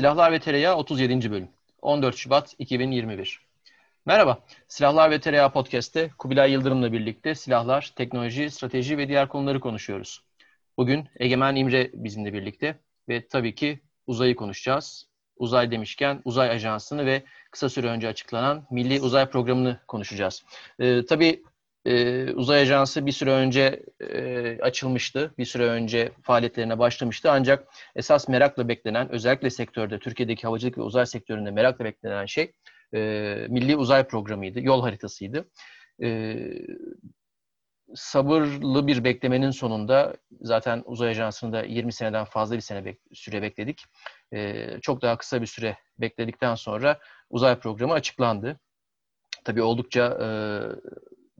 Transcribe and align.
Silahlar 0.00 0.32
ve 0.32 0.38
Tereyağı 0.38 0.76
37. 0.76 1.30
bölüm. 1.30 1.48
14 1.82 2.16
Şubat 2.16 2.54
2021. 2.58 3.40
Merhaba. 4.06 4.44
Silahlar 4.68 5.10
ve 5.10 5.20
Tereyağı 5.20 5.52
Podcast'te 5.52 6.10
Kubilay 6.18 6.52
Yıldırım'la 6.52 6.92
birlikte 6.92 7.34
silahlar, 7.34 7.92
teknoloji, 7.96 8.50
strateji 8.50 8.98
ve 8.98 9.08
diğer 9.08 9.28
konuları 9.28 9.60
konuşuyoruz. 9.60 10.24
Bugün 10.78 11.08
Egemen 11.16 11.56
İmre 11.56 11.90
bizimle 11.94 12.32
birlikte 12.32 12.78
ve 13.08 13.28
tabii 13.28 13.54
ki 13.54 13.80
uzayı 14.06 14.36
konuşacağız. 14.36 15.08
Uzay 15.36 15.70
demişken 15.70 16.20
uzay 16.24 16.50
ajansını 16.50 17.06
ve 17.06 17.22
kısa 17.50 17.68
süre 17.68 17.86
önce 17.86 18.08
açıklanan 18.08 18.66
Milli 18.70 19.00
Uzay 19.00 19.30
Programı'nı 19.30 19.80
konuşacağız. 19.88 20.44
Ee, 20.78 21.04
tabii 21.08 21.42
e, 21.84 22.24
uzay 22.32 22.60
ajansı 22.62 23.06
bir 23.06 23.12
süre 23.12 23.30
önce 23.30 23.82
e, 24.00 24.58
açılmıştı. 24.62 25.34
Bir 25.38 25.44
süre 25.44 25.66
önce 25.66 26.12
faaliyetlerine 26.22 26.78
başlamıştı. 26.78 27.30
Ancak 27.30 27.68
esas 27.96 28.28
merakla 28.28 28.68
beklenen, 28.68 29.12
özellikle 29.12 29.50
sektörde, 29.50 29.98
Türkiye'deki 29.98 30.42
havacılık 30.42 30.78
ve 30.78 30.82
uzay 30.82 31.06
sektöründe 31.06 31.50
merakla 31.50 31.84
beklenen 31.84 32.26
şey 32.26 32.52
e, 32.94 32.98
Milli 33.48 33.76
Uzay 33.76 34.08
Programı'ydı, 34.08 34.60
yol 34.60 34.82
haritasıydı. 34.82 35.48
E, 36.02 36.36
sabırlı 37.94 38.86
bir 38.86 39.04
beklemenin 39.04 39.50
sonunda 39.50 40.14
zaten 40.40 40.82
uzay 40.86 41.10
ajansını 41.10 41.52
da 41.52 41.62
20 41.62 41.92
seneden 41.92 42.24
fazla 42.24 42.56
bir 42.56 42.60
sene 42.60 42.78
bek- 42.78 43.14
süre 43.14 43.42
bekledik. 43.42 43.84
E, 44.32 44.66
çok 44.82 45.02
daha 45.02 45.18
kısa 45.18 45.40
bir 45.42 45.46
süre 45.46 45.78
bekledikten 45.98 46.54
sonra 46.54 46.98
uzay 47.30 47.58
programı 47.58 47.92
açıklandı. 47.92 48.60
Tabii 49.44 49.62
oldukça 49.62 50.18
e, 50.22 50.28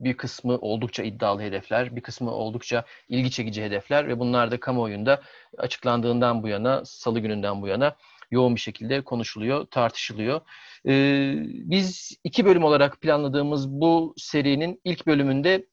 bir 0.03 0.17
kısmı 0.17 0.57
oldukça 0.57 1.03
iddialı 1.03 1.41
hedefler, 1.41 1.95
bir 1.95 2.01
kısmı 2.01 2.31
oldukça 2.31 2.85
ilgi 3.09 3.31
çekici 3.31 3.63
hedefler 3.63 4.07
ve 4.07 4.19
bunlar 4.19 4.51
da 4.51 4.59
kamuoyunda 4.59 5.21
açıklandığından 5.57 6.43
bu 6.43 6.47
yana, 6.47 6.85
salı 6.85 7.19
gününden 7.19 7.61
bu 7.61 7.67
yana 7.67 7.95
yoğun 8.31 8.55
bir 8.55 8.59
şekilde 8.59 9.01
konuşuluyor, 9.01 9.65
tartışılıyor. 9.65 10.41
Ee, 10.87 11.33
biz 11.45 12.17
iki 12.23 12.45
bölüm 12.45 12.63
olarak 12.63 13.01
planladığımız 13.01 13.69
bu 13.69 14.13
serinin 14.17 14.81
ilk 14.83 15.07
bölümünde 15.07 15.65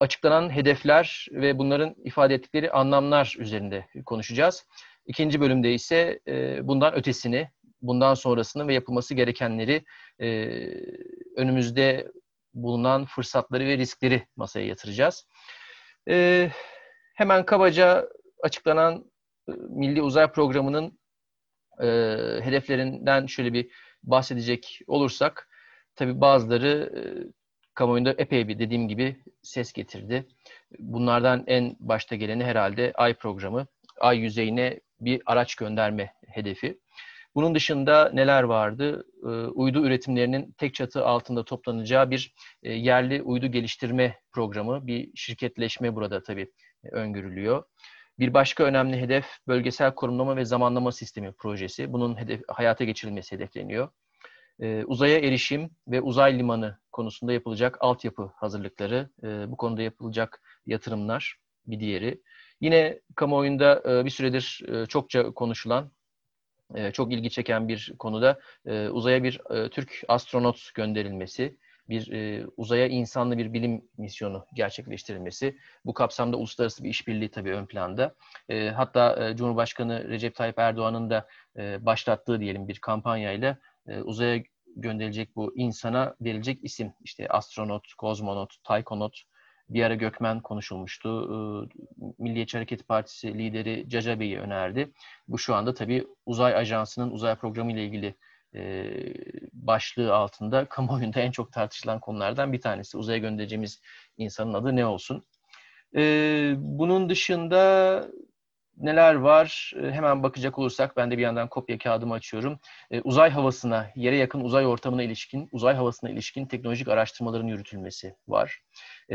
açıklanan 0.00 0.50
hedefler 0.50 1.26
ve 1.32 1.58
bunların 1.58 1.94
ifade 2.04 2.34
ettikleri 2.34 2.70
anlamlar 2.70 3.36
üzerinde 3.38 3.86
konuşacağız. 4.06 4.66
İkinci 5.06 5.40
bölümde 5.40 5.74
ise 5.74 6.20
e, 6.28 6.66
bundan 6.68 6.94
ötesini, 6.94 7.48
bundan 7.82 8.14
sonrasını 8.14 8.68
ve 8.68 8.74
yapılması 8.74 9.14
gerekenleri 9.14 9.84
e, 10.20 10.26
önümüzde 11.36 12.12
bulunan 12.56 13.04
fırsatları 13.04 13.66
ve 13.66 13.78
riskleri 13.78 14.26
masaya 14.36 14.66
yatıracağız. 14.66 15.26
Ee, 16.08 16.50
hemen 17.14 17.46
kabaca 17.46 18.08
açıklanan 18.42 19.10
e, 19.48 19.52
Milli 19.52 20.02
Uzay 20.02 20.32
Programı'nın 20.32 20.98
e, 21.80 21.86
hedeflerinden 22.42 23.26
şöyle 23.26 23.52
bir 23.52 23.70
bahsedecek 24.02 24.80
olursak, 24.86 25.48
tabi 25.94 26.20
bazıları 26.20 26.92
e, 26.96 27.00
kamuoyunda 27.74 28.14
epey 28.18 28.48
bir 28.48 28.58
dediğim 28.58 28.88
gibi 28.88 29.16
ses 29.42 29.72
getirdi. 29.72 30.26
Bunlardan 30.78 31.44
en 31.46 31.76
başta 31.80 32.16
geleni 32.16 32.44
herhalde 32.44 32.92
Ay 32.94 33.14
programı. 33.14 33.66
Ay 34.00 34.18
yüzeyine 34.18 34.80
bir 35.00 35.22
araç 35.26 35.54
gönderme 35.54 36.12
hedefi. 36.28 36.78
Bunun 37.36 37.54
dışında 37.54 38.10
neler 38.12 38.42
vardı? 38.42 39.06
E, 39.22 39.28
uydu 39.28 39.86
üretimlerinin 39.86 40.52
tek 40.58 40.74
çatı 40.74 41.04
altında 41.04 41.44
toplanacağı 41.44 42.10
bir 42.10 42.34
e, 42.62 42.72
yerli 42.72 43.22
uydu 43.22 43.46
geliştirme 43.46 44.18
programı, 44.32 44.86
bir 44.86 45.10
şirketleşme 45.14 45.94
burada 45.94 46.22
tabii 46.22 46.52
öngörülüyor. 46.92 47.64
Bir 48.18 48.34
başka 48.34 48.64
önemli 48.64 49.00
hedef 49.00 49.26
bölgesel 49.48 49.94
korumlama 49.94 50.36
ve 50.36 50.44
zamanlama 50.44 50.92
sistemi 50.92 51.32
projesi. 51.32 51.92
Bunun 51.92 52.20
hedef, 52.20 52.40
hayata 52.48 52.84
geçirilmesi 52.84 53.36
hedefleniyor. 53.36 53.88
E, 54.60 54.84
uzaya 54.84 55.18
erişim 55.18 55.70
ve 55.88 56.00
uzay 56.00 56.38
limanı 56.38 56.78
konusunda 56.92 57.32
yapılacak 57.32 57.76
altyapı 57.80 58.32
hazırlıkları, 58.36 59.10
e, 59.22 59.50
bu 59.50 59.56
konuda 59.56 59.82
yapılacak 59.82 60.42
yatırımlar 60.66 61.36
bir 61.66 61.80
diğeri. 61.80 62.22
Yine 62.60 63.00
kamuoyunda 63.16 63.82
e, 63.86 64.04
bir 64.04 64.10
süredir 64.10 64.62
e, 64.68 64.86
çokça 64.86 65.30
konuşulan 65.30 65.84
e, 65.84 65.95
çok 66.92 67.12
ilgi 67.12 67.30
çeken 67.30 67.68
bir 67.68 67.94
konuda 67.98 68.40
e, 68.66 68.88
uzaya 68.88 69.22
bir 69.22 69.40
e, 69.50 69.70
Türk 69.70 70.02
astronot 70.08 70.70
gönderilmesi, 70.74 71.56
bir 71.88 72.12
e, 72.12 72.46
uzaya 72.56 72.86
insanlı 72.86 73.38
bir 73.38 73.52
bilim 73.52 73.88
misyonu 73.98 74.46
gerçekleştirilmesi. 74.54 75.56
Bu 75.84 75.94
kapsamda 75.94 76.36
uluslararası 76.36 76.84
bir 76.84 76.88
işbirliği 76.88 77.30
tabii 77.30 77.52
ön 77.52 77.66
planda. 77.66 78.14
E, 78.48 78.68
hatta 78.68 79.28
e, 79.28 79.36
Cumhurbaşkanı 79.36 80.08
Recep 80.08 80.34
Tayyip 80.34 80.58
Erdoğan'ın 80.58 81.10
da 81.10 81.26
e, 81.56 81.86
başlattığı 81.86 82.40
diyelim 82.40 82.68
bir 82.68 82.78
kampanyayla 82.78 83.58
e, 83.88 84.00
uzaya 84.00 84.42
gönderilecek 84.76 85.36
bu 85.36 85.56
insana 85.56 86.14
verilecek 86.20 86.58
isim 86.62 86.92
işte 87.04 87.28
astronot, 87.28 87.94
kozmonot, 87.94 88.54
taykonot, 88.64 89.22
bir 89.68 89.82
ara 89.82 89.94
Gökmen 89.94 90.40
konuşulmuştu. 90.40 91.08
Milliyetçi 92.18 92.56
Hareket 92.56 92.88
Partisi 92.88 93.38
lideri 93.38 93.88
Caca 93.88 94.20
Bey'i 94.20 94.38
önerdi. 94.38 94.92
Bu 95.28 95.38
şu 95.38 95.54
anda 95.54 95.74
tabii 95.74 96.06
uzay 96.26 96.54
ajansının 96.56 97.10
uzay 97.10 97.36
programı 97.36 97.72
ile 97.72 97.84
ilgili 97.84 98.14
başlığı 99.52 100.14
altında 100.14 100.64
kamuoyunda 100.68 101.20
en 101.20 101.30
çok 101.30 101.52
tartışılan 101.52 102.00
konulardan 102.00 102.52
bir 102.52 102.60
tanesi. 102.60 102.98
Uzaya 102.98 103.18
göndereceğimiz 103.18 103.80
insanın 104.16 104.54
adı 104.54 104.76
ne 104.76 104.86
olsun? 104.86 105.24
Bunun 106.56 107.08
dışında 107.08 108.02
neler 108.76 109.14
var? 109.14 109.72
Hemen 109.80 110.22
bakacak 110.22 110.58
olursak 110.58 110.96
ben 110.96 111.10
de 111.10 111.18
bir 111.18 111.22
yandan 111.22 111.48
kopya 111.48 111.78
kağıdımı 111.78 112.14
açıyorum. 112.14 112.58
Uzay 113.04 113.30
havasına, 113.30 113.90
yere 113.96 114.16
yakın 114.16 114.40
uzay 114.40 114.66
ortamına 114.66 115.02
ilişkin, 115.02 115.48
uzay 115.52 115.74
havasına 115.74 116.10
ilişkin 116.10 116.46
teknolojik 116.46 116.88
araştırmaların 116.88 117.46
yürütülmesi 117.46 118.14
var. 118.28 118.60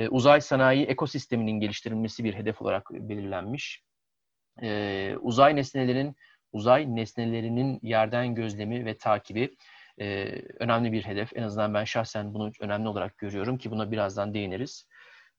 Uzay 0.10 0.42
sanayi 0.42 0.86
ekosisteminin 0.86 1.60
geliştirilmesi 1.60 2.24
bir 2.24 2.34
hedef 2.34 2.62
olarak 2.62 2.92
belirlenmiş. 2.92 3.84
Uzay 5.22 5.56
nesnelerinin 5.56 6.16
uzay 6.52 6.96
nesnelerinin 6.96 7.80
yerden 7.82 8.36
gözlemi 8.36 8.86
ve 8.86 8.98
takibi 8.98 9.56
önemli 10.60 10.92
bir 10.92 11.02
hedef. 11.02 11.38
En 11.38 11.44
azından 11.44 11.74
ben 11.74 11.84
şahsen 11.84 12.34
bunu 12.34 12.52
önemli 12.60 12.88
olarak 12.88 13.18
görüyorum 13.18 13.58
ki 13.58 13.72
buna 13.72 13.92
birazdan 13.92 14.34
değiniriz 14.34 14.88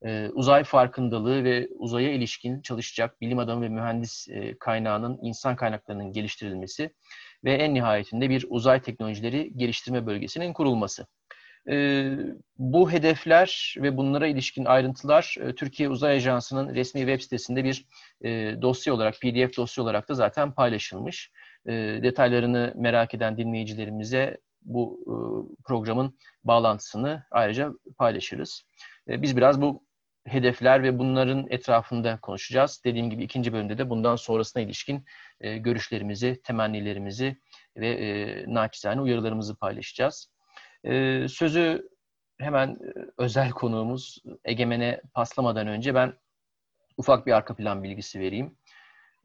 e, 0.03 0.29
uzay 0.33 0.63
farkındalığı 0.63 1.43
ve 1.43 1.67
uzaya 1.75 2.11
ilişkin 2.11 2.61
çalışacak 2.61 3.21
bilim 3.21 3.39
adamı 3.39 3.61
ve 3.61 3.69
mühendis 3.69 4.27
e, 4.29 4.57
kaynağının, 4.59 5.19
insan 5.21 5.55
kaynaklarının 5.55 6.13
geliştirilmesi 6.13 6.93
ve 7.43 7.53
en 7.53 7.73
nihayetinde 7.73 8.29
bir 8.29 8.45
uzay 8.49 8.81
teknolojileri 8.81 9.51
geliştirme 9.57 10.05
bölgesinin 10.05 10.53
kurulması. 10.53 11.07
E, 11.69 12.05
bu 12.57 12.91
hedefler 12.91 13.75
ve 13.77 13.97
bunlara 13.97 14.27
ilişkin 14.27 14.65
ayrıntılar 14.65 15.35
e, 15.39 15.55
Türkiye 15.55 15.89
Uzay 15.89 16.15
Ajansı'nın 16.15 16.75
resmi 16.75 17.01
web 17.01 17.21
sitesinde 17.21 17.63
bir 17.63 17.85
e, 18.21 18.61
dosya 18.61 18.93
olarak, 18.93 19.15
PDF 19.21 19.57
dosya 19.57 19.83
olarak 19.83 20.09
da 20.09 20.13
zaten 20.13 20.51
paylaşılmış. 20.51 21.31
E, 21.65 21.71
detaylarını 22.03 22.73
merak 22.75 23.13
eden 23.13 23.37
dinleyicilerimize 23.37 24.37
bu 24.61 24.99
e, 25.07 25.15
programın 25.63 26.17
bağlantısını 26.43 27.23
ayrıca 27.31 27.71
paylaşırız. 27.97 28.63
E, 29.09 29.21
biz 29.21 29.37
biraz 29.37 29.61
bu 29.61 29.83
hedefler 30.25 30.83
ve 30.83 30.99
bunların 30.99 31.47
etrafında 31.49 32.19
konuşacağız. 32.21 32.81
Dediğim 32.85 33.09
gibi 33.09 33.23
ikinci 33.23 33.53
bölümde 33.53 33.77
de 33.77 33.89
bundan 33.89 34.15
sonrasına 34.15 34.63
ilişkin 34.63 35.05
e, 35.41 35.57
görüşlerimizi, 35.57 36.41
temennilerimizi 36.43 37.37
ve 37.77 37.89
e, 37.89 38.45
naçizane 38.53 39.01
uyarılarımızı 39.01 39.55
paylaşacağız. 39.55 40.32
E, 40.83 41.25
sözü 41.27 41.89
hemen 42.39 42.69
e, 42.69 42.93
özel 43.17 43.51
konuğumuz 43.51 44.23
Egemen'e 44.45 45.01
paslamadan 45.13 45.67
önce 45.67 45.95
ben 45.95 46.13
ufak 46.97 47.27
bir 47.27 47.31
arka 47.31 47.55
plan 47.55 47.83
bilgisi 47.83 48.19
vereyim. 48.19 48.57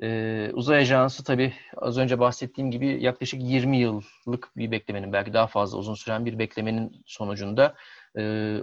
Ee, 0.03 0.51
uzay 0.53 0.79
ajansı 0.79 1.25
tabii 1.25 1.55
az 1.77 1.99
önce 1.99 2.19
bahsettiğim 2.19 2.71
gibi 2.71 3.05
yaklaşık 3.05 3.43
20 3.43 3.79
yıllık 3.79 4.57
bir 4.57 4.71
beklemenin 4.71 5.13
belki 5.13 5.33
daha 5.33 5.47
fazla 5.47 5.79
uzun 5.79 5.95
süren 5.95 6.27
bir 6.27 6.39
beklemenin 6.39 7.03
sonucunda 7.07 7.75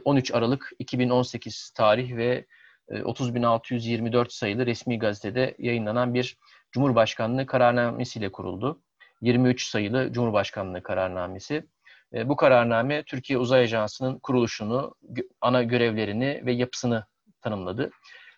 13 0.05 0.33
Aralık 0.33 0.71
2018 0.79 1.71
tarih 1.75 2.15
ve 2.15 2.45
30.624 2.89 4.29
sayılı 4.29 4.65
resmi 4.65 4.99
gazetede 4.99 5.55
yayınlanan 5.59 6.13
bir 6.13 6.37
Cumhurbaşkanlığı 6.71 7.45
kararnamesiyle 7.45 8.31
kuruldu. 8.31 8.81
23 9.21 9.65
sayılı 9.67 10.11
Cumhurbaşkanlığı 10.11 10.83
kararnamesi. 10.83 11.67
Bu 12.13 12.35
kararname 12.35 13.03
Türkiye 13.03 13.39
Uzay 13.39 13.61
Ajansı'nın 13.61 14.19
kuruluşunu, 14.19 14.95
ana 15.41 15.63
görevlerini 15.63 16.41
ve 16.45 16.53
yapısını 16.53 17.05
tanımladı. 17.41 17.91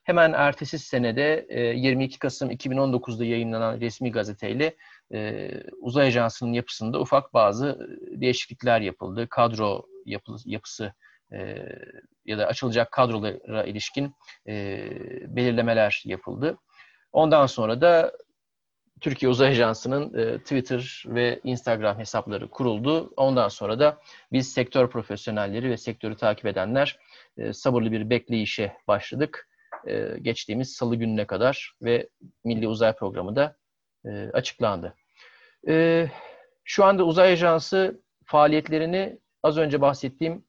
Hemen 0.04 0.34
ertesi 0.34 0.80
senede 0.80 1.48
22 1.75 2.19
Kasım 2.19 2.52
2019'da 2.52 3.25
yayınlanan 3.25 3.80
resmi 3.80 4.12
gazeteyle 4.12 4.75
Uzay 5.81 6.08
Ajansı'nın 6.08 6.54
yapısında 6.54 7.00
ufak 7.00 7.34
bazı 7.34 7.88
değişiklikler 8.12 8.81
yapıldı. 8.81 9.28
Kadro 9.30 9.86
yapısı 10.46 10.94
e, 11.31 11.66
ya 12.25 12.38
da 12.38 12.48
açılacak 12.48 12.92
kadrolara 12.92 13.64
ilişkin 13.64 14.16
e, 14.48 14.80
belirlemeler 15.36 16.02
yapıldı. 16.06 16.58
Ondan 17.12 17.46
sonra 17.46 17.81
da 17.81 18.12
Türkiye 19.02 19.30
Uzay 19.30 19.50
Ajansı'nın 19.50 20.14
e, 20.14 20.38
Twitter 20.38 21.04
ve 21.08 21.40
Instagram 21.44 22.00
hesapları 22.00 22.50
kuruldu. 22.50 23.14
Ondan 23.18 23.48
sonra 23.48 23.80
da 23.80 23.98
biz 24.32 24.54
sektör 24.54 24.90
profesyonelleri 24.90 25.70
ve 25.70 25.78
sektörü 25.78 26.16
takip 26.16 26.46
edenler 26.46 27.00
e, 27.38 27.54
sabırlı 27.54 27.92
bir 27.92 28.10
bekleyişe 28.10 28.78
başladık. 28.88 29.50
E, 29.88 30.20
geçtiğimiz 30.22 30.74
salı 30.74 30.96
gününe 30.96 31.28
kadar 31.28 31.74
ve 31.82 32.10
Milli 32.44 32.68
Uzay 32.68 32.96
Programı 32.96 33.36
da 33.36 33.58
e, 34.06 34.10
açıklandı. 34.34 34.96
E, 35.68 36.08
şu 36.64 36.86
anda 36.86 37.04
Uzay 37.04 37.34
Ajansı 37.34 38.02
faaliyetlerini 38.26 39.20
az 39.44 39.58
önce 39.58 39.82
bahsettiğim 39.82 40.46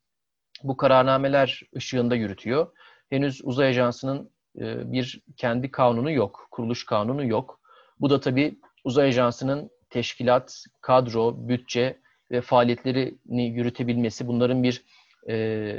bu 0.63 0.77
kararnameler 0.77 1.63
ışığında 1.77 2.15
yürütüyor. 2.15 2.67
Henüz 3.11 3.41
Uzay 3.45 3.69
Ajansı'nın 3.69 4.31
e, 4.59 4.93
bir 4.93 5.23
kendi 5.37 5.71
kanunu 5.71 6.11
yok, 6.11 6.49
kuruluş 6.51 6.87
kanunu 6.87 7.27
yok. 7.27 7.58
Bu 8.01 8.11
da 8.11 8.21
tabii 8.21 8.59
Uzay 8.85 9.09
Ajansı'nın 9.09 9.71
teşkilat, 9.91 10.65
kadro, 10.81 11.49
bütçe 11.49 11.99
ve 12.31 12.41
faaliyetlerini 12.41 13.49
yürütebilmesi, 13.49 14.27
bunların 14.27 14.63
bir 14.63 14.85
e, 15.29 15.77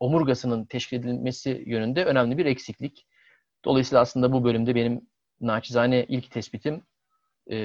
omurgasının 0.00 0.64
teşkil 0.64 0.98
edilmesi 0.98 1.62
yönünde 1.66 2.04
önemli 2.04 2.38
bir 2.38 2.46
eksiklik. 2.46 3.06
Dolayısıyla 3.64 4.02
aslında 4.02 4.32
bu 4.32 4.44
bölümde 4.44 4.74
benim 4.74 5.00
naçizane 5.40 6.04
ilk 6.08 6.30
tespitim 6.30 6.82
e, 7.46 7.56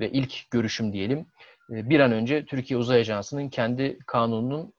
ve 0.00 0.10
ilk 0.10 0.50
görüşüm 0.50 0.92
diyelim 0.92 1.26
e, 1.70 1.90
bir 1.90 2.00
an 2.00 2.12
önce 2.12 2.44
Türkiye 2.44 2.78
Uzay 2.78 3.00
Ajansı'nın 3.00 3.48
kendi 3.48 3.98
kanununun 4.06 4.72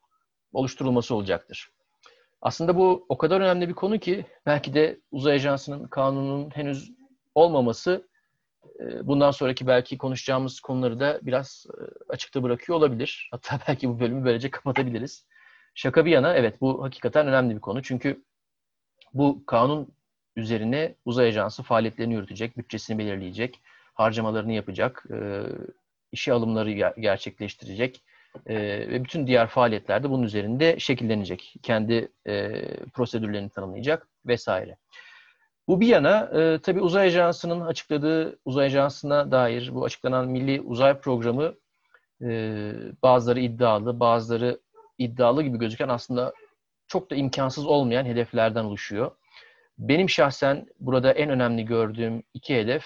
oluşturulması 0.53 1.15
olacaktır. 1.15 1.69
Aslında 2.41 2.77
bu 2.77 3.05
o 3.09 3.17
kadar 3.17 3.41
önemli 3.41 3.69
bir 3.69 3.73
konu 3.73 3.99
ki 3.99 4.25
belki 4.45 4.73
de 4.73 4.99
Uzay 5.11 5.35
Ajansı'nın 5.35 5.87
kanununun 5.87 6.49
henüz 6.49 6.91
olmaması 7.35 8.07
bundan 9.03 9.31
sonraki 9.31 9.67
belki 9.67 9.97
konuşacağımız 9.97 10.59
konuları 10.59 10.99
da 10.99 11.19
biraz 11.21 11.65
e, 11.69 11.77
açıkta 12.13 12.43
bırakıyor 12.43 12.77
olabilir. 12.77 13.29
Hatta 13.31 13.59
belki 13.67 13.89
bu 13.89 13.99
bölümü 13.99 14.25
böylece 14.25 14.51
kapatabiliriz. 14.51 15.25
Şaka 15.75 16.05
bir 16.05 16.11
yana 16.11 16.35
evet 16.35 16.61
bu 16.61 16.83
hakikaten 16.83 17.27
önemli 17.27 17.55
bir 17.55 17.61
konu. 17.61 17.83
Çünkü 17.83 18.23
bu 19.13 19.45
kanun 19.45 19.93
üzerine 20.35 20.95
uzay 21.05 21.27
ajansı 21.27 21.63
faaliyetlerini 21.63 22.13
yürütecek, 22.13 22.57
bütçesini 22.57 22.97
belirleyecek, 22.97 23.59
harcamalarını 23.93 24.53
yapacak, 24.53 25.05
e, 25.11 25.43
işe 26.11 26.33
alımları 26.33 26.71
gerçekleştirecek 27.01 28.03
e, 28.45 28.55
ve 28.89 29.03
bütün 29.03 29.27
diğer 29.27 29.47
faaliyetler 29.47 30.03
de 30.03 30.09
bunun 30.09 30.23
üzerinde 30.23 30.79
şekillenecek. 30.79 31.55
Kendi 31.63 32.11
prosedürlerini 32.93 33.49
tanımlayacak 33.49 34.07
vesaire. 34.25 34.77
Bu 35.67 35.81
bir 35.81 35.87
yana 35.87 36.19
e, 36.33 36.59
tabii 36.61 36.81
uzay 36.81 37.07
ajansının 37.07 37.61
açıkladığı 37.61 38.39
uzay 38.45 38.65
ajansına 38.65 39.31
dair 39.31 39.69
bu 39.73 39.85
açıklanan 39.85 40.27
milli 40.27 40.61
uzay 40.61 40.99
programı 40.99 41.55
e, 42.21 42.71
bazıları 43.03 43.39
iddialı, 43.39 43.99
bazıları 43.99 44.59
iddialı 44.97 45.43
gibi 45.43 45.59
gözüken 45.59 45.89
aslında 45.89 46.33
çok 46.87 47.11
da 47.11 47.15
imkansız 47.15 47.65
olmayan 47.65 48.05
hedeflerden 48.05 48.63
oluşuyor. 48.63 49.11
Benim 49.77 50.09
şahsen 50.09 50.65
burada 50.79 51.11
en 51.11 51.29
önemli 51.29 51.65
gördüğüm 51.65 52.23
iki 52.33 52.55
hedef 52.55 52.85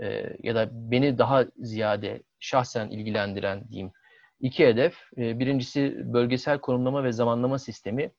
e, 0.00 0.36
ya 0.42 0.54
da 0.54 0.68
beni 0.72 1.18
daha 1.18 1.44
ziyade 1.56 2.22
şahsen 2.40 2.90
ilgilendiren 2.90 3.68
diyeyim 3.68 3.92
iki 4.40 4.66
hedef. 4.66 4.94
E, 5.18 5.38
birincisi 5.38 6.12
bölgesel 6.12 6.58
konumlama 6.58 7.04
ve 7.04 7.12
zamanlama 7.12 7.58
sistemi. 7.58 8.12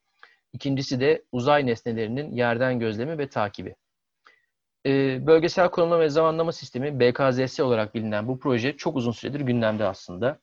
İkincisi 0.54 1.00
de 1.00 1.24
uzay 1.32 1.66
nesnelerinin 1.66 2.32
yerden 2.32 2.80
gözlemi 2.80 3.18
ve 3.18 3.30
takibi. 3.30 3.76
E, 4.86 5.28
bölgesel 5.28 5.70
konumlama 5.70 6.02
ve 6.02 6.10
zamanlama 6.10 6.52
sistemi 6.52 7.00
BKZS 7.00 7.60
olarak 7.60 7.96
bilinen 7.96 8.28
bu 8.28 8.40
proje 8.40 8.78
çok 8.78 8.96
uzun 8.96 9.12
süredir 9.12 9.40
gündemde 9.40 9.86
aslında. 9.86 10.40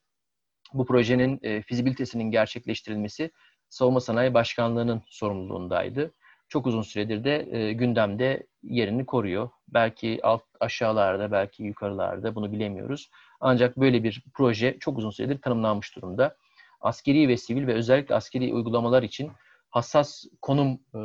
Bu 0.73 0.87
projenin 0.87 1.41
e, 1.43 1.63
fizibilitesinin 1.63 2.31
gerçekleştirilmesi 2.31 3.31
Savunma 3.69 4.01
Sanayi 4.01 4.35
Başkanlığı'nın 4.35 5.03
sorumluluğundaydı. 5.07 6.15
Çok 6.49 6.67
uzun 6.67 6.83
süredir 6.83 7.25
de 7.25 7.57
e, 7.57 7.73
gündemde 7.73 8.47
yerini 8.63 9.07
koruyor. 9.07 9.51
Belki 9.69 10.21
alt 10.23 10.43
aşağılarda, 10.61 11.33
belki 11.33 11.63
yukarılarda 11.63 12.35
bunu 12.35 12.53
bilemiyoruz. 12.53 13.11
Ancak 13.41 13.77
böyle 13.77 14.05
bir 14.05 14.25
proje 14.35 14.77
çok 14.81 14.99
uzun 14.99 15.11
süredir 15.11 15.41
tanımlanmış 15.41 15.97
durumda. 15.97 16.37
Askeri 16.81 17.29
ve 17.29 17.37
sivil 17.37 17.67
ve 17.67 17.75
özellikle 17.75 18.15
askeri 18.15 18.55
uygulamalar 18.55 19.03
için 19.03 19.33
hassas 19.71 20.25
konum 20.43 20.73
e, 20.95 20.99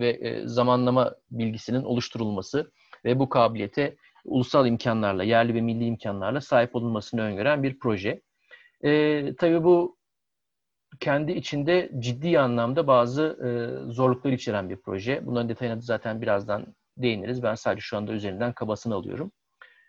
ve 0.00 0.08
e, 0.08 0.48
zamanlama 0.48 1.14
bilgisinin 1.30 1.82
oluşturulması 1.82 2.72
ve 3.04 3.18
bu 3.18 3.28
kabiliyete 3.28 3.96
ulusal 4.24 4.66
imkanlarla, 4.66 5.24
yerli 5.24 5.54
ve 5.54 5.60
milli 5.60 5.84
imkanlarla 5.84 6.40
sahip 6.40 6.76
olunmasını 6.76 7.20
öngören 7.20 7.62
bir 7.62 7.78
proje. 7.78 8.20
E, 8.84 9.34
tabii 9.36 9.64
bu 9.64 9.98
kendi 11.00 11.32
içinde 11.32 11.90
ciddi 11.98 12.40
anlamda 12.40 12.86
bazı 12.86 13.22
e, 13.22 13.48
zorluklar 13.92 14.32
içeren 14.32 14.70
bir 14.70 14.76
proje. 14.76 15.26
Bunların 15.26 15.48
detayına 15.48 15.80
zaten 15.80 16.22
birazdan 16.22 16.66
değiniriz. 16.96 17.42
Ben 17.42 17.54
sadece 17.54 17.80
şu 17.80 17.96
anda 17.96 18.12
üzerinden 18.12 18.52
kabasını 18.52 18.94
alıyorum. 18.94 19.32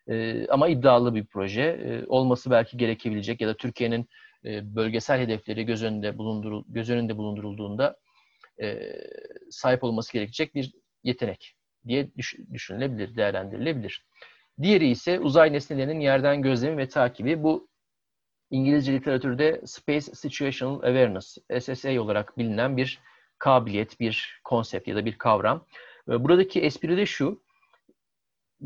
E, 0.08 0.48
ama 0.48 0.68
iddialı 0.68 1.16
bir 1.16 1.26
proje. 1.26 1.62
E, 1.62 2.06
olması 2.08 2.52
belki 2.52 2.78
gerekebilecek 2.78 3.42
ya 3.42 3.48
da 3.48 3.58
Türkiye'nin 3.58 4.10
e, 4.46 4.76
bölgesel 4.76 5.20
hedefleri 5.20 5.66
göz 5.66 5.84
önünde, 5.84 6.18
bulundurul 6.18 6.64
göz 6.68 6.90
önünde 6.90 7.18
bulundurulduğunda 7.18 7.96
e, 8.62 8.92
sahip 9.50 9.84
olması 9.84 10.14
gerekecek 10.14 10.56
bir 10.56 10.74
yetenek 11.04 11.56
diye 11.88 12.16
düş 12.18 12.36
düşünülebilir, 12.54 13.16
değerlendirilebilir. 13.16 14.06
Diğeri 14.62 14.90
ise 14.90 15.20
uzay 15.20 15.54
nesnelerinin 15.54 16.00
yerden 16.00 16.42
gözlemi 16.42 16.78
ve 16.78 16.88
takibi. 16.88 17.44
Bu 17.44 17.70
İngilizce 18.52 18.94
literatürde 18.94 19.62
Space 19.66 20.02
Situational 20.02 20.76
Awareness, 20.76 21.38
SSA 21.60 22.02
olarak 22.02 22.38
bilinen 22.38 22.78
bir 22.78 23.00
kabiliyet, 23.40 24.00
bir 24.00 24.42
konsept 24.44 24.88
ya 24.88 24.96
da 24.96 25.06
bir 25.06 25.18
kavram. 25.18 25.66
Buradaki 26.08 26.62
espri 26.62 26.98
de 26.98 27.06
şu, 27.06 27.42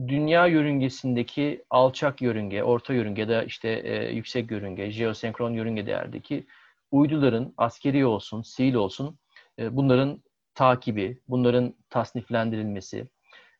dünya 0.07 0.47
yörüngesindeki 0.47 1.63
alçak 1.69 2.21
yörünge, 2.21 2.63
orta 2.63 2.93
yörünge 2.93 3.27
da 3.27 3.43
işte 3.43 3.69
e, 3.69 4.13
yüksek 4.13 4.51
yörünge, 4.51 4.91
jeosenkron 4.91 5.53
yörünge 5.53 5.85
değerdeki 5.85 6.45
uyduların 6.91 7.53
askeri 7.57 8.05
olsun, 8.05 8.41
sivil 8.41 8.73
olsun 8.73 9.17
bunların 9.59 10.23
takibi, 10.55 11.21
bunların 11.27 11.75
tasniflendirilmesi, 11.89 13.07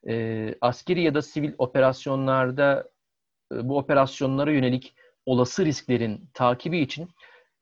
e, 0.08 0.56
askeri 0.62 1.02
ya 1.02 1.14
da 1.14 1.22
sivil 1.22 1.54
operasyonlarda 1.58 2.90
e, 3.54 3.70
bu 3.70 3.78
operasyonlara 3.78 4.52
yönelik 4.52 4.96
olası 5.26 5.66
risklerin 5.66 6.30
takibi 6.34 6.80
için 6.80 7.10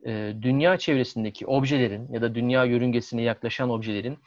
e, 0.06 0.34
dünya 0.42 0.78
çevresindeki 0.78 1.48
objelerin 1.48 2.14
ya 2.14 2.22
da 2.22 2.36
dünya 2.36 2.66
yörüngesine 2.66 3.22
yaklaşan 3.22 3.70
objelerin 3.70 4.18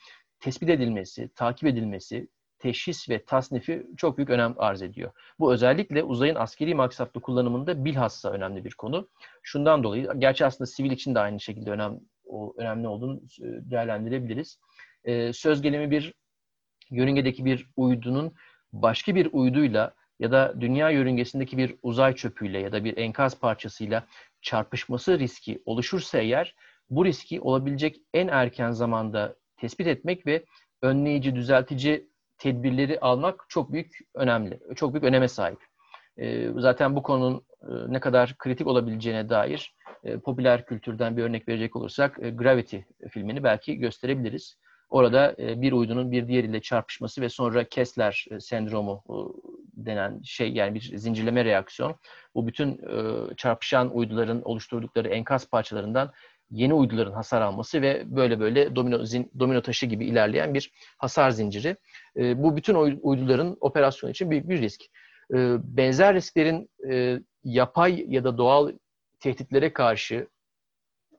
tespit 0.41 0.71
edilmesi, 0.71 1.31
takip 1.35 1.69
edilmesi, 1.69 2.29
teşhis 2.59 3.09
ve 3.09 3.25
tasnifi 3.25 3.87
çok 3.97 4.19
büyük 4.19 4.31
önem 4.31 4.55
arz 4.57 4.83
ediyor. 4.83 5.13
Bu 5.39 5.53
özellikle 5.53 6.03
uzayın 6.03 6.35
askeri 6.35 6.75
maksatlı 6.75 7.21
kullanımında 7.21 7.85
bilhassa 7.85 8.31
önemli 8.31 8.65
bir 8.65 8.75
konu. 8.75 9.09
Şundan 9.43 9.85
dolayı, 9.85 10.09
gerçi 10.19 10.47
aslında 10.47 10.67
sivil 10.67 10.91
için 10.91 11.15
de 11.15 11.21
aynı 11.21 11.41
şekilde 11.41 11.71
önem, 11.71 12.01
o, 12.27 12.55
önemli 12.59 12.89
olduğunu 12.89 13.17
e, 13.17 13.71
değerlendirebiliriz. 13.71 14.59
Ee, 15.05 15.33
söz 15.33 15.63
gelimi 15.63 15.91
bir 15.91 16.15
yörüngedeki 16.91 17.45
bir 17.45 17.67
uydunun 17.77 18.35
başka 18.73 19.15
bir 19.15 19.29
uyduyla 19.33 19.95
ya 20.19 20.33
da 20.33 20.61
dünya 20.61 20.91
yörüngesindeki 20.91 21.59
bir 21.59 21.75
uzay 21.83 22.15
çöpüyle 22.15 22.59
ya 22.59 22.73
da 22.73 22.85
bir 22.85 22.97
enkaz 22.97 23.41
parçasıyla 23.41 24.07
çarpışması 24.43 25.19
riski 25.19 25.63
oluşursa 25.65 26.19
eğer 26.19 26.55
bu 26.91 27.05
riski 27.05 27.41
olabilecek 27.41 27.97
en 28.15 28.29
erken 28.29 28.71
zamanda 28.71 29.37
tespit 29.57 29.87
etmek 29.87 30.27
ve 30.27 30.45
önleyici, 30.83 31.35
düzeltici 31.35 32.09
tedbirleri 32.39 33.01
almak 33.01 33.47
çok 33.49 33.73
büyük 33.73 33.99
önemli, 34.15 34.61
çok 34.77 34.93
büyük 34.93 35.05
öneme 35.05 35.29
sahip. 35.29 35.59
Ee, 36.19 36.51
zaten 36.57 36.97
bu 36.97 37.03
konunun 37.03 37.47
e, 37.63 37.93
ne 37.93 38.01
kadar 38.01 38.35
kritik 38.39 38.67
olabileceğine 38.67 39.29
dair 39.29 39.75
e, 40.05 40.19
popüler 40.19 40.67
kültürden 40.67 41.17
bir 41.17 41.23
örnek 41.23 41.49
verecek 41.49 41.77
olursak 41.77 42.19
e, 42.23 42.31
Gravity 42.31 42.77
filmini 43.09 43.43
belki 43.45 43.77
gösterebiliriz. 43.77 44.57
Orada 44.91 45.35
bir 45.39 45.73
uydunun 45.73 46.13
bir 46.13 46.29
diğeriyle 46.29 46.61
çarpışması 46.61 47.21
ve 47.21 47.29
sonra 47.29 47.65
Kessler 47.65 48.27
sendromu 48.41 49.05
denen 49.77 50.21
şey 50.25 50.53
yani 50.53 50.75
bir 50.75 50.97
zincirleme 50.97 51.45
reaksiyon. 51.45 51.97
Bu 52.35 52.47
bütün 52.47 52.81
çarpışan 53.37 53.97
uyduların 53.97 54.43
oluşturdukları 54.43 55.09
enkaz 55.09 55.51
parçalarından 55.51 56.13
yeni 56.51 56.75
uyduların 56.75 57.13
hasar 57.13 57.41
alması 57.41 57.83
ve 57.83 58.03
böyle 58.17 58.41
böyle 58.41 58.77
domino, 58.77 59.05
zin, 59.05 59.31
domino 59.39 59.63
taşı 59.63 59.87
gibi 59.87 60.07
ilerleyen 60.07 60.55
bir 60.55 60.73
hasar 60.99 61.31
zinciri. 61.31 61.77
E, 62.17 62.43
bu 62.43 62.57
bütün 62.57 62.75
uyduların 63.03 63.57
operasyonu 63.61 64.11
için 64.11 64.31
büyük 64.31 64.49
bir 64.49 64.61
risk. 64.61 64.83
E, 65.35 65.37
benzer 65.77 66.15
risklerin 66.15 66.71
e, 66.91 67.21
yapay 67.45 68.05
ya 68.09 68.25
da 68.25 68.39
doğal 68.39 68.73
tehditlere 69.25 69.73
karşı 69.73 70.27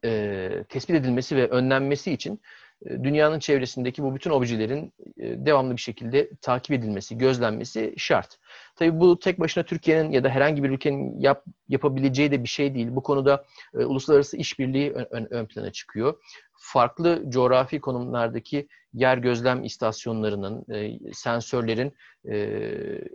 e, 0.05 0.50
tespit 0.69 0.95
edilmesi 0.95 1.35
ve 1.35 1.47
önlenmesi 1.47 2.12
için 2.12 2.41
e, 2.85 3.03
dünyanın 3.03 3.39
çevresindeki 3.39 4.03
bu 4.03 4.15
bütün 4.15 4.31
objelerin 4.31 4.93
e, 5.17 5.45
devamlı 5.45 5.75
bir 5.75 5.81
şekilde 5.81 6.29
takip 6.41 6.71
edilmesi, 6.71 7.17
gözlenmesi 7.17 7.93
şart. 7.97 8.38
Tabii 8.75 9.00
bu 9.00 9.19
tek 9.19 9.39
başına 9.39 9.63
Türkiye'nin 9.63 10.12
ya 10.12 10.24
da 10.24 10.29
herhangi 10.29 10.63
bir 10.63 10.69
ülkenin 10.69 11.19
yap, 11.19 11.43
yapabileceği 11.67 12.31
de 12.31 12.43
bir 12.43 12.50
şey 12.50 12.75
değil. 12.75 12.88
Bu 12.91 13.03
konuda 13.03 13.45
e, 13.74 13.85
uluslararası 13.85 14.38
işbirliği 14.38 14.91
ön, 14.91 15.07
ön, 15.12 15.27
ön 15.29 15.45
plana 15.45 15.71
çıkıyor. 15.71 16.24
Farklı 16.57 17.24
coğrafi 17.29 17.81
konumlardaki 17.81 18.67
yer 18.93 19.17
gözlem 19.17 19.63
istasyonlarının, 19.63 20.65
e, 20.74 21.00
sensörlerin 21.13 21.93
e, 22.29 22.35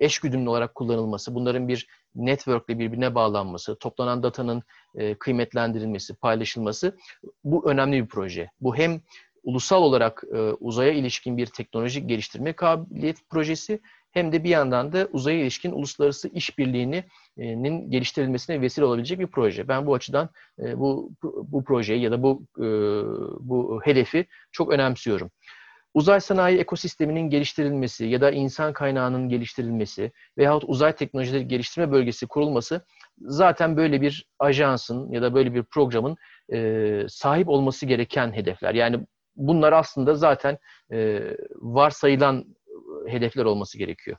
eş 0.01 0.19
güdümlü 0.19 0.49
olarak 0.49 0.75
kullanılması, 0.75 1.35
bunların 1.35 1.69
bir 1.69 1.87
networkle 2.15 2.79
birbirine 2.79 3.15
bağlanması, 3.15 3.77
toplanan 3.79 4.23
datanın 4.23 4.63
e, 4.95 5.15
kıymetlendirilmesi, 5.15 6.15
paylaşılması 6.15 6.97
bu 7.45 7.71
önemli 7.71 8.03
bir 8.03 8.09
proje. 8.09 8.51
Bu 8.61 8.77
hem 8.77 9.01
ulusal 9.43 9.83
olarak 9.83 10.25
e, 10.35 10.39
uzaya 10.39 10.93
ilişkin 10.93 11.37
bir 11.37 11.47
teknolojik 11.47 12.09
geliştirme 12.09 12.53
kabiliyet 12.53 13.31
projesi 13.31 13.81
hem 14.13 14.33
de 14.33 14.45
bir 14.45 14.49
yandan 14.49 14.93
da 14.93 15.09
uzaya 15.13 15.41
ilişkin 15.41 15.73
uluslararası 15.73 16.29
işbirliğinin 16.29 17.91
geliştirilmesine 17.91 18.61
vesile 18.61 18.85
olabilecek 18.85 19.19
bir 19.19 19.27
proje. 19.27 19.69
Ben 19.69 19.87
bu 19.87 19.95
açıdan 19.95 20.29
e, 20.59 20.79
bu 20.79 21.11
bu 21.23 21.65
projeyi 21.65 22.03
ya 22.03 22.11
da 22.11 22.23
bu 22.23 22.43
e, 22.59 22.67
bu 23.41 23.81
hedefi 23.85 24.27
çok 24.53 24.73
önemsiyorum. 24.73 25.31
Uzay 25.95 26.21
sanayi 26.21 26.59
ekosisteminin 26.59 27.31
geliştirilmesi 27.31 28.07
ya 28.07 28.21
da 28.21 28.31
insan 28.31 28.73
kaynağının 28.73 29.29
geliştirilmesi 29.29 30.13
veyahut 30.39 30.65
uzay 30.67 30.93
teknolojileri 30.97 31.49
geliştirme 31.49 31.93
bölgesi 31.93 32.27
kurulması 32.27 32.85
zaten 33.19 33.77
böyle 33.77 34.01
bir 34.01 34.27
ajansın 34.39 35.13
ya 35.13 35.23
da 35.23 35.35
böyle 35.35 35.55
bir 35.55 35.63
programın 35.63 36.17
e, 36.53 37.03
sahip 37.09 37.49
olması 37.49 37.87
gereken 37.87 38.33
hedefler. 38.33 38.75
Yani 38.75 39.07
bunlar 39.37 39.73
aslında 39.73 40.15
zaten 40.15 40.59
e, 40.93 41.21
varsayılan 41.55 42.57
hedefler 43.07 43.45
olması 43.45 43.79
gerekiyor. 43.79 44.17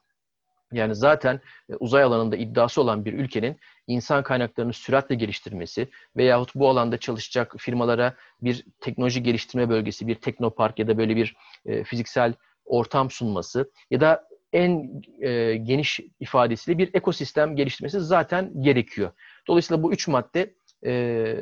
Yani 0.72 0.96
zaten 0.96 1.42
e, 1.70 1.76
uzay 1.76 2.04
alanında 2.04 2.36
iddiası 2.36 2.82
olan 2.82 3.06
bir 3.06 3.14
ülkenin 3.14 3.60
insan 3.88 4.24
kaynaklarını 4.24 4.74
süratle 4.74 5.16
geliştirmesi 5.16 5.90
veyahut 6.18 6.56
bu 6.56 6.70
alanda 6.70 6.98
çalışacak 6.98 7.56
firmalara 7.58 8.16
bir 8.42 8.66
teknoloji 8.80 9.24
geliştirme 9.24 9.70
bölgesi, 9.70 10.08
bir 10.08 10.16
teknopark 10.16 10.80
ya 10.80 10.88
da 10.88 10.98
böyle 10.98 11.16
bir 11.16 11.36
e, 11.66 11.84
fiziksel 11.84 12.34
ortam 12.66 13.12
sunması 13.12 13.72
ya 13.92 14.02
da 14.02 14.28
en 14.54 15.02
e, 15.22 15.56
geniş 15.56 16.00
ifadesiyle 16.20 16.78
bir 16.78 16.90
ekosistem 16.94 17.56
geliştirmesi 17.56 18.00
zaten 18.00 18.64
gerekiyor. 18.64 19.12
Dolayısıyla 19.48 19.84
bu 19.84 19.94
üç 19.94 20.08
madde 20.08 20.54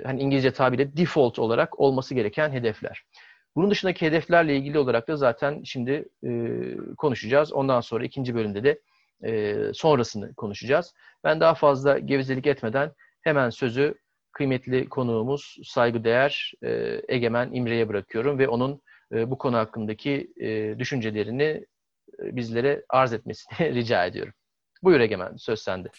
hani 0.05 0.21
İngilizce 0.21 0.51
tabiriyle 0.51 0.97
default 0.97 1.39
olarak 1.39 1.79
olması 1.79 2.15
gereken 2.15 2.51
hedefler. 2.51 3.03
Bunun 3.55 3.71
dışındaki 3.71 4.05
hedeflerle 4.05 4.55
ilgili 4.55 4.79
olarak 4.79 5.07
da 5.07 5.17
zaten 5.17 5.61
şimdi 5.63 6.05
konuşacağız. 6.97 7.53
Ondan 7.53 7.81
sonra 7.81 8.05
ikinci 8.05 8.35
bölümde 8.35 8.63
de 8.63 8.79
e, 9.23 9.55
sonrasını 9.73 10.33
konuşacağız. 10.33 10.93
Ben 11.23 11.39
daha 11.39 11.55
fazla 11.55 11.99
gevezelik 11.99 12.47
etmeden 12.47 12.91
hemen 13.21 13.49
sözü 13.49 13.95
kıymetli 14.31 14.89
konuğumuz, 14.89 15.57
saygıdeğer 15.63 16.53
e, 16.63 17.01
Egemen 17.07 17.53
İmre'ye 17.53 17.89
bırakıyorum 17.89 18.39
ve 18.39 18.47
onun 18.47 18.81
e, 19.13 19.31
bu 19.31 19.37
konu 19.37 19.57
hakkındaki 19.57 20.33
e, 20.41 20.79
düşüncelerini 20.79 21.65
e, 22.19 22.35
bizlere 22.35 22.85
arz 22.89 23.13
etmesini 23.13 23.59
rica 23.75 24.05
ediyorum. 24.05 24.33
Buyur 24.83 24.99
Egemen, 24.99 25.35
söz 25.35 25.61
sende. 25.61 25.89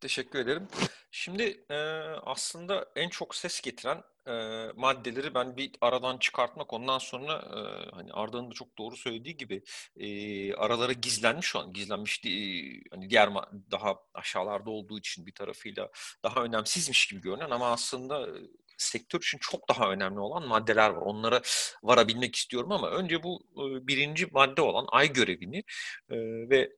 Teşekkür 0.00 0.38
ederim. 0.38 0.68
Şimdi 1.10 1.64
e, 1.70 1.76
aslında 2.22 2.86
en 2.96 3.08
çok 3.08 3.34
ses 3.34 3.60
getiren 3.60 4.02
e, 4.28 4.32
maddeleri 4.76 5.34
ben 5.34 5.56
bir 5.56 5.70
aradan 5.80 6.18
çıkartmak 6.18 6.72
ondan 6.72 6.98
sonra 6.98 7.32
e, 7.32 7.90
hani 7.94 8.12
Arda'nın 8.12 8.50
da 8.50 8.54
çok 8.54 8.78
doğru 8.78 8.96
söylediği 8.96 9.36
gibi 9.36 9.62
e, 9.96 10.54
aralara 10.54 10.92
gizlenmiş 10.92 11.46
şu 11.46 11.58
an 11.58 11.72
gizlenmiş 11.72 12.24
değil, 12.24 12.84
hani 12.90 13.10
diğer 13.10 13.30
daha 13.70 13.94
aşağılarda 14.14 14.70
olduğu 14.70 14.98
için 14.98 15.26
bir 15.26 15.34
tarafıyla 15.34 15.90
daha 16.22 16.44
önemsizmiş 16.44 17.06
gibi 17.06 17.20
görünen 17.20 17.50
ama 17.50 17.72
aslında 17.72 18.28
sektör 18.78 19.18
için 19.20 19.38
çok 19.38 19.68
daha 19.68 19.90
önemli 19.90 20.20
olan 20.20 20.48
maddeler 20.48 20.90
var. 20.90 21.02
Onlara 21.02 21.42
varabilmek 21.82 22.36
istiyorum 22.36 22.72
ama 22.72 22.90
önce 22.90 23.22
bu 23.22 23.46
e, 23.52 23.86
birinci 23.86 24.26
madde 24.32 24.62
olan 24.62 24.86
ay 24.88 25.12
görevini 25.12 25.58
e, 26.10 26.16
ve 26.50 26.58
e, 26.58 26.70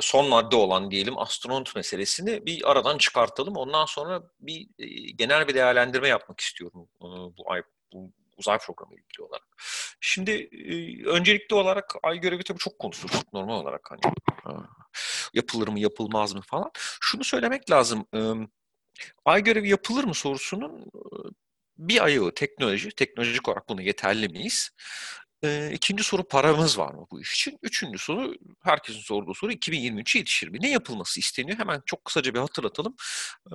son 0.00 0.28
madde 0.28 0.56
olan 0.56 0.90
diyelim 0.90 1.18
astronot 1.18 1.76
meselesini 1.76 2.46
bir 2.46 2.70
aradan 2.70 2.98
çıkartalım. 2.98 3.56
Ondan 3.56 3.84
sonra 3.84 4.22
bir 4.40 4.68
e, 4.78 4.86
genel 5.10 5.48
bir 5.48 5.54
değerlendirme 5.54 6.08
yapmak 6.08 6.40
istiyorum 6.40 6.88
e, 7.00 7.06
bu 7.06 7.52
ay 7.52 7.62
bu 7.92 8.12
uzay 8.36 8.58
programı 8.58 8.94
ilgili 8.94 9.22
olarak. 9.22 9.46
Şimdi 10.00 10.48
öncelikli 11.06 11.54
olarak 11.54 11.94
ay 12.02 12.18
görevi 12.18 12.42
tabii 12.44 12.58
çok 12.58 12.78
konuşulur 12.78 13.22
normal 13.32 13.60
olarak 13.60 13.90
hani 13.90 14.14
yapılır 15.34 15.68
mı 15.68 15.80
yapılmaz 15.80 16.34
mı 16.34 16.40
falan. 16.40 16.70
Şunu 17.00 17.24
söylemek 17.24 17.70
lazım. 17.70 18.06
Ay 19.24 19.42
görevi 19.42 19.68
yapılır 19.68 20.04
mı 20.04 20.14
sorusunun 20.14 20.90
bir 21.78 22.04
ayağı 22.04 22.34
teknoloji. 22.34 22.90
Teknolojik 22.90 23.48
olarak 23.48 23.68
buna 23.68 23.82
yeterli 23.82 24.28
miyiz? 24.28 24.70
E, 25.44 25.70
ikinci 25.72 26.04
soru 26.04 26.24
paramız 26.28 26.78
var 26.78 26.94
mı 26.94 27.06
bu 27.10 27.20
iş 27.20 27.32
için? 27.32 27.58
Üçüncü 27.62 27.98
soru 27.98 28.34
herkesin 28.62 29.00
sorduğu 29.00 29.34
soru 29.34 29.52
2023'e 29.52 30.18
yetişir 30.18 30.48
mi? 30.48 30.58
Ne 30.60 30.70
yapılması 30.70 31.20
isteniyor? 31.20 31.58
Hemen 31.58 31.82
çok 31.86 32.04
kısaca 32.04 32.34
bir 32.34 32.38
hatırlatalım. 32.38 32.94
E, 33.46 33.54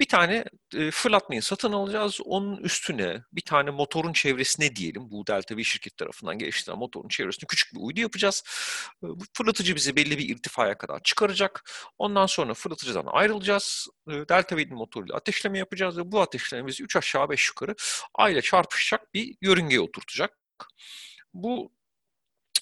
bir 0.00 0.08
tane 0.08 0.44
e, 0.74 0.90
fırlatmayı 0.90 1.42
satın 1.42 1.72
alacağız. 1.72 2.20
Onun 2.24 2.56
üstüne 2.56 3.22
bir 3.32 3.40
tane 3.40 3.70
motorun 3.70 4.12
çevresine 4.12 4.76
diyelim. 4.76 5.10
Bu 5.10 5.26
Delta 5.26 5.56
V 5.56 5.64
şirket 5.64 5.96
tarafından 5.96 6.38
geliştirilen 6.38 6.78
motorun 6.78 7.08
çevresine 7.08 7.46
küçük 7.48 7.74
bir 7.74 7.80
uydu 7.80 8.00
yapacağız. 8.00 8.42
E, 9.02 9.06
bu 9.06 9.24
fırlatıcı 9.32 9.76
bizi 9.76 9.96
belli 9.96 10.18
bir 10.18 10.28
irtifaya 10.28 10.78
kadar 10.78 11.00
çıkaracak. 11.04 11.70
Ondan 11.98 12.26
sonra 12.26 12.54
fırlatıcıdan 12.54 13.06
ayrılacağız. 13.06 13.86
E, 14.08 14.12
Delta 14.12 14.56
V'nin 14.56 14.74
motoruyla 14.74 15.16
ateşleme 15.16 15.58
yapacağız 15.58 15.98
ve 15.98 16.12
bu 16.12 16.20
ateşleme 16.20 16.66
bizi 16.66 16.82
3 16.84 16.96
aşağı 16.96 17.30
5 17.30 17.48
yukarı 17.48 17.74
ayla 18.14 18.42
çarpışacak 18.42 19.14
bir 19.14 19.36
yörüngeye 19.42 19.80
oturtacak. 19.80 20.38
Bu 21.34 21.72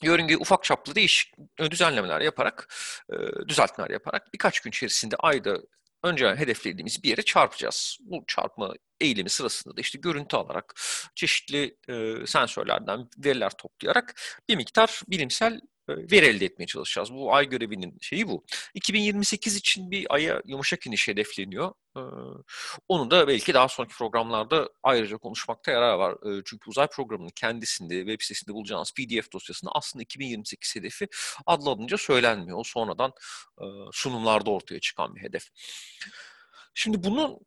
yörüngeye 0.02 0.38
ufak 0.38 0.64
çaplı 0.64 0.94
değişik 0.94 1.34
düzenlemeler 1.70 2.20
yaparak, 2.20 2.74
e, 3.12 3.48
düzeltmeler 3.48 3.90
yaparak 3.90 4.32
birkaç 4.34 4.60
gün 4.60 4.70
içerisinde 4.70 5.16
ayda 5.16 5.58
önce 6.02 6.34
hedeflediğimiz 6.34 7.02
bir 7.02 7.08
yere 7.08 7.22
çarpacağız. 7.22 7.98
Bu 8.00 8.24
çarpma 8.26 8.74
eğilimi 9.00 9.30
sırasında 9.30 9.76
da 9.76 9.80
işte 9.80 9.98
görüntü 9.98 10.36
alarak 10.36 10.74
çeşitli 11.14 11.76
e, 11.88 12.26
sensörlerden 12.26 13.08
veriler 13.18 13.50
toplayarak 13.58 14.20
bir 14.48 14.56
miktar 14.56 15.02
bilimsel 15.08 15.60
veri 15.96 16.26
elde 16.26 16.44
etmeye 16.44 16.66
çalışacağız. 16.66 17.12
Bu 17.12 17.34
ay 17.34 17.48
görevinin 17.48 17.98
şeyi 18.00 18.28
bu. 18.28 18.44
2028 18.74 19.56
için 19.56 19.90
bir 19.90 20.06
aya 20.14 20.42
yumuşak 20.46 20.86
iniş 20.86 21.08
hedefleniyor. 21.08 21.72
Onu 22.88 23.10
da 23.10 23.28
belki 23.28 23.54
daha 23.54 23.68
sonraki 23.68 23.94
programlarda 23.94 24.68
ayrıca 24.82 25.16
konuşmakta 25.16 25.72
yarar 25.72 25.94
var. 25.94 26.18
Çünkü 26.44 26.70
uzay 26.70 26.86
programının 26.86 27.32
kendisinde, 27.36 27.98
web 27.98 28.20
sitesinde 28.20 28.54
bulacağınız 28.54 28.92
PDF 28.92 29.32
dosyasında 29.32 29.70
aslında 29.74 30.02
2028 30.02 30.76
hedefi 30.76 31.08
adlanınca 31.46 31.96
söylenmiyor. 31.96 32.58
O 32.58 32.64
sonradan 32.64 33.12
sunumlarda 33.92 34.50
ortaya 34.50 34.80
çıkan 34.80 35.14
bir 35.14 35.22
hedef. 35.22 35.48
Şimdi 36.74 37.02
bunu 37.02 37.40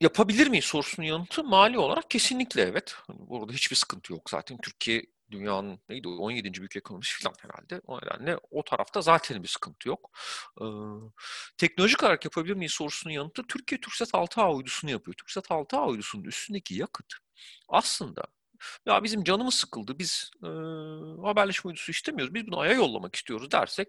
yapabilir 0.00 0.46
miyiz 0.46 0.64
sorusunun 0.64 1.06
yanıtı 1.06 1.44
mali 1.44 1.78
olarak 1.78 2.10
kesinlikle 2.10 2.62
evet. 2.62 2.94
Hani 3.06 3.18
burada 3.20 3.52
hiçbir 3.52 3.76
sıkıntı 3.76 4.12
yok 4.12 4.30
zaten. 4.30 4.58
Türkiye 4.62 5.02
dünyanın 5.30 5.80
neydi 5.88 6.08
17. 6.08 6.54
büyük 6.54 6.76
ekonomisi 6.76 7.14
falan 7.22 7.34
herhalde. 7.40 7.80
O 7.86 7.98
nedenle 7.98 8.38
o 8.50 8.64
tarafta 8.64 9.00
zaten 9.00 9.42
bir 9.42 9.48
sıkıntı 9.48 9.88
yok. 9.88 10.10
Ee, 10.60 10.64
teknolojik 11.58 12.02
olarak 12.02 12.24
yapabilir 12.24 12.54
miyiz 12.54 12.72
sorusunun 12.72 13.14
yanıtı 13.14 13.42
Türkiye 13.46 13.80
TürkSat 13.80 14.08
6A 14.08 14.54
uydusunu 14.54 14.90
yapıyor. 14.90 15.14
TürkSat 15.14 15.50
6A 15.50 15.86
uydusunun 15.86 16.24
üstündeki 16.24 16.74
yakıt 16.74 17.14
aslında 17.68 18.24
ya 18.86 19.02
bizim 19.04 19.24
canımız 19.24 19.54
sıkıldı 19.54 19.98
biz 19.98 20.30
e, 20.42 20.48
haberleşme 21.26 21.68
uydusu 21.68 21.90
istemiyoruz 21.92 22.34
biz 22.34 22.46
bunu 22.46 22.58
Ay'a 22.58 22.72
yollamak 22.72 23.16
istiyoruz 23.16 23.50
dersek 23.50 23.88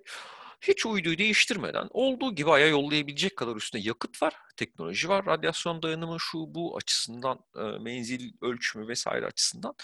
hiç 0.62 0.86
uyduyu 0.86 1.18
değiştirmeden 1.18 1.88
olduğu 1.90 2.36
gibi 2.36 2.52
Ay'a 2.52 2.68
yollayabilecek 2.68 3.38
kadar 3.38 3.56
üstünde 3.56 3.84
yakıt 3.88 4.22
var, 4.22 4.34
teknoloji 4.58 5.10
var, 5.10 5.26
radyasyon 5.26 5.82
dayanımı 5.82 6.20
şu 6.20 6.38
bu 6.38 6.78
açısından, 6.78 7.40
menzil 7.82 8.34
ölçümü 8.42 8.88
vesaire 8.88 9.26
açısından 9.26 9.76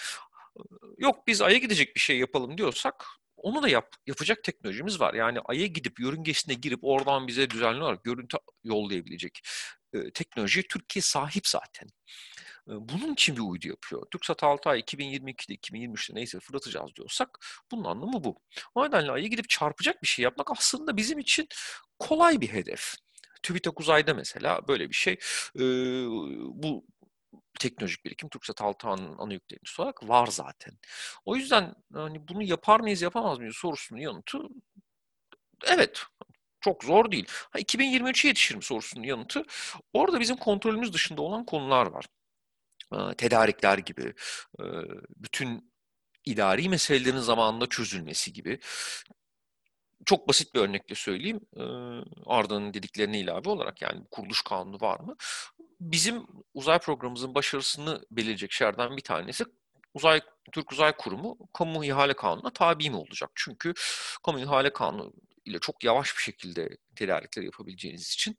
yok 0.97 1.27
biz 1.27 1.41
Ay'a 1.41 1.57
gidecek 1.57 1.95
bir 1.95 1.99
şey 1.99 2.17
yapalım 2.19 2.57
diyorsak 2.57 3.05
onu 3.37 3.63
da 3.63 3.69
yap, 3.69 3.95
yapacak 4.07 4.43
teknolojimiz 4.43 4.99
var. 4.99 5.13
Yani 5.13 5.39
Ay'a 5.45 5.65
gidip 5.67 5.99
yörüngesine 5.99 6.53
girip 6.53 6.79
oradan 6.83 7.27
bize 7.27 7.49
düzenli 7.49 7.83
olarak 7.83 8.03
görüntü 8.03 8.37
yollayabilecek 8.63 9.41
e, 9.93 10.11
teknolojiye 10.11 10.63
Türkiye 10.69 11.01
sahip 11.01 11.47
zaten. 11.47 11.87
E, 12.67 12.71
bunun 12.71 13.13
için 13.13 13.35
bir 13.35 13.41
uydu 13.41 13.67
yapıyor. 13.67 14.05
TürkSat 14.11 14.43
6 14.43 14.69
ay 14.69 14.79
2022'de 14.79 15.53
2023'te 15.53 16.15
neyse 16.15 16.39
fırlatacağız 16.39 16.95
diyorsak 16.95 17.29
bunun 17.71 17.83
anlamı 17.83 18.23
bu. 18.23 18.41
O 18.75 18.85
nedenle 18.85 19.11
Ay'a 19.11 19.27
gidip 19.27 19.49
çarpacak 19.49 20.03
bir 20.03 20.07
şey 20.07 20.23
yapmak 20.23 20.51
aslında 20.51 20.97
bizim 20.97 21.19
için 21.19 21.47
kolay 21.99 22.41
bir 22.41 22.49
hedef. 22.53 22.95
TÜBİTAK 23.43 23.79
uzayda 23.79 24.13
mesela 24.13 24.67
böyle 24.67 24.89
bir 24.89 24.95
şey. 24.95 25.13
E, 25.55 25.61
bu 26.63 26.85
teknolojik 27.59 28.05
birikim 28.05 28.29
TürkSat 28.29 28.61
6 28.61 28.87
ana 28.87 29.33
yüklenicisi 29.33 29.81
olarak 29.81 30.09
var 30.09 30.27
zaten. 30.27 30.73
O 31.25 31.35
yüzden 31.35 31.75
hani 31.93 32.27
bunu 32.27 32.43
yapar 32.43 32.79
mıyız 32.79 33.01
yapamaz 33.01 33.39
mıyız 33.39 33.55
sorusunun 33.55 33.99
yanıtı 33.99 34.37
evet 35.65 36.03
çok 36.61 36.83
zor 36.83 37.11
değil. 37.11 37.25
Ha, 37.29 37.59
2023'e 37.59 38.27
yetişir 38.27 38.55
mi 38.55 38.63
sorusunun 38.63 39.03
yanıtı 39.03 39.45
orada 39.93 40.19
bizim 40.19 40.35
kontrolümüz 40.35 40.93
dışında 40.93 41.21
olan 41.21 41.45
konular 41.45 41.85
var. 41.85 42.05
Tedarikler 43.17 43.77
gibi, 43.77 44.13
bütün 45.09 45.73
idari 46.25 46.69
meselelerin 46.69 47.19
zamanında 47.19 47.69
çözülmesi 47.69 48.33
gibi 48.33 48.59
çok 50.05 50.27
basit 50.27 50.55
bir 50.55 50.59
örnekle 50.59 50.95
söyleyeyim. 50.95 51.39
Arda'nın 52.25 52.73
dediklerine 52.73 53.19
ilave 53.19 53.49
olarak 53.49 53.81
yani 53.81 54.01
kuruluş 54.11 54.41
kanunu 54.41 54.81
var 54.81 54.99
mı? 54.99 55.15
Bizim 55.81 56.27
uzay 56.53 56.79
programımızın 56.79 57.35
başarısını 57.35 58.05
belirleyecek 58.11 58.51
şeylerden 58.51 58.97
bir 58.97 59.01
tanesi 59.01 59.45
Uzay 59.93 60.21
Türk 60.51 60.71
Uzay 60.71 60.97
Kurumu 60.97 61.37
kamu 61.53 61.85
ihale 61.85 62.13
kanununa 62.13 62.49
tabi 62.53 62.89
mi 62.89 62.95
olacak? 62.95 63.31
Çünkü 63.35 63.73
kamu 64.25 64.39
ihale 64.39 64.73
kanunu 64.73 65.13
ile 65.45 65.59
çok 65.59 65.83
yavaş 65.83 66.17
bir 66.17 66.21
şekilde 66.21 66.77
tedarikler 66.95 67.43
yapabileceğiniz 67.43 68.13
için 68.13 68.37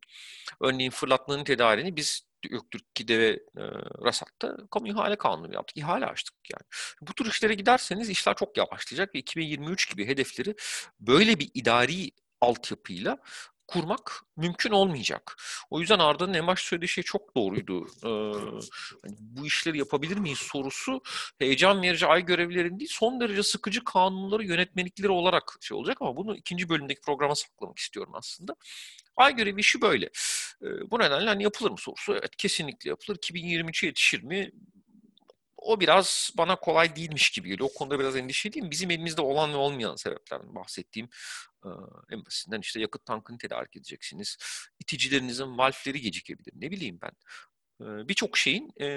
örneğin 0.61 0.91
fırlatmanın 0.91 1.45
tedariğini 1.45 1.97
biz 1.97 2.33
Göktürk 2.51 2.85
2'de 2.95 3.19
ve 3.19 3.29
e, 3.31 3.63
Rasat'ta 4.05 4.57
kamu 4.71 4.89
ihale 4.89 5.17
kanunu 5.17 5.55
yaptık. 5.55 5.77
İhale 5.77 6.07
açtık 6.07 6.35
yani. 6.53 6.69
Bu 7.01 7.15
tür 7.15 7.27
işlere 7.27 7.55
giderseniz 7.55 8.11
işler 8.11 8.35
çok 8.37 8.57
yavaşlayacak 8.57 9.15
ve 9.15 9.19
2023 9.19 9.91
gibi 9.91 10.07
hedefleri 10.07 10.55
böyle 11.01 11.39
bir 11.39 11.51
idari 11.55 12.11
altyapıyla 12.41 13.19
kurmak 13.67 14.23
mümkün 14.37 14.71
olmayacak. 14.71 15.37
O 15.71 15.81
yüzden 15.81 15.99
Arda'nın 15.99 16.35
en 16.35 16.47
başta 16.47 16.69
söylediği 16.69 16.89
şey 16.89 17.05
çok 17.05 17.37
doğruydu. 17.37 17.87
Ee, 18.05 18.09
hani 19.03 19.17
bu 19.19 19.47
işleri 19.47 19.79
yapabilir 19.79 20.17
miyiz 20.17 20.39
sorusu 20.39 21.03
heyecan 21.39 21.83
verici 21.83 22.07
ay 22.07 22.25
görevlerin 22.25 22.79
değil 22.79 22.91
son 22.93 23.21
derece 23.21 23.43
sıkıcı 23.43 23.85
kanunları 23.85 24.45
yönetmelikleri 24.45 25.11
olarak 25.11 25.57
şey 25.61 25.77
olacak 25.77 25.97
ama 26.01 26.17
bunu 26.17 26.37
ikinci 26.37 26.69
bölümdeki 26.69 27.01
programa 27.01 27.35
saklamak 27.35 27.79
istiyorum 27.79 28.13
aslında. 28.17 28.57
Ay 29.17 29.37
görevi 29.37 29.61
işi 29.61 29.81
böyle. 29.81 30.07
Ee, 30.63 30.91
bu 30.91 30.99
nedenle 30.99 31.29
hani 31.29 31.43
yapılır 31.43 31.71
mı 31.71 31.79
sorusu 31.79 32.13
evet 32.13 32.37
kesinlikle 32.37 32.91
yapılır. 32.91 33.17
2023'e 33.17 33.87
yetişir 33.87 34.23
mi? 34.23 34.51
O 35.65 35.81
biraz 35.81 36.31
bana 36.39 36.57
kolay 36.57 36.97
değilmiş 36.97 37.31
gibi 37.31 37.49
geliyor. 37.49 37.69
O 37.75 37.79
konuda 37.79 37.99
biraz 37.99 38.17
endişeliyim. 38.17 38.71
Bizim 38.71 38.91
elimizde 38.91 39.23
olan 39.23 39.53
ve 39.53 39.57
olmayan 39.57 39.97
sebeplerden 39.97 40.55
bahsettiğim 40.55 41.09
en 42.11 42.25
basitinden 42.25 42.61
işte 42.61 42.81
yakıt 42.81 43.05
tankını 43.07 43.39
tedarik 43.39 43.77
edeceksiniz. 43.77 44.37
İticilerinizin 44.81 45.59
valfleri 45.59 46.01
gecikebilir. 46.01 46.53
Ne 46.55 46.71
bileyim 46.71 46.99
ben. 47.03 47.13
Birçok 48.09 48.39
şeyin 48.39 48.73
e, 48.81 48.89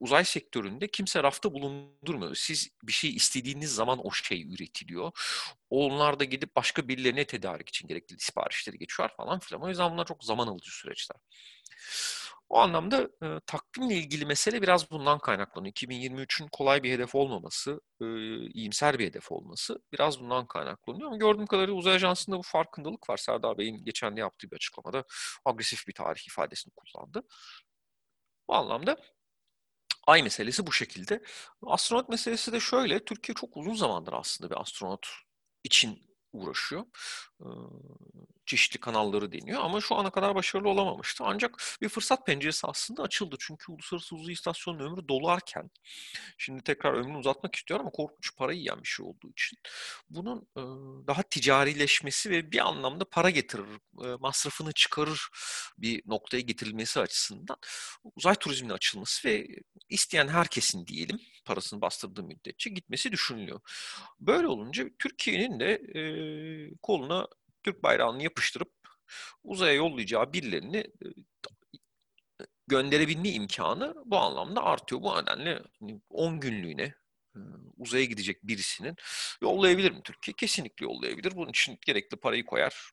uzay 0.00 0.24
sektöründe 0.24 0.88
kimse 0.88 1.22
rafta 1.22 1.52
bulundurmuyor. 1.52 2.34
Siz 2.34 2.68
bir 2.82 2.92
şey 2.92 3.10
istediğiniz 3.10 3.74
zaman 3.74 4.06
o 4.06 4.10
şey 4.12 4.42
üretiliyor. 4.42 5.12
Onlar 5.70 6.20
da 6.20 6.24
gidip 6.24 6.56
başka 6.56 6.88
birilerine 6.88 7.24
tedarik 7.24 7.68
için 7.68 7.88
gerekli 7.88 8.18
siparişleri 8.18 8.78
geçiyor 8.78 9.08
falan 9.16 9.38
filan. 9.38 9.62
O 9.62 9.68
yüzden 9.68 9.92
bunlar 9.92 10.06
çok 10.06 10.24
zaman 10.24 10.46
alıcı 10.46 10.70
süreçler. 10.70 11.16
O 12.48 12.58
anlamda 12.58 13.08
e, 13.22 13.40
takvimle 13.46 13.94
ilgili 13.94 14.26
mesele 14.26 14.62
biraz 14.62 14.90
bundan 14.90 15.18
kaynaklanıyor. 15.18 15.72
2023'ün 15.72 16.48
kolay 16.52 16.82
bir 16.82 16.92
hedef 16.92 17.14
olmaması, 17.14 17.80
e, 18.00 18.04
iyimser 18.50 18.98
bir 18.98 19.06
hedef 19.06 19.32
olması 19.32 19.78
biraz 19.92 20.20
bundan 20.20 20.46
kaynaklanıyor. 20.46 21.06
Ama 21.06 21.16
gördüğüm 21.16 21.46
kadarıyla 21.46 21.74
uzay 21.74 21.94
ajansında 21.94 22.38
bu 22.38 22.42
farkındalık 22.42 23.10
var. 23.10 23.16
Serdar 23.16 23.58
Bey'in 23.58 23.84
geçen 23.84 24.16
yaptığı 24.16 24.50
bir 24.50 24.56
açıklamada 24.56 25.04
agresif 25.44 25.88
bir 25.88 25.92
tarih 25.94 26.26
ifadesini 26.28 26.72
kullandı. 26.76 27.22
Bu 28.48 28.54
anlamda 28.54 28.96
Ay 30.06 30.22
meselesi 30.22 30.66
bu 30.66 30.72
şekilde. 30.72 31.22
Astronot 31.66 32.08
meselesi 32.08 32.52
de 32.52 32.60
şöyle. 32.60 33.04
Türkiye 33.04 33.34
çok 33.34 33.56
uzun 33.56 33.74
zamandır 33.74 34.12
aslında 34.12 34.50
bir 34.50 34.60
astronot 34.60 35.06
için 35.64 36.17
uğraşıyor. 36.32 36.84
Çeşitli 38.46 38.80
kanalları 38.80 39.32
deniyor 39.32 39.60
ama 39.62 39.80
şu 39.80 39.94
ana 39.94 40.10
kadar 40.10 40.34
başarılı 40.34 40.68
olamamıştı. 40.68 41.24
Ancak 41.26 41.62
bir 41.80 41.88
fırsat 41.88 42.26
penceresi 42.26 42.66
aslında 42.66 43.02
açıldı. 43.02 43.36
Çünkü 43.38 43.72
Uluslararası 43.72 44.16
Uzay 44.16 44.32
İstasyonu'nun 44.32 44.84
ömrü 44.90 45.08
dolarken 45.08 45.70
şimdi 46.38 46.62
tekrar 46.62 46.94
ömrünü 46.94 47.16
uzatmak 47.16 47.54
istiyor 47.54 47.80
ama 47.80 47.90
korkunç 47.90 48.36
para 48.36 48.52
yiyen 48.52 48.82
bir 48.82 48.88
şey 48.88 49.06
olduğu 49.06 49.30
için 49.30 49.58
bunun 50.10 50.48
daha 51.06 51.22
ticarileşmesi 51.22 52.30
ve 52.30 52.52
bir 52.52 52.68
anlamda 52.68 53.04
para 53.04 53.30
getirir, 53.30 53.66
masrafını 54.20 54.72
çıkarır 54.72 55.28
bir 55.78 56.02
noktaya 56.06 56.40
getirilmesi 56.40 57.00
açısından 57.00 57.56
uzay 58.16 58.34
turizminin 58.34 58.72
açılması 58.72 59.28
ve 59.28 59.48
isteyen 59.88 60.28
herkesin 60.28 60.86
diyelim 60.86 61.20
parasını 61.48 61.80
bastırdığı 61.80 62.22
müddetçe 62.22 62.70
gitmesi 62.70 63.12
düşünülüyor. 63.12 63.60
Böyle 64.20 64.46
olunca 64.46 64.84
Türkiye'nin 64.98 65.60
de 65.60 65.72
e, 65.72 66.00
koluna 66.82 67.28
Türk 67.62 67.82
bayrağını 67.82 68.22
yapıştırıp 68.22 68.72
uzaya 69.44 69.72
yollayacağı 69.72 70.32
birilerini 70.32 70.76
e, 70.78 71.06
gönderebilme 72.66 73.28
imkanı 73.28 73.94
bu 74.04 74.18
anlamda 74.18 74.64
artıyor. 74.64 75.02
Bu 75.02 75.22
nedenle 75.22 75.62
10 76.10 76.28
hani, 76.28 76.40
günlüğüne 76.40 76.94
uzaya 77.76 78.04
gidecek 78.04 78.42
birisinin 78.42 78.96
yollayabilir 79.42 79.90
mi 79.90 80.00
Türkiye? 80.04 80.34
Kesinlikle 80.34 80.84
yollayabilir. 80.84 81.36
Bunun 81.36 81.50
için 81.50 81.78
gerekli 81.86 82.16
parayı 82.16 82.44
koyar. 82.44 82.90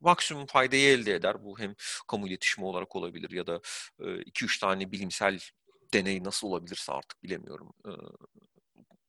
maksimum 0.00 0.46
faydayı 0.46 0.98
elde 0.98 1.14
eder. 1.14 1.44
Bu 1.44 1.58
hem 1.58 1.74
kamu 2.08 2.28
iletişimi 2.28 2.66
olarak 2.66 2.96
olabilir 2.96 3.30
ya 3.30 3.46
da 3.46 3.60
2-3 3.98 4.60
tane 4.60 4.92
bilimsel 4.92 5.40
deney 5.92 6.24
nasıl 6.24 6.46
olabilirse 6.48 6.92
artık 6.92 7.22
bilemiyorum. 7.22 7.74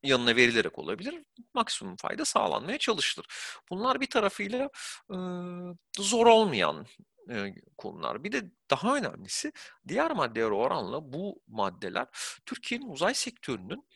yanına 0.06 0.36
verilerek 0.36 0.80
olabilir. 0.80 1.24
Maksimum 1.54 1.96
fayda 1.96 2.26
sağlanmaya 2.26 2.78
çalışılır. 2.78 3.28
Bunlar 3.70 4.02
bir 4.02 4.10
tarafıyla 4.10 4.70
zor 6.00 6.26
olmayan 6.26 6.86
konular. 7.78 8.24
Bir 8.24 8.32
de 8.32 8.52
daha 8.70 8.96
önemlisi 8.96 9.52
diğer 9.88 10.12
maddelere 10.12 10.54
oranla 10.54 11.14
bu 11.14 11.42
maddeler 11.48 12.08
Türkiye'nin 12.46 12.90
uzay 12.90 13.14
sektörünün 13.14 13.88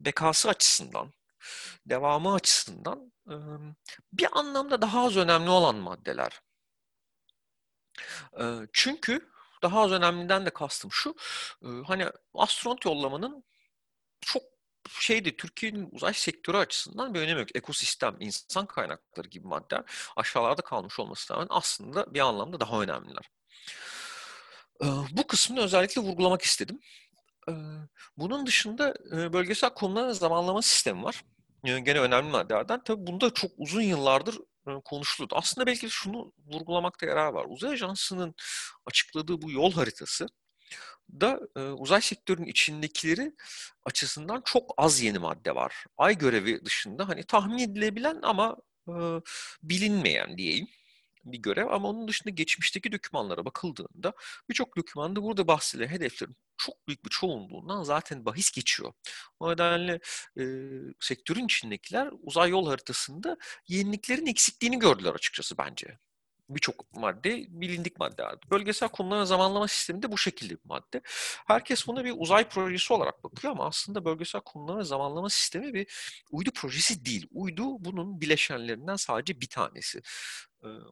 bekası 0.00 0.48
açısından, 0.48 1.12
devamı 1.86 2.34
açısından 2.34 3.12
bir 4.12 4.38
anlamda 4.38 4.82
daha 4.82 5.04
az 5.04 5.16
önemli 5.16 5.50
olan 5.50 5.76
maddeler. 5.76 6.40
Çünkü 8.72 9.30
daha 9.62 9.80
az 9.80 9.92
önemliden 9.92 10.46
de 10.46 10.50
kastım 10.50 10.92
şu. 10.92 11.14
Hani 11.86 12.06
astronot 12.34 12.84
yollamanın 12.84 13.44
çok 14.20 14.42
şeydi 14.88 15.36
Türkiye'nin 15.36 15.88
uzay 15.92 16.14
sektörü 16.14 16.56
açısından 16.56 17.14
bir 17.14 17.20
önemi 17.20 17.40
yok. 17.40 17.56
Ekosistem, 17.56 18.16
insan 18.20 18.66
kaynakları 18.66 19.28
gibi 19.28 19.46
maddeler 19.46 19.84
aşağılarda 20.16 20.62
kalmış 20.62 20.98
olması 20.98 21.34
rağmen 21.34 21.46
aslında 21.50 22.14
bir 22.14 22.20
anlamda 22.20 22.60
daha 22.60 22.82
önemliler. 22.82 23.30
Bu 25.10 25.26
kısmını 25.26 25.60
özellikle 25.60 26.02
vurgulamak 26.02 26.42
istedim. 26.42 26.80
Bunun 28.16 28.46
dışında 28.46 28.94
bölgesel 29.32 29.70
konuların 29.70 30.12
zamanlama 30.12 30.62
sistemi 30.62 31.04
var. 31.04 31.24
Gene 31.64 32.00
önemli 32.00 32.30
maddelerden. 32.30 32.84
Tabii 32.84 33.06
bunda 33.06 33.34
çok 33.34 33.50
uzun 33.56 33.80
yıllardır 33.80 34.38
konuşuldu. 34.84 35.34
Aslında 35.36 35.66
belki 35.66 35.86
de 35.86 35.90
şunu 35.90 36.32
vurgulamakta 36.46 37.06
yarar 37.06 37.32
var. 37.32 37.46
Uzay 37.48 37.70
Ajansı'nın 37.72 38.34
açıkladığı 38.86 39.42
bu 39.42 39.50
yol 39.50 39.72
haritası 39.72 40.26
da 41.12 41.40
e, 41.56 41.60
uzay 41.60 42.00
sektörünün 42.00 42.46
içindekileri 42.46 43.32
açısından 43.84 44.42
çok 44.44 44.74
az 44.76 45.00
yeni 45.00 45.18
madde 45.18 45.54
var. 45.54 45.84
Ay 45.98 46.18
görevi 46.18 46.64
dışında 46.64 47.08
hani 47.08 47.24
tahmin 47.24 47.58
edilebilen 47.58 48.18
ama 48.22 48.56
e, 48.88 48.92
bilinmeyen 49.62 50.38
diyeyim 50.38 50.68
bir 51.24 51.38
görev 51.38 51.66
ama 51.68 51.88
onun 51.88 52.08
dışında 52.08 52.30
geçmişteki 52.30 52.92
dokümanlara 52.92 53.44
bakıldığında 53.44 54.12
birçok 54.48 54.76
dokümanda 54.76 55.22
burada 55.22 55.46
bahsedilen 55.48 55.88
hedeflerin 55.88 56.36
çok 56.60 56.88
büyük 56.88 57.04
bir 57.04 57.10
çoğunluğundan 57.10 57.82
zaten 57.82 58.24
bahis 58.24 58.50
geçiyor. 58.50 58.92
O 59.40 59.52
nedenle 59.52 60.00
e, 60.40 60.44
sektörün 61.00 61.44
içindekiler 61.44 62.10
uzay 62.22 62.50
yol 62.50 62.66
haritasında 62.68 63.36
yeniliklerin 63.68 64.26
eksikliğini 64.26 64.78
gördüler 64.78 65.14
açıkçası 65.14 65.58
bence 65.58 65.98
birçok 66.54 66.92
madde 66.96 67.46
bilindik 67.48 67.98
maddelerdi. 67.98 68.50
Bölgesel 68.50 68.88
konuların 68.88 69.24
zamanlama 69.24 69.68
sistemi 69.68 70.02
de 70.02 70.12
bu 70.12 70.18
şekilde 70.18 70.54
bir 70.54 70.64
madde. 70.64 71.00
Herkes 71.46 71.86
buna 71.86 72.04
bir 72.04 72.14
uzay 72.16 72.48
projesi 72.48 72.92
olarak 72.92 73.24
bakıyor 73.24 73.52
ama 73.52 73.66
aslında 73.66 74.04
bölgesel 74.04 74.40
konuların 74.40 74.82
zamanlama 74.82 75.28
sistemi 75.30 75.74
bir 75.74 75.86
uydu 76.30 76.50
projesi 76.54 77.04
değil. 77.04 77.26
Uydu 77.32 77.84
bunun 77.84 78.20
bileşenlerinden 78.20 78.96
sadece 78.96 79.40
bir 79.40 79.48
tanesi. 79.48 80.02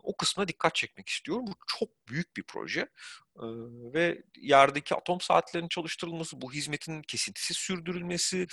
O 0.03 0.17
kısmına 0.17 0.49
dikkat 0.49 0.75
çekmek 0.75 1.09
istiyorum. 1.09 1.45
Bu 1.47 1.53
çok 1.67 1.89
büyük 2.09 2.37
bir 2.37 2.43
proje 2.43 2.89
ve 3.95 4.23
yerdeki 4.37 4.95
atom 4.95 5.21
saatlerinin 5.21 5.69
çalıştırılması, 5.69 6.41
bu 6.41 6.53
hizmetin 6.53 7.03
kesintisiz 7.03 7.57
sürdürülmesi, 7.57 8.47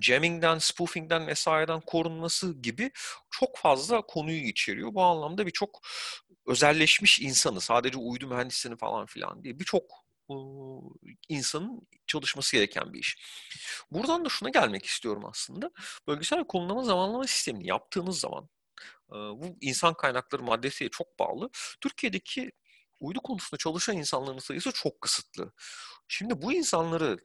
jamming'den, 0.00 0.58
spoofing'den 0.58 1.26
vesaireden 1.26 1.80
korunması 1.80 2.54
gibi 2.54 2.90
çok 3.30 3.58
fazla 3.58 4.02
konuyu 4.02 4.42
içeriyor. 4.42 4.94
Bu 4.94 5.02
anlamda 5.02 5.46
birçok 5.46 5.80
özelleşmiş 6.46 7.20
insanı, 7.20 7.60
sadece 7.60 7.98
uydu 7.98 8.28
mühendislerini 8.28 8.78
falan 8.78 9.06
filan 9.06 9.44
değil, 9.44 9.58
birçok 9.58 9.84
insanın 11.28 11.88
çalışması 12.06 12.56
gereken 12.56 12.92
bir 12.92 12.98
iş. 12.98 13.18
Buradan 13.90 14.24
da 14.24 14.28
şuna 14.28 14.48
gelmek 14.48 14.86
istiyorum 14.86 15.22
aslında. 15.26 15.70
Bölgesel 16.06 16.44
konumlama 16.44 16.84
zamanlama 16.84 17.26
sistemini 17.26 17.66
yaptığınız 17.66 18.20
zaman 18.20 18.48
bu 19.12 19.56
insan 19.60 19.94
kaynakları 19.94 20.42
maddesiyle 20.42 20.90
çok 20.90 21.18
bağlı. 21.18 21.50
Türkiye'deki 21.80 22.52
uydu 23.00 23.20
konusunda 23.20 23.58
çalışan 23.58 23.96
insanların 23.96 24.38
sayısı 24.38 24.72
çok 24.72 25.00
kısıtlı. 25.00 25.52
Şimdi 26.08 26.42
bu 26.42 26.52
insanları 26.52 27.18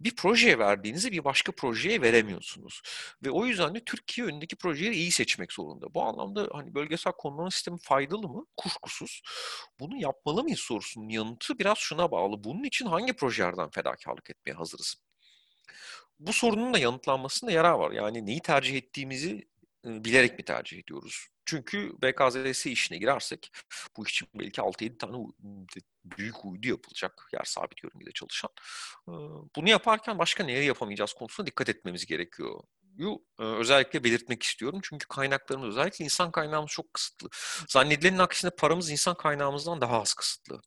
bir 0.00 0.16
projeye 0.16 0.58
verdiğinizi 0.58 1.12
bir 1.12 1.24
başka 1.24 1.52
projeye 1.52 2.02
veremiyorsunuz. 2.02 2.82
Ve 3.24 3.30
o 3.30 3.46
yüzden 3.46 3.74
de 3.74 3.84
Türkiye 3.84 4.26
önündeki 4.26 4.56
projeleri 4.56 4.96
iyi 4.96 5.10
seçmek 5.10 5.52
zorunda. 5.52 5.94
Bu 5.94 6.02
anlamda 6.02 6.48
hani 6.52 6.74
bölgesel 6.74 7.12
konumlama 7.12 7.50
sistemi 7.50 7.78
faydalı 7.78 8.28
mı? 8.28 8.46
Kuşkusuz. 8.56 9.22
Bunu 9.80 9.96
yapmalı 9.96 10.42
mıyız 10.42 10.60
sorusunun 10.60 11.08
yanıtı 11.08 11.58
biraz 11.58 11.78
şuna 11.78 12.10
bağlı. 12.10 12.44
Bunun 12.44 12.64
için 12.64 12.86
hangi 12.86 13.12
projelerden 13.12 13.70
fedakarlık 13.70 14.30
etmeye 14.30 14.52
hazırız? 14.52 14.96
Bu 16.18 16.32
sorunun 16.32 16.74
da 16.74 16.78
yanıtlanmasında 16.78 17.50
yarar 17.52 17.72
var. 17.72 17.90
Yani 17.90 18.26
neyi 18.26 18.40
tercih 18.40 18.76
ettiğimizi 18.76 19.48
bilerek 19.84 20.38
mi 20.38 20.44
tercih 20.44 20.78
ediyoruz? 20.78 21.26
Çünkü 21.44 21.92
BKZS 22.02 22.66
işine 22.66 22.98
girersek 22.98 23.50
bu 23.96 24.06
iş 24.06 24.12
için 24.12 24.28
belki 24.34 24.60
6-7 24.60 24.98
tane 24.98 25.16
büyük 26.04 26.44
uydu 26.44 26.68
yapılacak 26.68 27.28
yer 27.32 27.44
sabit 27.44 27.84
yörüngede 27.84 28.12
çalışan. 28.12 28.50
Bunu 29.56 29.68
yaparken 29.68 30.18
başka 30.18 30.44
neleri 30.44 30.64
yapamayacağız 30.64 31.12
konusunda 31.12 31.46
dikkat 31.46 31.68
etmemiz 31.68 32.06
gerekiyor. 32.06 32.60
Yu 32.96 33.24
özellikle 33.38 34.04
belirtmek 34.04 34.42
istiyorum. 34.42 34.80
Çünkü 34.82 35.08
kaynaklarımız 35.08 35.68
özellikle 35.68 36.04
insan 36.04 36.30
kaynağımız 36.30 36.70
çok 36.70 36.94
kısıtlı. 36.94 37.28
Zannedilenin 37.68 38.18
aksine 38.18 38.50
paramız 38.50 38.90
insan 38.90 39.16
kaynağımızdan 39.16 39.80
daha 39.80 40.00
az 40.00 40.14
kısıtlı. 40.14 40.62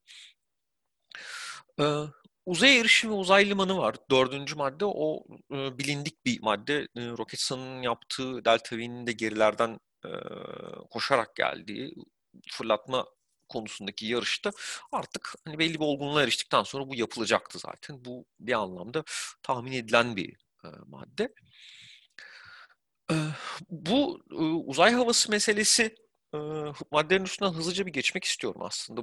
Uzay 2.46 2.80
erişimi 2.80 3.14
ve 3.14 3.18
uzay 3.18 3.50
limanı 3.50 3.78
var. 3.78 3.96
Dördüncü 4.12 4.56
madde 4.56 4.86
o 4.86 5.24
e, 5.52 5.78
bilindik 5.78 6.26
bir 6.26 6.42
madde. 6.42 6.88
E, 6.98 7.08
Roketsan'ın 7.08 7.82
yaptığı 7.82 8.46
Delta 8.46 8.78
V'nin 8.78 9.08
de 9.08 9.12
gerilerden 9.12 9.80
e, 10.06 10.10
koşarak 10.92 11.36
geldiği 11.36 11.96
fırlatma 12.52 13.06
konusundaki 13.50 14.06
yarışta 14.06 14.52
artık 14.92 15.34
hani 15.46 15.60
belli 15.60 15.74
bir 15.74 15.86
olgunluğa 15.86 16.24
eriştikten 16.24 16.64
sonra 16.64 16.88
bu 16.90 16.96
yapılacaktı 16.96 17.60
zaten. 17.60 18.06
Bu 18.06 18.26
bir 18.40 18.54
anlamda 18.54 19.04
tahmin 19.44 19.72
edilen 19.72 20.16
bir 20.16 20.36
e, 20.64 20.68
madde. 20.88 21.34
E, 23.12 23.16
bu 23.70 24.24
e, 24.32 24.36
uzay 24.36 24.94
havası 24.94 25.32
meselesi 25.32 25.96
maddelerin 26.92 27.26
üstünden 27.26 27.52
hızlıca 27.52 27.86
bir 27.86 27.94
geçmek 27.94 28.24
istiyorum 28.24 28.62
aslında 28.64 29.02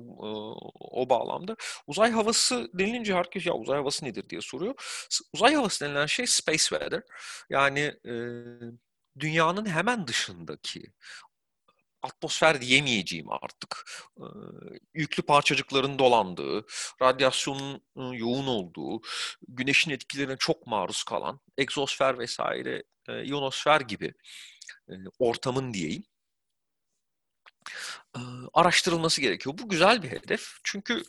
o 0.81 1.09
bağlamda. 1.09 1.57
Uzay 1.87 2.11
havası 2.11 2.71
denilince 2.75 3.15
herkes 3.15 3.47
ya 3.47 3.55
uzay 3.55 3.79
havası 3.79 4.05
nedir 4.05 4.29
diye 4.29 4.41
soruyor. 4.41 5.07
Uzay 5.33 5.55
havası 5.55 5.85
denilen 5.85 6.07
şey 6.07 6.27
space 6.27 6.59
weather. 6.59 7.03
Yani 7.51 7.95
dünyanın 9.19 9.67
hemen 9.67 10.07
dışındaki 10.07 10.83
atmosfer 12.03 12.61
diyemeyeceğim 12.61 13.33
artık. 13.33 13.85
yüklü 14.95 15.23
parçacıkların 15.23 15.99
dolandığı, 15.99 16.67
radyasyonun 17.03 17.83
yoğun 18.13 18.47
olduğu, 18.47 19.01
güneşin 19.49 19.91
etkilerine 19.91 20.37
çok 20.39 20.67
maruz 20.67 21.03
kalan, 21.03 21.41
egzosfer 21.59 22.19
vesaire, 22.19 22.83
ionosfer 23.09 23.81
gibi 23.81 24.15
ortamın 25.19 25.75
diyeyim 25.75 26.05
araştırılması 28.55 29.21
gerekiyor. 29.21 29.59
Bu 29.59 29.69
güzel 29.69 30.03
bir 30.03 30.11
hedef. 30.11 30.49
Çünkü 30.65 31.03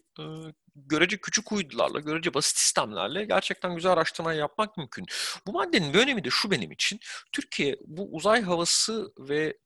görece 0.75 1.17
küçük 1.17 1.51
uydularla, 1.51 1.99
görece 1.99 2.33
basit 2.33 2.57
sistemlerle 2.57 3.25
gerçekten 3.25 3.75
güzel 3.75 3.91
araştırma 3.91 4.33
yapmak 4.33 4.77
mümkün. 4.77 5.05
Bu 5.47 5.51
maddenin 5.51 5.93
bir 5.93 5.99
önemi 5.99 6.23
de 6.23 6.29
şu 6.29 6.51
benim 6.51 6.71
için. 6.71 6.99
Türkiye 7.31 7.77
bu 7.85 8.15
uzay 8.15 8.41
havası 8.41 9.13
ve 9.19 9.57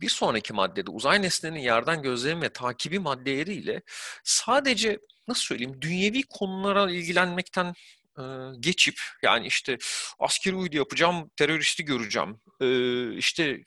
bir 0.00 0.08
sonraki 0.08 0.52
maddede 0.52 0.90
uzay 0.90 1.22
nesnelerinin 1.22 1.64
yerden 1.64 2.02
gözlemi 2.02 2.42
ve 2.42 2.48
takibi 2.48 2.98
maddeleriyle 2.98 3.82
sadece 4.24 4.98
nasıl 5.28 5.42
söyleyeyim 5.42 5.82
dünyevi 5.82 6.22
konulara 6.22 6.90
ilgilenmekten 6.90 7.74
geçip 8.60 9.00
yani 9.22 9.46
işte 9.46 9.78
askeri 10.18 10.54
uydu 10.54 10.76
yapacağım, 10.76 11.30
teröristi 11.36 11.84
göreceğim, 11.84 12.40
işte 13.18 13.60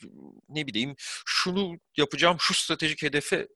ne 0.49 0.67
bileyim 0.67 0.95
şunu 1.25 1.77
yapacağım, 1.97 2.37
şu 2.39 2.53
stratejik 2.53 3.03
hedefe 3.03 3.47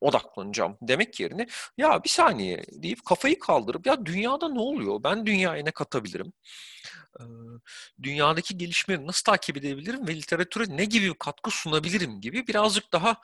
odaklanacağım 0.00 0.78
demek 0.82 1.20
yerine 1.20 1.46
ya 1.78 2.04
bir 2.04 2.08
saniye 2.08 2.64
deyip 2.72 3.04
kafayı 3.04 3.38
kaldırıp 3.38 3.86
ya 3.86 4.06
dünyada 4.06 4.48
ne 4.48 4.60
oluyor? 4.60 5.02
Ben 5.04 5.26
dünyaya 5.26 5.64
ne 5.64 5.70
katabilirim? 5.70 6.32
Dünyadaki 8.02 8.58
gelişmeleri 8.58 9.06
nasıl 9.06 9.24
takip 9.24 9.56
edebilirim 9.56 10.08
ve 10.08 10.16
literatüre 10.16 10.76
ne 10.76 10.84
gibi 10.84 11.14
katkı 11.18 11.50
sunabilirim 11.50 12.20
gibi 12.20 12.46
birazcık 12.46 12.92
daha 12.92 13.16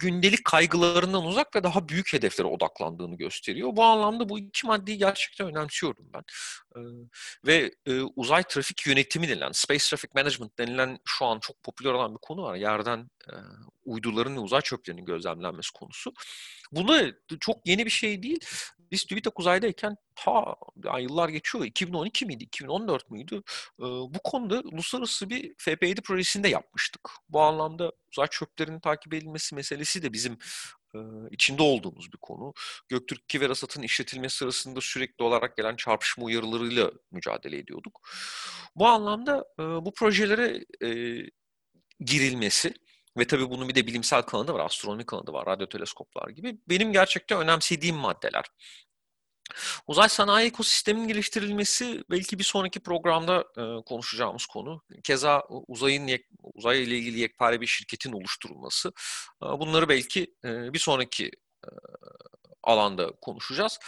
gündelik 0.00 0.44
kaygılarından 0.44 1.24
uzak 1.24 1.56
ve 1.56 1.62
daha 1.62 1.88
büyük 1.88 2.12
hedeflere 2.12 2.48
odaklandığını 2.48 3.16
gösteriyor. 3.16 3.76
Bu 3.76 3.84
anlamda 3.84 4.28
bu 4.28 4.38
iki 4.38 4.66
maddeyi 4.66 4.98
gerçekten 4.98 5.46
önemsiyorum 5.46 6.10
ben. 6.14 6.22
Ee, 6.76 6.80
ve 7.46 7.74
e, 7.86 8.00
uzay 8.16 8.42
trafik 8.42 8.86
yönetimi 8.86 9.28
denilen, 9.28 9.52
space 9.52 9.84
traffic 9.84 10.08
management 10.14 10.58
denilen 10.58 10.98
şu 11.04 11.24
an 11.24 11.38
çok 11.38 11.62
popüler 11.62 11.92
olan 11.92 12.12
bir 12.12 12.20
konu 12.22 12.42
var. 12.42 12.56
Yerden 12.56 13.10
e, 13.28 13.34
uyduların 13.84 14.36
ve 14.36 14.40
uzay 14.40 14.60
çöplerinin 14.60 15.04
gözlemlenmesi 15.04 15.72
konusu. 15.72 16.12
Bunu 16.72 17.12
çok 17.40 17.66
yeni 17.66 17.86
bir 17.86 17.90
şey 17.90 18.22
değil. 18.22 18.40
Biz 18.90 19.04
TÜBİTAK 19.04 19.40
uzaydayken 19.40 19.96
ta 20.14 20.56
yani 20.84 21.02
yıllar 21.02 21.28
geçiyor. 21.28 21.64
2012 21.64 22.26
miydi, 22.26 22.44
2014 22.44 23.10
müydü? 23.10 23.42
Ee, 23.80 23.82
bu 23.84 24.18
konuda 24.24 24.60
uluslararası 24.60 25.30
bir 25.30 25.54
FP7 25.54 26.02
projesinde 26.02 26.48
yapmıştık. 26.48 27.10
Bu 27.28 27.40
anlamda 27.40 27.92
uzay 28.12 28.26
çöplerinin 28.26 28.80
takip 28.80 29.14
edilmesi 29.14 29.54
meselesi 29.54 30.02
de 30.02 30.12
bizim 30.12 30.38
e, 30.94 30.98
içinde 31.30 31.62
olduğumuz 31.62 32.12
bir 32.12 32.18
konu. 32.18 32.52
Göktürk 32.88 33.22
2 33.24 33.40
ve 33.40 33.48
Rasat'ın 33.48 33.82
işletilmesi 33.82 34.36
sırasında 34.36 34.80
sürekli 34.80 35.24
olarak 35.24 35.56
gelen 35.56 35.76
çarpışma 35.76 36.24
uyarılarıyla 36.24 36.90
mücadele 37.10 37.58
ediyorduk. 37.58 38.00
Bu 38.76 38.86
anlamda 38.86 39.44
e, 39.58 39.62
bu 39.62 39.94
projelere 39.94 40.64
e, 40.84 40.90
girilmesi 42.00 42.74
ve 43.18 43.26
tabii 43.26 43.50
bunun 43.50 43.68
bir 43.68 43.74
de 43.74 43.86
bilimsel 43.86 44.22
kanadı 44.22 44.54
var, 44.54 44.64
astronomi 44.64 45.06
kanadı 45.06 45.32
var, 45.32 45.46
radyo 45.46 45.68
teleskoplar 45.68 46.28
gibi. 46.28 46.58
Benim 46.68 46.92
gerçekten 46.92 47.40
önemsediğim 47.40 47.96
maddeler. 47.96 48.44
Uzay 49.86 50.08
sanayi 50.08 50.48
ekosisteminin 50.48 51.08
geliştirilmesi 51.08 52.04
belki 52.10 52.38
bir 52.38 52.44
sonraki 52.44 52.80
programda 52.80 53.44
e, 53.58 53.84
konuşacağımız 53.84 54.46
konu. 54.46 54.82
Keza 55.04 55.42
uzayın 55.48 56.06
yek, 56.06 56.26
uzay 56.42 56.82
ile 56.82 56.98
ilgili 56.98 57.18
yekpare 57.20 57.60
bir 57.60 57.66
şirketin 57.66 58.12
oluşturulması. 58.12 58.92
E, 59.42 59.46
bunları 59.46 59.88
belki 59.88 60.34
e, 60.44 60.72
bir 60.72 60.78
sonraki 60.78 61.26
e, 61.64 61.70
alanda 62.62 63.10
konuşacağız. 63.20 63.78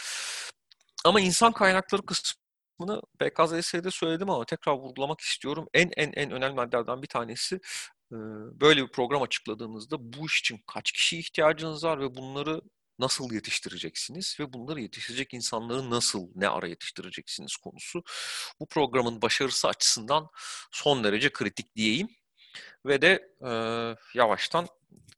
Ama 1.05 1.21
insan 1.21 1.51
kaynakları 1.51 2.01
kısmını 2.05 3.01
BKZS'de 3.21 3.91
söyledim 3.91 4.29
ama 4.29 4.45
tekrar 4.45 4.73
vurgulamak 4.73 5.21
istiyorum. 5.21 5.67
En 5.73 5.91
en 5.97 6.11
en 6.13 6.31
önemli 6.31 6.55
maddelerden 6.55 7.01
bir 7.01 7.07
tanesi 7.07 7.59
böyle 8.61 8.83
bir 8.83 8.91
program 8.91 9.21
açıkladığınızda 9.21 9.97
bu 9.99 10.25
iş 10.25 10.39
için 10.39 10.61
kaç 10.67 10.91
kişi 10.91 11.19
ihtiyacınız 11.19 11.83
var 11.83 11.99
ve 11.99 12.15
bunları 12.15 12.61
nasıl 12.99 13.33
yetiştireceksiniz 13.33 14.37
ve 14.39 14.53
bunları 14.53 14.81
yetiştirecek 14.81 15.33
insanları 15.33 15.89
nasıl, 15.89 16.27
ne 16.35 16.47
ara 16.47 16.67
yetiştireceksiniz 16.67 17.57
konusu. 17.57 18.03
Bu 18.59 18.67
programın 18.67 19.21
başarısı 19.21 19.67
açısından 19.67 20.27
son 20.71 21.03
derece 21.03 21.29
kritik 21.33 21.75
diyeyim. 21.75 22.09
Ve 22.85 23.01
de 23.01 23.29
e, 23.41 23.49
yavaştan 24.17 24.67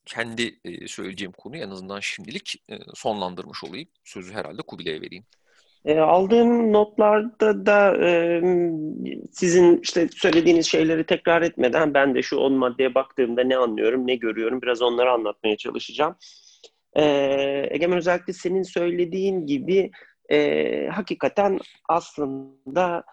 kendi 0.06 0.60
söyleyeceğim 0.88 1.32
konuyu 1.32 1.64
en 1.64 1.70
azından 1.70 2.00
şimdilik 2.00 2.64
sonlandırmış 2.94 3.64
olayım. 3.64 3.90
Sözü 4.04 4.34
herhalde 4.34 4.62
Kubilay'a 4.62 5.02
vereyim. 5.02 5.26
E, 5.86 6.00
aldığım 6.00 6.74
notlarda 6.74 7.65
da 7.65 8.08
e, 8.08 8.41
sizin 9.32 9.80
işte 9.84 10.08
söylediğiniz 10.15 10.65
şeyleri 10.67 11.06
tekrar 11.06 11.41
etmeden 11.41 11.93
ben 11.93 12.15
de 12.15 12.21
şu 12.21 12.38
10 12.38 12.54
maddeye 12.54 12.95
baktığımda 12.95 13.43
ne 13.43 13.58
anlıyorum, 13.58 14.08
ne 14.08 14.15
görüyorum 14.15 14.62
biraz 14.62 14.82
onları 14.82 15.12
anlatmaya 15.12 15.58
çalışacağım. 15.58 16.15
E, 16.93 17.04
Egemen 17.69 17.98
özellikle 17.98 18.34
senin 18.34 18.63
söylediğin 18.63 19.45
gibi 19.45 19.91
hakikaten 20.91 21.60
aslında 21.89 23.04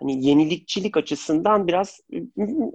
hani 0.00 0.26
yenilikçilik 0.26 0.96
açısından 0.96 1.68
biraz 1.68 2.00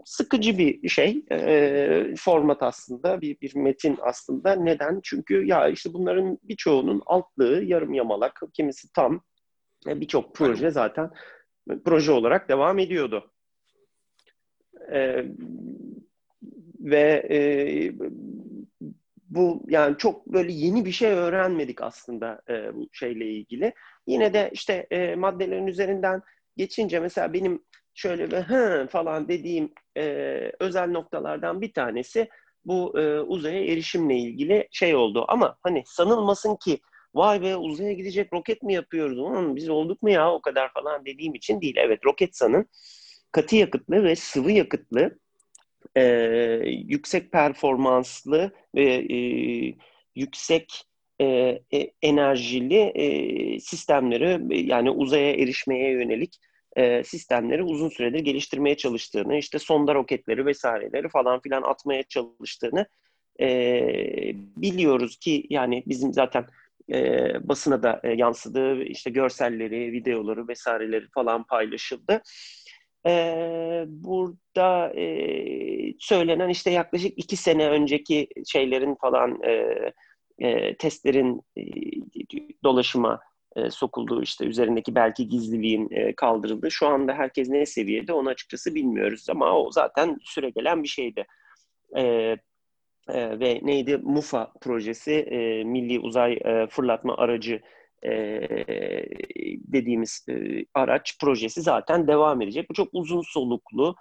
sıkıcı 0.06 0.58
bir 0.58 0.90
şey 0.90 1.26
e, 1.32 2.16
format 2.18 2.64
aslında 2.64 3.22
bir, 3.22 3.42
bir 3.42 3.56
metin 3.56 3.98
aslında. 4.02 4.56
Neden? 4.56 5.00
Çünkü 5.04 5.46
ya 5.46 5.68
işte 5.68 5.94
bunların 5.94 6.40
birçoğunun 6.44 7.02
altlığı 7.06 7.64
yarım 7.64 7.94
yamalak 7.94 8.42
kimisi 8.54 8.94
tam 8.94 9.22
e, 9.88 10.02
birçok 10.02 10.36
proje 10.36 10.72
zaten 10.72 11.12
proje 11.86 12.12
olarak 12.12 12.50
devam 12.50 12.80
ediyordu. 12.80 13.32
E, 14.94 15.26
ve 16.80 17.28
e, 17.30 17.40
bu 19.30 19.64
yani 19.68 19.98
çok 19.98 20.28
böyle 20.28 20.52
yeni 20.52 20.86
bir 20.86 20.92
şey 20.92 21.12
öğrenmedik 21.12 21.82
aslında 21.82 22.42
e, 22.50 22.76
bu 22.76 22.90
şeyle 22.92 23.26
ilgili. 23.26 23.74
Yine 24.08 24.34
de 24.34 24.50
işte 24.54 24.88
e, 24.92 25.16
maddelerin 25.16 25.68
üzerinden 25.68 26.22
geçince 26.58 27.00
mesela 27.00 27.34
benim 27.34 27.64
şöyle 27.94 28.32
bir 28.32 28.38
hı 28.38 28.88
falan 28.92 29.28
dediğim 29.28 29.74
e, 29.98 30.04
özel 30.60 30.90
noktalardan 30.90 31.62
bir 31.62 31.74
tanesi 31.74 32.30
bu 32.66 33.00
e, 33.00 33.20
uzaya 33.20 33.66
erişimle 33.66 34.16
ilgili 34.18 34.68
şey 34.72 34.96
oldu. 34.96 35.26
Ama 35.28 35.58
hani 35.64 35.84
sanılmasın 35.86 36.56
ki 36.56 36.80
vay 37.16 37.42
be 37.42 37.56
uzaya 37.56 37.94
gidecek 37.94 38.34
roket 38.34 38.64
mi 38.64 38.74
yapıyoruz? 38.74 39.20
Onun 39.20 39.56
biz 39.56 39.70
olduk 39.70 40.02
mu 40.02 40.10
ya 40.10 40.34
o 40.34 40.42
kadar 40.42 40.74
falan 40.74 41.06
dediğim 41.06 41.36
için 41.36 41.62
değil. 41.62 41.76
Evet 41.78 42.06
Roketsan'ın 42.06 42.66
katı 43.32 43.56
yakıtlı 43.56 44.04
ve 44.04 44.16
sıvı 44.16 44.52
yakıtlı 44.52 45.20
e, 45.96 46.04
yüksek 46.66 47.32
performanslı 47.32 48.52
ve 48.76 49.06
e, 49.14 49.18
yüksek 50.16 50.84
e, 51.22 51.26
e, 51.74 51.92
enerjili 52.02 52.80
e, 52.80 53.60
sistemleri 53.60 54.68
yani 54.70 54.90
uzaya 54.90 55.32
erişmeye 55.32 55.92
yönelik 55.92 56.40
e, 56.76 57.04
sistemleri 57.04 57.64
uzun 57.64 57.90
süredir 57.90 58.20
geliştirmeye 58.20 58.78
çalıştığını, 58.78 59.38
işte 59.38 59.60
sonda 59.60 59.96
roketleri 59.96 60.46
vesaireleri 60.46 61.10
falan 61.10 61.40
filan 61.40 61.62
atmaya 61.62 62.04
çalıştığını 62.04 62.86
e, 63.40 63.48
biliyoruz 64.36 65.18
ki 65.18 65.46
yani 65.50 65.84
bizim 65.88 66.14
zaten 66.14 66.46
e, 66.94 67.48
basına 67.48 67.84
da 67.84 68.02
e, 68.04 68.14
yansıdığı 68.14 68.84
işte 68.84 69.10
görselleri, 69.10 69.92
videoları 69.92 70.48
vesaireleri 70.48 71.08
falan 71.14 71.44
paylaşıldı. 71.44 72.22
E, 73.08 73.86
burada 73.88 74.94
e, 74.94 75.06
söylenen 76.00 76.50
işte 76.50 76.72
yaklaşık 76.72 77.14
iki 77.18 77.38
sene 77.38 77.70
önceki 77.70 78.28
şeylerin 78.48 78.96
falan 78.96 79.44
e, 79.44 79.76
e, 80.40 80.78
testlerin 80.78 81.42
e, 81.58 81.64
dolaşıma 82.64 83.20
e, 83.56 83.70
sokulduğu 83.70 84.22
işte 84.22 84.46
üzerindeki 84.46 84.96
belki 84.96 85.28
gizliliğin 85.28 85.90
e, 85.92 86.16
kaldırıldığı 86.16 86.72
şu 86.72 86.88
anda 86.88 87.14
herkes 87.14 87.50
ne 87.50 87.66
seviyede 87.66 88.14
onu 88.14 88.30
açıkçası 88.30 88.76
bilmiyoruz 88.76 89.30
ama 89.30 89.60
o 89.60 89.72
zaten 89.72 90.18
süre 90.22 90.50
gelen 90.50 90.84
bir 90.84 90.88
şeydi. 90.88 91.26
E, 91.98 92.02
e, 93.10 93.40
ve 93.40 93.60
neydi? 93.64 93.98
MUFA 93.98 94.54
projesi, 94.62 95.14
e, 95.14 95.64
Milli 95.64 96.00
Uzay 96.00 96.34
e, 96.34 96.68
Fırlatma 96.68 97.18
Aracı 97.18 97.62
e, 98.06 98.42
dediğimiz 99.74 100.26
e, 100.30 100.66
araç 100.74 101.20
projesi 101.22 101.62
zaten 101.62 102.08
devam 102.08 102.42
edecek. 102.42 102.70
Bu 102.70 102.74
çok 102.74 102.90
uzun 102.92 103.22
soluklu 103.22 103.96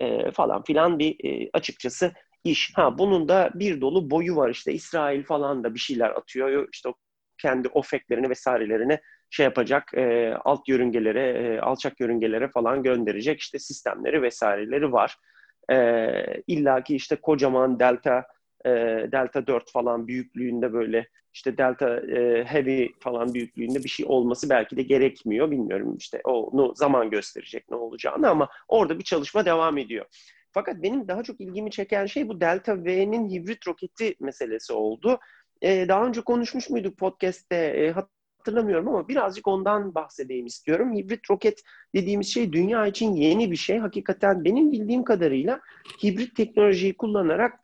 e, 0.00 0.30
falan 0.30 0.62
filan 0.62 0.98
bir 0.98 1.24
e, 1.24 1.50
açıkçası 1.52 2.12
iş. 2.44 2.72
Ha 2.76 2.98
bunun 2.98 3.28
da 3.28 3.50
bir 3.54 3.80
dolu 3.80 4.10
boyu 4.10 4.36
var 4.36 4.50
işte 4.50 4.72
İsrail 4.72 5.24
falan 5.24 5.64
da 5.64 5.74
bir 5.74 5.78
şeyler 5.78 6.10
atıyor. 6.10 6.68
İşte 6.72 6.88
o 6.88 6.94
kendi 7.38 7.68
ofeklerini 7.68 8.30
vesairelerini 8.30 8.98
şey 9.30 9.44
yapacak 9.44 9.94
e, 9.94 10.34
alt 10.44 10.68
yörüngelere, 10.68 11.28
e, 11.56 11.60
alçak 11.60 12.00
yörüngelere 12.00 12.48
falan 12.48 12.82
gönderecek 12.82 13.40
işte 13.40 13.58
sistemleri 13.58 14.22
vesaireleri 14.22 14.92
var. 14.92 15.16
E, 15.70 16.42
İlla 16.46 16.82
ki 16.84 16.96
işte 16.96 17.16
kocaman 17.16 17.80
delta 17.80 18.26
e, 18.64 18.70
delta 19.12 19.46
4 19.46 19.72
falan 19.72 20.08
büyüklüğünde 20.08 20.72
böyle 20.72 21.08
işte 21.34 21.58
delta 21.58 21.96
e, 21.96 22.44
heavy 22.44 22.88
falan 23.00 23.34
büyüklüğünde 23.34 23.84
bir 23.84 23.88
şey 23.88 24.06
olması 24.08 24.50
belki 24.50 24.76
de 24.76 24.82
gerekmiyor. 24.82 25.50
Bilmiyorum 25.50 25.96
işte 25.98 26.20
onu 26.24 26.74
zaman 26.76 27.10
gösterecek 27.10 27.70
ne 27.70 27.76
olacağını 27.76 28.28
ama 28.30 28.48
orada 28.68 28.98
bir 28.98 29.04
çalışma 29.04 29.44
devam 29.44 29.78
ediyor. 29.78 30.06
Fakat 30.52 30.82
benim 30.82 31.08
daha 31.08 31.22
çok 31.22 31.40
ilgimi 31.40 31.70
çeken 31.70 32.06
şey 32.06 32.28
bu 32.28 32.40
Delta 32.40 32.84
V'nin 32.84 33.30
hibrit 33.30 33.66
roketi 33.66 34.14
meselesi 34.20 34.72
oldu. 34.72 35.18
Ee, 35.62 35.88
daha 35.88 36.06
önce 36.06 36.20
konuşmuş 36.20 36.70
muyduk 36.70 36.98
podcast'te 36.98 37.56
e, 37.56 37.90
hatırlamıyorum 37.90 38.88
ama 38.88 39.08
birazcık 39.08 39.48
ondan 39.48 39.94
bahsedeyim 39.94 40.46
istiyorum. 40.46 40.96
Hibrit 40.96 41.30
roket 41.30 41.62
dediğimiz 41.94 42.34
şey 42.34 42.52
dünya 42.52 42.86
için 42.86 43.12
yeni 43.12 43.50
bir 43.50 43.56
şey. 43.56 43.78
Hakikaten 43.78 44.44
benim 44.44 44.72
bildiğim 44.72 45.04
kadarıyla 45.04 45.60
hibrit 46.02 46.36
teknolojiyi 46.36 46.96
kullanarak 46.96 47.60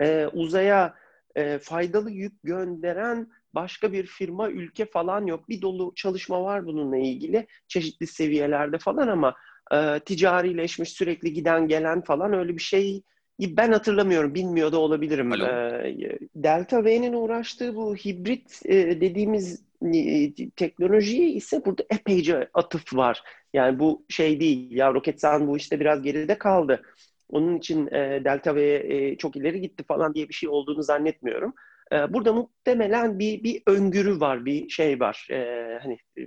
e, 0.00 0.26
uzaya 0.26 0.94
e, 1.34 1.58
faydalı 1.58 2.10
yük 2.10 2.42
gönderen 2.42 3.28
başka 3.54 3.92
bir 3.92 4.06
firma, 4.06 4.50
ülke 4.50 4.84
falan 4.84 5.26
yok. 5.26 5.48
Bir 5.48 5.62
dolu 5.62 5.92
çalışma 5.94 6.44
var 6.44 6.66
bununla 6.66 6.96
ilgili 6.96 7.46
çeşitli 7.68 8.06
seviyelerde 8.06 8.78
falan 8.78 9.08
ama 9.08 9.34
e, 9.72 10.00
ticarileşmiş 10.00 10.88
sürekli 10.88 11.32
giden 11.32 11.68
gelen 11.68 12.00
falan 12.00 12.32
öyle 12.32 12.56
bir 12.56 12.62
şey 12.62 13.02
ben 13.40 13.72
hatırlamıyorum, 13.72 14.34
bilmiyor 14.34 14.72
da 14.72 14.78
olabilirim. 14.78 15.32
Alo. 15.32 15.46
E, 15.46 16.18
Delta 16.34 16.84
V'nin 16.84 17.12
uğraştığı 17.12 17.76
bu 17.76 17.96
hibrit 17.96 18.60
e, 18.64 19.00
dediğimiz 19.00 19.62
e, 19.94 20.34
teknolojiye 20.56 21.28
ise 21.28 21.64
burada 21.64 21.82
epeyce 21.90 22.48
atıf 22.54 22.94
var. 22.96 23.22
Yani 23.54 23.78
bu 23.78 24.04
şey 24.08 24.40
değil, 24.40 24.76
ya 24.76 24.94
Roketsan 24.94 25.48
bu 25.48 25.56
işte 25.56 25.80
biraz 25.80 26.02
geride 26.02 26.38
kaldı. 26.38 26.82
Onun 27.28 27.58
için 27.58 27.86
e, 27.86 28.24
Delta 28.24 28.54
V 28.54 28.74
e, 28.74 29.16
çok 29.16 29.36
ileri 29.36 29.60
gitti 29.60 29.84
falan 29.88 30.14
diye 30.14 30.28
bir 30.28 30.34
şey 30.34 30.48
olduğunu 30.48 30.82
zannetmiyorum. 30.82 31.54
E, 31.92 32.12
burada 32.12 32.32
muhtemelen 32.32 33.18
bir 33.18 33.44
bir 33.44 33.62
öngörü 33.66 34.20
var, 34.20 34.44
bir 34.44 34.68
şey 34.68 35.00
var. 35.00 35.26
E, 35.30 35.36
hani 35.82 35.94
e, 35.94 36.20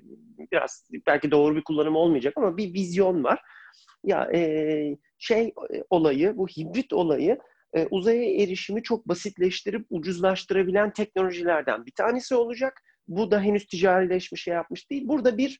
biraz 0.51 0.89
belki 1.07 1.31
doğru 1.31 1.55
bir 1.55 1.63
kullanım 1.63 1.95
olmayacak 1.95 2.33
ama 2.37 2.57
bir 2.57 2.73
vizyon 2.73 3.23
var. 3.23 3.41
Ya 4.03 4.29
e, 4.33 4.97
şey 5.17 5.53
olayı, 5.89 6.37
bu 6.37 6.47
hibrit 6.47 6.93
olayı 6.93 7.37
e, 7.73 7.87
uzaya 7.91 8.23
erişimi 8.43 8.83
çok 8.83 9.07
basitleştirip 9.07 9.85
ucuzlaştırabilen 9.89 10.93
teknolojilerden 10.93 11.85
bir 11.85 11.91
tanesi 11.91 12.35
olacak. 12.35 12.81
Bu 13.07 13.31
da 13.31 13.41
henüz 13.41 13.65
ticarileşmiş 13.65 14.43
şey 14.43 14.53
yapmış 14.53 14.91
değil. 14.91 15.07
Burada 15.07 15.37
bir 15.37 15.59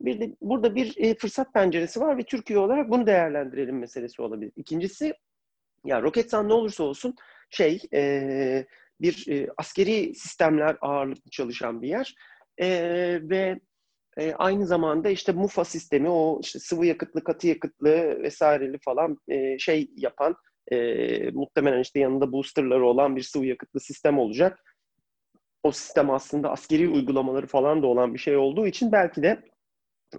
bir 0.00 0.20
de 0.20 0.36
burada 0.40 0.74
bir 0.74 0.94
e, 0.96 1.14
fırsat 1.14 1.54
penceresi 1.54 2.00
var 2.00 2.18
ve 2.18 2.22
Türkiye 2.22 2.58
olarak 2.58 2.90
bunu 2.90 3.06
değerlendirelim 3.06 3.78
meselesi 3.78 4.22
olabilir. 4.22 4.52
İkincisi 4.56 5.14
ya 5.84 6.02
Roketsan 6.02 6.48
ne 6.48 6.52
olursa 6.52 6.84
olsun 6.84 7.14
şey 7.50 7.80
e, 7.94 8.66
bir 9.02 9.28
e, 9.28 9.48
askeri 9.56 10.14
sistemler 10.14 10.76
ağırlıklı 10.80 11.30
çalışan 11.30 11.82
bir 11.82 11.88
yer 11.88 12.14
e, 12.58 12.68
ve 13.22 13.60
e, 14.16 14.32
aynı 14.32 14.66
zamanda 14.66 15.10
işte 15.10 15.32
MUFA 15.32 15.64
sistemi 15.64 16.08
o 16.08 16.40
işte 16.42 16.58
sıvı 16.58 16.86
yakıtlı, 16.86 17.24
katı 17.24 17.46
yakıtlı 17.46 18.22
vesaireli 18.22 18.78
falan 18.84 19.16
e, 19.28 19.58
şey 19.58 19.90
yapan 19.96 20.36
e, 20.72 21.30
muhtemelen 21.30 21.80
işte 21.80 22.00
yanında 22.00 22.32
boosterları 22.32 22.86
olan 22.86 23.16
bir 23.16 23.22
sıvı 23.22 23.46
yakıtlı 23.46 23.80
sistem 23.80 24.18
olacak. 24.18 24.58
O 25.62 25.72
sistem 25.72 26.10
aslında 26.10 26.50
askeri 26.50 26.88
uygulamaları 26.88 27.46
falan 27.46 27.82
da 27.82 27.86
olan 27.86 28.14
bir 28.14 28.18
şey 28.18 28.36
olduğu 28.36 28.66
için 28.66 28.92
belki 28.92 29.22
de 29.22 29.42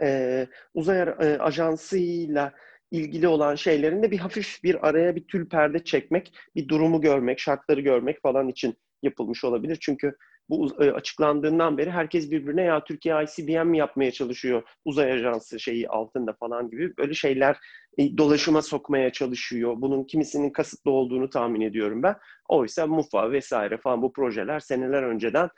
e, 0.01 0.47
uzay 0.73 0.99
e, 1.01 1.37
ajansıyla 1.39 2.53
ilgili 2.93 3.27
olan 3.27 3.56
şeylerinde 3.56 4.12
bir 4.12 4.17
hafif 4.17 4.63
bir 4.63 4.88
araya 4.88 5.15
bir 5.15 5.27
tül 5.27 5.49
perde 5.49 5.84
çekmek, 5.84 6.34
bir 6.56 6.67
durumu 6.67 7.01
görmek, 7.01 7.39
şartları 7.39 7.82
görmek 7.82 8.21
falan 8.21 8.47
için 8.47 8.75
yapılmış 9.03 9.43
olabilir. 9.43 9.77
Çünkü 9.82 10.15
bu 10.49 10.84
e, 10.84 10.91
açıklandığından 10.91 11.77
beri 11.77 11.91
herkes 11.91 12.32
birbirine 12.32 12.62
ya 12.62 12.84
Türkiye 12.84 13.15
ICBM 13.23 13.67
mi 13.67 13.77
yapmaya 13.77 14.12
çalışıyor 14.12 14.63
uzay 14.86 15.12
ajansı 15.12 15.60
şeyi 15.60 15.89
altında 15.89 16.34
falan 16.34 16.69
gibi 16.69 16.97
böyle 16.97 17.13
şeyler 17.13 17.58
e, 17.97 18.17
dolaşıma 18.17 18.62
sokmaya 18.62 19.10
çalışıyor. 19.12 19.73
Bunun 19.77 20.03
kimisinin 20.03 20.49
kasıtlı 20.49 20.91
olduğunu 20.91 21.29
tahmin 21.29 21.62
ediyorum 21.62 22.03
ben. 22.03 22.15
Oysa 22.49 22.88
MUFA 22.88 23.32
vesaire 23.32 23.77
falan 23.77 24.01
bu 24.01 24.13
projeler 24.13 24.60
seneler 24.60 25.03
önceden 25.03 25.49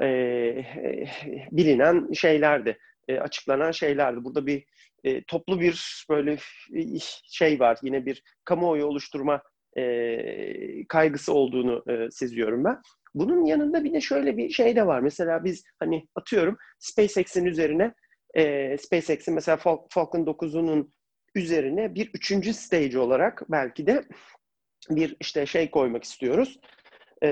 e, 0.00 0.06
e, 0.06 1.08
bilinen 1.52 2.12
şeylerdi 2.12 2.78
e, 3.08 3.18
açıklanan 3.18 3.70
şeylerdi. 3.70 4.24
Burada 4.24 4.46
bir 4.46 4.64
e, 5.04 5.24
toplu 5.24 5.60
bir 5.60 6.04
böyle 6.10 6.36
şey 7.24 7.60
var. 7.60 7.78
Yine 7.82 8.06
bir 8.06 8.22
kamuoyu 8.44 8.84
oluşturma 8.84 9.42
e, 9.76 10.86
kaygısı 10.88 11.32
olduğunu 11.32 11.84
e, 11.90 12.10
seziyorum 12.10 12.64
ben. 12.64 12.80
Bunun 13.14 13.44
yanında 13.44 13.84
bir 13.84 13.92
de 13.92 14.00
şöyle 14.00 14.36
bir 14.36 14.50
şey 14.50 14.76
de 14.76 14.86
var. 14.86 15.00
Mesela 15.00 15.44
biz 15.44 15.64
hani 15.78 16.06
atıyorum 16.14 16.56
SpaceX'in 16.78 17.44
üzerine 17.44 17.94
e, 18.34 18.76
SpaceX'in 18.78 19.34
mesela 19.34 19.56
Fal- 19.56 19.86
Falcon 19.90 20.24
9'unun 20.24 20.92
üzerine 21.34 21.94
bir 21.94 22.10
üçüncü 22.14 22.54
stage 22.54 22.98
olarak 22.98 23.42
belki 23.50 23.86
de 23.86 24.04
bir 24.90 25.16
işte 25.20 25.46
şey 25.46 25.70
koymak 25.70 26.04
istiyoruz. 26.04 26.60
E, 27.22 27.28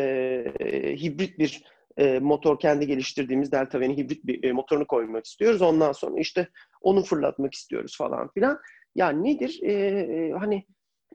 hibrit 1.02 1.38
bir 1.38 1.64
e, 1.98 2.18
motor 2.18 2.58
kendi 2.60 2.86
geliştirdiğimiz 2.86 3.52
Delta 3.52 3.80
V'nin 3.80 3.96
hibrit 3.96 4.26
bir 4.26 4.44
e, 4.44 4.52
motorunu 4.52 4.86
koymak 4.86 5.26
istiyoruz. 5.26 5.62
Ondan 5.62 5.92
sonra 5.92 6.20
işte 6.20 6.48
onu 6.80 7.02
fırlatmak 7.02 7.54
istiyoruz 7.54 7.96
falan 7.98 8.28
filan. 8.32 8.58
Ya 8.94 9.08
nedir? 9.08 9.60
E, 9.62 9.72
e, 9.72 10.32
hani 10.32 10.64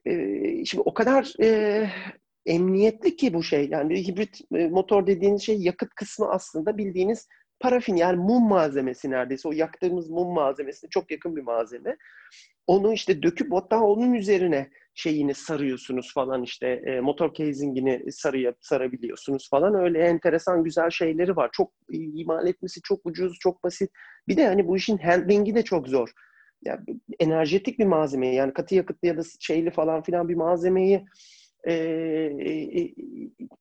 e, 0.06 0.65
şimdi 0.65 0.84
o 0.86 0.93
kadar 0.93 1.34
e, 1.41 1.89
emniyetli 2.46 3.15
ki 3.15 3.34
bu 3.34 3.43
şey. 3.43 3.69
Yani 3.69 3.89
bir 3.89 3.98
hibrit 3.98 4.52
motor 4.52 5.08
dediğiniz 5.08 5.41
şey 5.41 5.58
yakıt 5.58 5.89
kısmı 5.89 6.30
aslında 6.30 6.78
bildiğiniz 6.78 7.28
parafin 7.60 7.96
yani 7.96 8.17
mum 8.17 8.48
malzemesi 8.48 9.12
neredeyse. 9.12 9.48
O 9.48 9.52
yaktığımız 9.52 10.10
mum 10.10 10.34
malzemesine 10.34 10.89
çok 10.89 11.12
yakın 11.12 11.36
bir 11.36 11.41
malzeme. 11.41 11.98
Onu 12.67 12.93
işte 12.93 13.24
döküp 13.24 13.54
hatta 13.54 13.82
onun 13.82 14.13
üzerine 14.13 14.69
şeyini 14.93 15.34
sarıyorsunuz 15.34 16.13
falan 16.13 16.43
işte 16.43 16.67
e, 16.67 16.99
motor 16.99 17.34
casingini 17.34 18.12
sarıya, 18.12 18.53
sarabiliyorsunuz 18.62 19.49
falan 19.49 19.75
öyle 19.75 19.99
enteresan 19.99 20.63
güzel 20.63 20.89
şeyleri 20.89 21.36
var. 21.36 21.49
Çok 21.53 21.71
imal 21.89 22.47
etmesi 22.47 22.82
çok 22.82 22.99
ucuz, 23.06 23.39
çok 23.39 23.63
basit. 23.63 23.91
Bir 24.27 24.38
de 24.38 24.47
hani 24.47 24.67
bu 24.67 24.77
işin 24.77 24.97
handling'i 24.97 25.56
de 25.56 25.63
çok 25.63 25.88
zor. 25.88 26.10
Yani 26.65 26.79
enerjetik 27.19 27.79
bir 27.79 27.86
malzeme 27.86 28.36
yani 28.36 28.53
katı 28.53 28.75
yakıtlı 28.75 29.08
ya 29.08 29.17
da 29.17 29.21
şeyli 29.39 29.71
falan 29.71 30.03
filan 30.03 30.29
bir 30.29 30.36
malzemeyi 30.36 31.06
e, 31.63 31.73
e, 31.73 32.93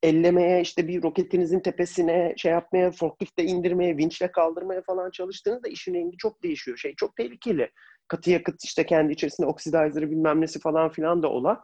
ellemeye 0.02 0.60
işte 0.60 0.88
bir 0.88 1.02
roketinizin 1.02 1.60
tepesine 1.60 2.34
şey 2.36 2.52
yapmaya, 2.52 2.90
forkliftle 2.90 3.44
indirmeye, 3.44 3.96
vinçle 3.96 4.32
kaldırmaya 4.32 4.82
falan 4.82 5.10
çalıştığınızda 5.10 5.68
işin 5.68 5.94
rengi 5.94 6.16
çok 6.16 6.42
değişiyor. 6.42 6.76
Şey 6.76 6.94
çok 6.94 7.16
tehlikeli. 7.16 7.70
Katı 8.08 8.30
yakıt 8.30 8.64
işte 8.64 8.86
kendi 8.86 9.12
içerisinde 9.12 9.46
oksidizer'ı 9.46 10.10
bilmem 10.10 10.40
nesi 10.40 10.60
falan 10.60 10.88
filan 10.88 11.22
da 11.22 11.28
olan 11.28 11.60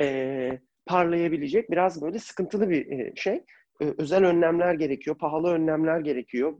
e, 0.00 0.58
parlayabilecek 0.86 1.70
biraz 1.70 2.02
böyle 2.02 2.18
sıkıntılı 2.18 2.70
bir 2.70 3.12
şey. 3.16 3.44
Özel 3.98 4.24
önlemler 4.24 4.74
gerekiyor, 4.74 5.18
pahalı 5.18 5.48
önlemler 5.48 6.00
gerekiyor, 6.00 6.58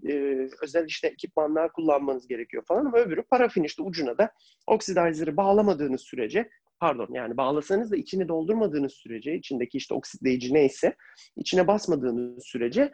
özel 0.63 0.87
işte 0.87 1.09
ekipmanlar 1.09 1.73
kullanmanız 1.73 2.29
gerekiyor 2.29 2.63
falan 2.67 2.87
ama 2.87 2.99
öbürü 2.99 3.23
parafin 3.23 3.65
işte 3.65 3.83
ucuna 3.83 4.19
da 4.19 4.33
oksidizer'ı 4.67 5.37
bağlamadığınız 5.37 6.01
sürece 6.01 6.49
pardon 6.83 7.09
yani 7.13 7.37
bağlasanız 7.37 7.93
da 7.93 7.97
içini 7.97 8.29
doldurmadığınız 8.29 8.93
sürece 8.93 9.35
içindeki 9.35 9.79
işte 9.79 9.95
oksitleyici 9.95 10.55
neyse 10.55 10.95
içine 11.37 11.67
basmadığınız 11.67 12.45
sürece 12.45 12.93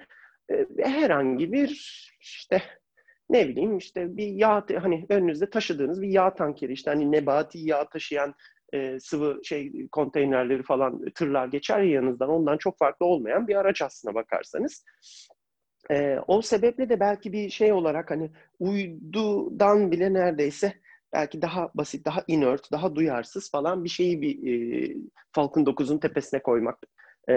e, 0.50 0.66
herhangi 0.82 1.52
bir 1.52 1.68
işte 2.20 2.62
ne 3.30 3.48
bileyim 3.48 3.78
işte 3.78 4.16
bir 4.16 4.26
yağ 4.26 4.66
hani 4.82 5.06
önünüzde 5.08 5.50
taşıdığınız 5.50 6.02
bir 6.02 6.08
yağ 6.08 6.34
tankeri 6.34 6.72
işte 6.72 6.90
hani 6.90 7.12
nebati 7.12 7.58
yağ 7.58 7.88
taşıyan 7.88 8.34
e, 8.72 9.00
sıvı 9.00 9.40
şey 9.44 9.88
konteynerleri 9.92 10.62
falan 10.62 11.04
tırlar 11.14 11.46
geçer 11.46 11.78
ya 11.78 11.90
yanınızdan 11.90 12.28
ondan 12.28 12.58
çok 12.58 12.78
farklı 12.78 13.06
olmayan 13.06 13.48
bir 13.48 13.54
araç 13.54 13.82
aslına 13.82 14.14
bakarsanız. 14.14 14.84
E, 15.90 16.18
o 16.26 16.42
sebeple 16.42 16.88
de 16.88 17.00
belki 17.00 17.32
bir 17.32 17.50
şey 17.50 17.72
olarak 17.72 18.10
hani 18.10 18.30
uydudan 18.58 19.90
bile 19.90 20.12
neredeyse 20.12 20.72
belki 21.12 21.42
daha 21.42 21.70
basit, 21.74 22.06
daha 22.06 22.24
inert, 22.26 22.72
daha 22.72 22.94
duyarsız 22.94 23.50
falan 23.50 23.84
bir 23.84 23.88
şeyi 23.88 24.22
bir 24.22 24.52
e, 24.52 24.94
Falcon 25.32 25.64
9'un 25.64 25.98
tepesine 25.98 26.42
koymak 26.42 26.78
e, 27.28 27.34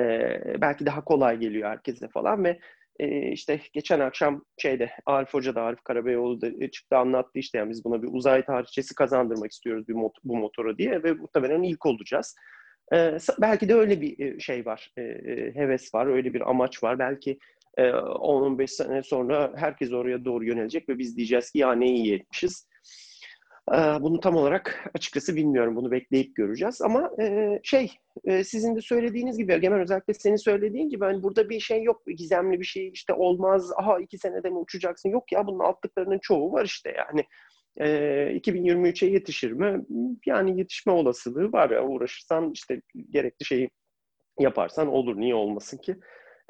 belki 0.61 0.85
daha 0.85 1.03
kolay 1.03 1.37
geliyor 1.37 1.69
herkese 1.69 2.07
falan 2.07 2.43
ve 2.43 2.59
e, 2.99 3.31
işte 3.31 3.61
geçen 3.73 3.99
akşam 3.99 4.45
şeyde 4.57 4.91
Arif 5.05 5.33
Hoca 5.33 5.55
da 5.55 5.61
Arif 5.61 5.83
Karabeyoğlu 5.83 6.41
da 6.41 6.47
e, 6.59 6.71
çıktı 6.71 6.97
anlattı 6.97 7.39
işte 7.39 7.57
yani 7.57 7.69
biz 7.69 7.85
buna 7.85 8.03
bir 8.03 8.09
uzay 8.11 8.45
tarihçesi 8.45 8.95
kazandırmak 8.95 9.51
istiyoruz 9.51 9.87
bir 9.87 9.93
mot- 9.93 10.19
bu 10.23 10.37
motoru 10.37 10.77
diye 10.77 11.03
ve 11.03 11.13
muhtemelen 11.13 11.63
ilk 11.63 11.85
olacağız. 11.85 12.35
E, 12.93 13.17
belki 13.41 13.69
de 13.69 13.75
öyle 13.75 14.01
bir 14.01 14.19
e, 14.19 14.39
şey 14.39 14.65
var, 14.65 14.91
e, 14.97 15.01
heves 15.55 15.93
var, 15.93 16.07
öyle 16.07 16.33
bir 16.33 16.49
amaç 16.49 16.83
var. 16.83 16.99
Belki 16.99 17.37
10-15 17.77 18.67
sene 18.67 19.03
sonra 19.03 19.53
herkes 19.55 19.91
oraya 19.93 20.25
doğru 20.25 20.45
yönelecek 20.45 20.89
ve 20.89 20.97
biz 20.97 21.17
diyeceğiz 21.17 21.51
ki 21.51 21.59
ya 21.59 21.73
ne 21.73 21.91
iyi 21.91 22.15
etmişiz 22.15 22.67
bunu 24.01 24.19
tam 24.19 24.35
olarak 24.35 24.91
açıkçası 24.93 25.35
bilmiyorum. 25.35 25.75
Bunu 25.75 25.91
bekleyip 25.91 26.35
göreceğiz. 26.35 26.81
Ama 26.81 27.11
e, 27.19 27.59
şey 27.63 27.91
e, 28.25 28.43
sizin 28.43 28.75
de 28.75 28.81
söylediğiniz 28.81 29.37
gibi 29.37 29.53
Egemen 29.53 29.81
özellikle 29.81 30.13
senin 30.13 30.35
söylediğin 30.35 30.89
gibi 30.89 31.05
hani 31.05 31.23
burada 31.23 31.49
bir 31.49 31.59
şey 31.59 31.83
yok. 31.83 32.01
Gizemli 32.07 32.59
bir 32.59 32.65
şey 32.65 32.89
işte 32.89 33.13
olmaz. 33.13 33.71
Aha 33.77 33.99
iki 33.99 34.17
senede 34.17 34.49
mi 34.49 34.57
uçacaksın? 34.57 35.09
Yok 35.09 35.31
ya 35.31 35.47
bunun 35.47 35.59
altlıklarının 35.59 36.19
çoğu 36.19 36.51
var 36.51 36.65
işte 36.65 36.93
yani. 36.97 37.25
E, 37.77 37.87
2023'e 38.37 39.09
yetişir 39.09 39.51
mi? 39.51 39.85
Yani 40.25 40.59
yetişme 40.59 40.93
olasılığı 40.93 41.51
var 41.51 41.69
ya 41.69 41.83
uğraşırsan 41.85 42.51
işte 42.51 42.81
gerekli 43.09 43.45
şeyi 43.45 43.69
yaparsan 44.39 44.87
olur. 44.87 45.19
Niye 45.19 45.35
olmasın 45.35 45.77
ki? 45.77 45.95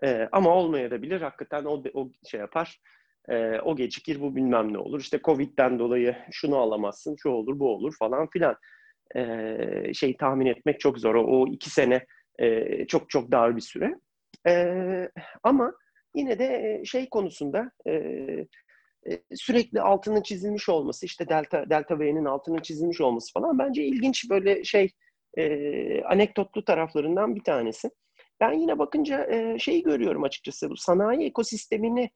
E, 0.03 0.29
ama 0.31 0.55
olmayabilir. 0.55 1.21
Hakikaten 1.21 1.65
o, 1.65 1.83
o 1.93 2.09
şey 2.27 2.39
yapar 2.39 2.79
e, 3.29 3.59
o 3.59 3.75
gecikir 3.75 4.21
bu 4.21 4.35
bilmem 4.35 4.73
ne 4.73 4.77
olur. 4.77 4.99
İşte 4.99 5.19
Covid'den 5.23 5.79
dolayı 5.79 6.15
şunu 6.31 6.57
alamazsın, 6.57 7.15
şu 7.23 7.29
olur, 7.29 7.59
bu 7.59 7.69
olur 7.69 7.95
falan 7.99 8.29
filan. 8.29 8.55
E, 9.15 9.93
şey 9.93 10.17
tahmin 10.17 10.45
etmek 10.45 10.79
çok 10.79 10.99
zor. 10.99 11.15
O, 11.15 11.47
iki 11.47 11.69
sene 11.69 12.05
e, 12.39 12.87
çok 12.87 13.09
çok 13.09 13.31
dar 13.31 13.55
bir 13.55 13.61
süre. 13.61 13.95
E, 14.47 14.75
ama 15.43 15.73
yine 16.15 16.39
de 16.39 16.81
şey 16.85 17.09
konusunda 17.09 17.71
e, 17.87 17.93
sürekli 19.33 19.81
altının 19.81 20.21
çizilmiş 20.21 20.69
olması, 20.69 21.05
işte 21.05 21.29
delta 21.29 21.69
delta 21.69 21.99
V'nin 21.99 22.25
altının 22.25 22.61
çizilmiş 22.61 23.01
olması 23.01 23.33
falan 23.33 23.59
bence 23.59 23.83
ilginç 23.83 24.29
böyle 24.29 24.63
şey 24.63 24.89
e, 25.37 26.03
anekdotlu 26.03 26.65
taraflarından 26.65 27.35
bir 27.35 27.43
tanesi. 27.43 27.89
Ben 28.39 28.53
yine 28.53 28.79
bakınca 28.79 29.25
e, 29.31 29.59
şeyi 29.59 29.83
görüyorum 29.83 30.23
açıkçası 30.23 30.69
bu 30.69 30.77
sanayi 30.77 31.27
ekosistemini 31.27 32.09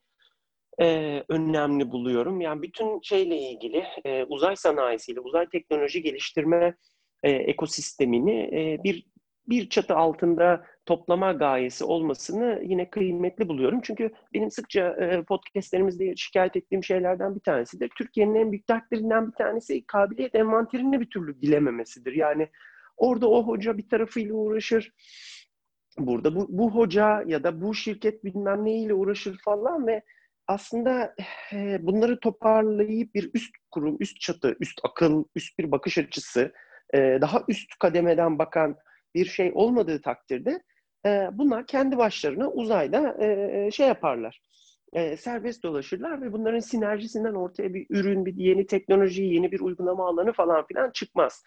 e, 0.82 1.24
önemli 1.30 1.92
buluyorum. 1.92 2.42
Yani 2.42 2.62
bütün 2.62 3.02
şeyle 3.02 3.38
ilgili 3.38 3.84
e, 4.06 4.24
uzay 4.24 4.56
sanayisiyle, 4.56 5.20
uzay 5.20 5.50
teknoloji 5.50 6.02
geliştirme 6.02 6.76
e, 7.24 7.32
ekosistemini 7.32 8.42
e, 8.42 8.84
bir 8.84 9.06
bir 9.50 9.70
çatı 9.70 9.96
altında 9.96 10.66
toplama 10.86 11.32
gayesi 11.32 11.86
olmasını 11.86 12.62
yine 12.64 12.90
kıymetli 12.90 13.48
buluyorum. 13.48 13.82
Çünkü 13.84 14.12
benim 14.34 14.52
sıkça 14.52 14.88
e, 14.88 15.24
podcastlerimizde 15.24 16.16
şikayet 16.16 16.56
ettiğim 16.56 16.84
şeylerden 16.84 17.36
bir 17.36 17.40
tanesidir. 17.40 17.90
Türkiye'nin 17.98 18.36
en 18.36 18.52
büyük 18.52 18.70
dertlerinden 18.70 19.28
bir 19.28 19.36
tanesi 19.36 19.86
kabiliyet 19.86 20.36
envanterini 20.36 21.00
bir 21.00 21.10
türlü 21.10 21.42
bilememesidir. 21.42 22.14
Yani 22.14 22.50
orada 22.98 23.30
o 23.30 23.48
hoca 23.48 23.78
bir 23.78 23.90
tarafıyla 23.90 24.34
uğraşır, 24.34 24.92
burada 25.98 26.36
bu, 26.36 26.48
bu 26.50 26.72
hoca 26.72 27.24
ya 27.28 27.44
da 27.44 27.62
bu 27.62 27.74
şirket 27.74 28.24
bilmem 28.24 28.66
neyle 28.66 28.94
uğraşır 28.94 29.38
falan 29.46 29.88
ve 29.88 30.02
aslında 30.48 31.16
bunları 31.80 32.20
toparlayıp 32.20 33.16
bir 33.16 33.32
üst 33.34 33.56
kurum, 33.72 33.98
üst 34.00 34.20
çatı, 34.20 34.56
üst 34.60 34.80
akıl, 34.84 35.24
üst 35.36 35.60
bir 35.60 35.72
bakış 35.72 35.98
açısı, 35.98 36.54
daha 36.96 37.42
üst 37.48 37.80
kademeden 37.80 38.40
bakan 38.40 38.76
bir 39.16 39.26
şey 39.26 39.52
olmadığı 39.56 40.02
takdirde 40.02 40.62
bunlar 41.32 41.68
kendi 41.68 41.98
başlarına 41.98 42.52
uzayda 42.52 43.18
şey 43.72 43.88
yaparlar. 43.88 44.42
Serbest 45.18 45.64
dolaşırlar 45.64 46.22
ve 46.22 46.34
bunların 46.34 46.60
sinerjisinden 46.60 47.34
ortaya 47.34 47.74
bir 47.74 47.86
ürün, 47.90 48.26
bir 48.26 48.36
yeni 48.36 48.66
teknoloji, 48.66 49.24
yeni 49.24 49.52
bir 49.52 49.60
uygulama 49.60 50.08
alanı 50.08 50.34
falan 50.34 50.66
filan 50.68 50.92
çıkmaz. 50.92 51.44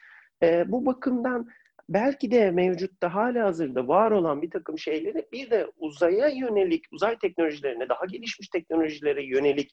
Bu 0.66 0.86
bakımdan 0.86 1.48
belki 1.88 2.30
de 2.30 2.50
mevcutta 2.50 3.14
hala 3.14 3.44
hazırda 3.44 3.88
var 3.88 4.10
olan 4.10 4.42
bir 4.42 4.50
takım 4.50 4.78
şeyleri 4.78 5.26
bir 5.32 5.50
de 5.50 5.66
uzaya 5.76 6.28
yönelik, 6.28 6.84
uzay 6.90 7.18
teknolojilerine, 7.18 7.88
daha 7.88 8.04
gelişmiş 8.04 8.48
teknolojilere 8.48 9.24
yönelik 9.24 9.70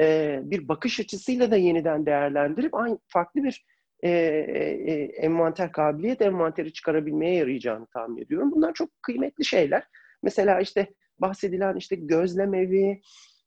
e, 0.00 0.38
bir 0.42 0.68
bakış 0.68 1.00
açısıyla 1.00 1.50
da 1.50 1.56
yeniden 1.56 2.06
değerlendirip 2.06 2.74
aynı 2.74 2.98
farklı 3.08 3.44
bir 3.44 3.64
e, 4.02 4.10
e, 4.10 4.92
envanter, 5.02 5.72
kabiliyet 5.72 6.22
envanteri 6.22 6.72
çıkarabilmeye 6.72 7.34
yarayacağını 7.34 7.86
tahmin 7.86 8.22
ediyorum. 8.22 8.52
Bunlar 8.52 8.74
çok 8.74 9.02
kıymetli 9.02 9.44
şeyler. 9.44 9.82
Mesela 10.22 10.60
işte 10.60 10.86
bahsedilen 11.18 11.76
işte 11.76 11.96
gözlem 11.96 12.54
evi, 12.54 13.00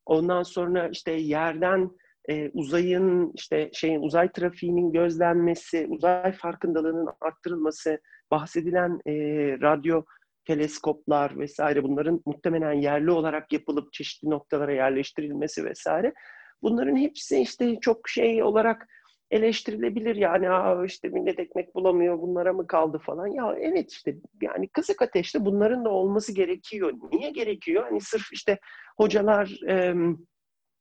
ondan 0.06 0.44
sonra 0.44 0.90
işte 0.90 1.12
yerden 1.12 1.92
e, 2.30 2.50
uzayın 2.54 3.32
işte 3.36 3.70
şeyin 3.74 4.02
uzay 4.02 4.32
trafiğinin 4.32 4.92
gözlenmesi, 4.92 5.88
uzay 5.90 6.32
farkındalığının 6.32 7.10
arttırılması, 7.22 8.00
bahsedilen 8.32 9.00
e, 9.06 9.14
radyo 9.62 10.04
teleskoplar 10.46 11.40
vesaire 11.40 11.84
bunların 11.84 12.22
muhtemelen 12.26 12.74
yerli 12.74 13.12
olarak 13.12 13.54
yapılıp 13.54 13.94
çeşitli 13.94 14.30
noktalara 14.30 14.72
yerleştirilmesi 14.72 15.66
vesaire. 15.66 16.14
Bunların 16.62 16.96
hepsi 16.96 17.42
işte 17.42 17.80
çok 17.82 18.10
şey 18.10 18.44
olarak 18.44 18.88
eleştirilebilir 19.32 20.16
yani 20.16 20.50
Aa, 20.50 20.86
işte 20.86 21.10
millet 21.10 21.40
ekmek 21.40 21.76
bulamıyor 21.76 22.22
bunlara 22.22 22.54
mı 22.54 22.68
kaldı 22.68 23.00
falan. 23.06 23.28
Ya 23.28 23.56
evet 23.60 23.92
işte 23.92 24.16
yani 24.42 24.68
kısık 24.68 25.02
ateşte 25.02 25.46
bunların 25.46 25.86
da 25.86 25.90
olması 25.90 26.34
gerekiyor. 26.34 26.94
Niye 27.14 27.30
gerekiyor? 27.30 27.84
Hani 27.84 28.02
sırf 28.02 28.34
işte 28.34 28.60
hocalar 28.98 29.70
e, 29.70 29.94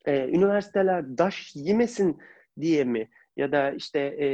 e, 0.07 0.29
üniversiteler 0.29 1.19
daş 1.19 1.53
yemesin 1.55 2.19
diye 2.61 2.85
mi? 2.85 3.09
Ya 3.37 3.53
da 3.53 3.71
işte 3.71 4.01
e, 4.01 4.27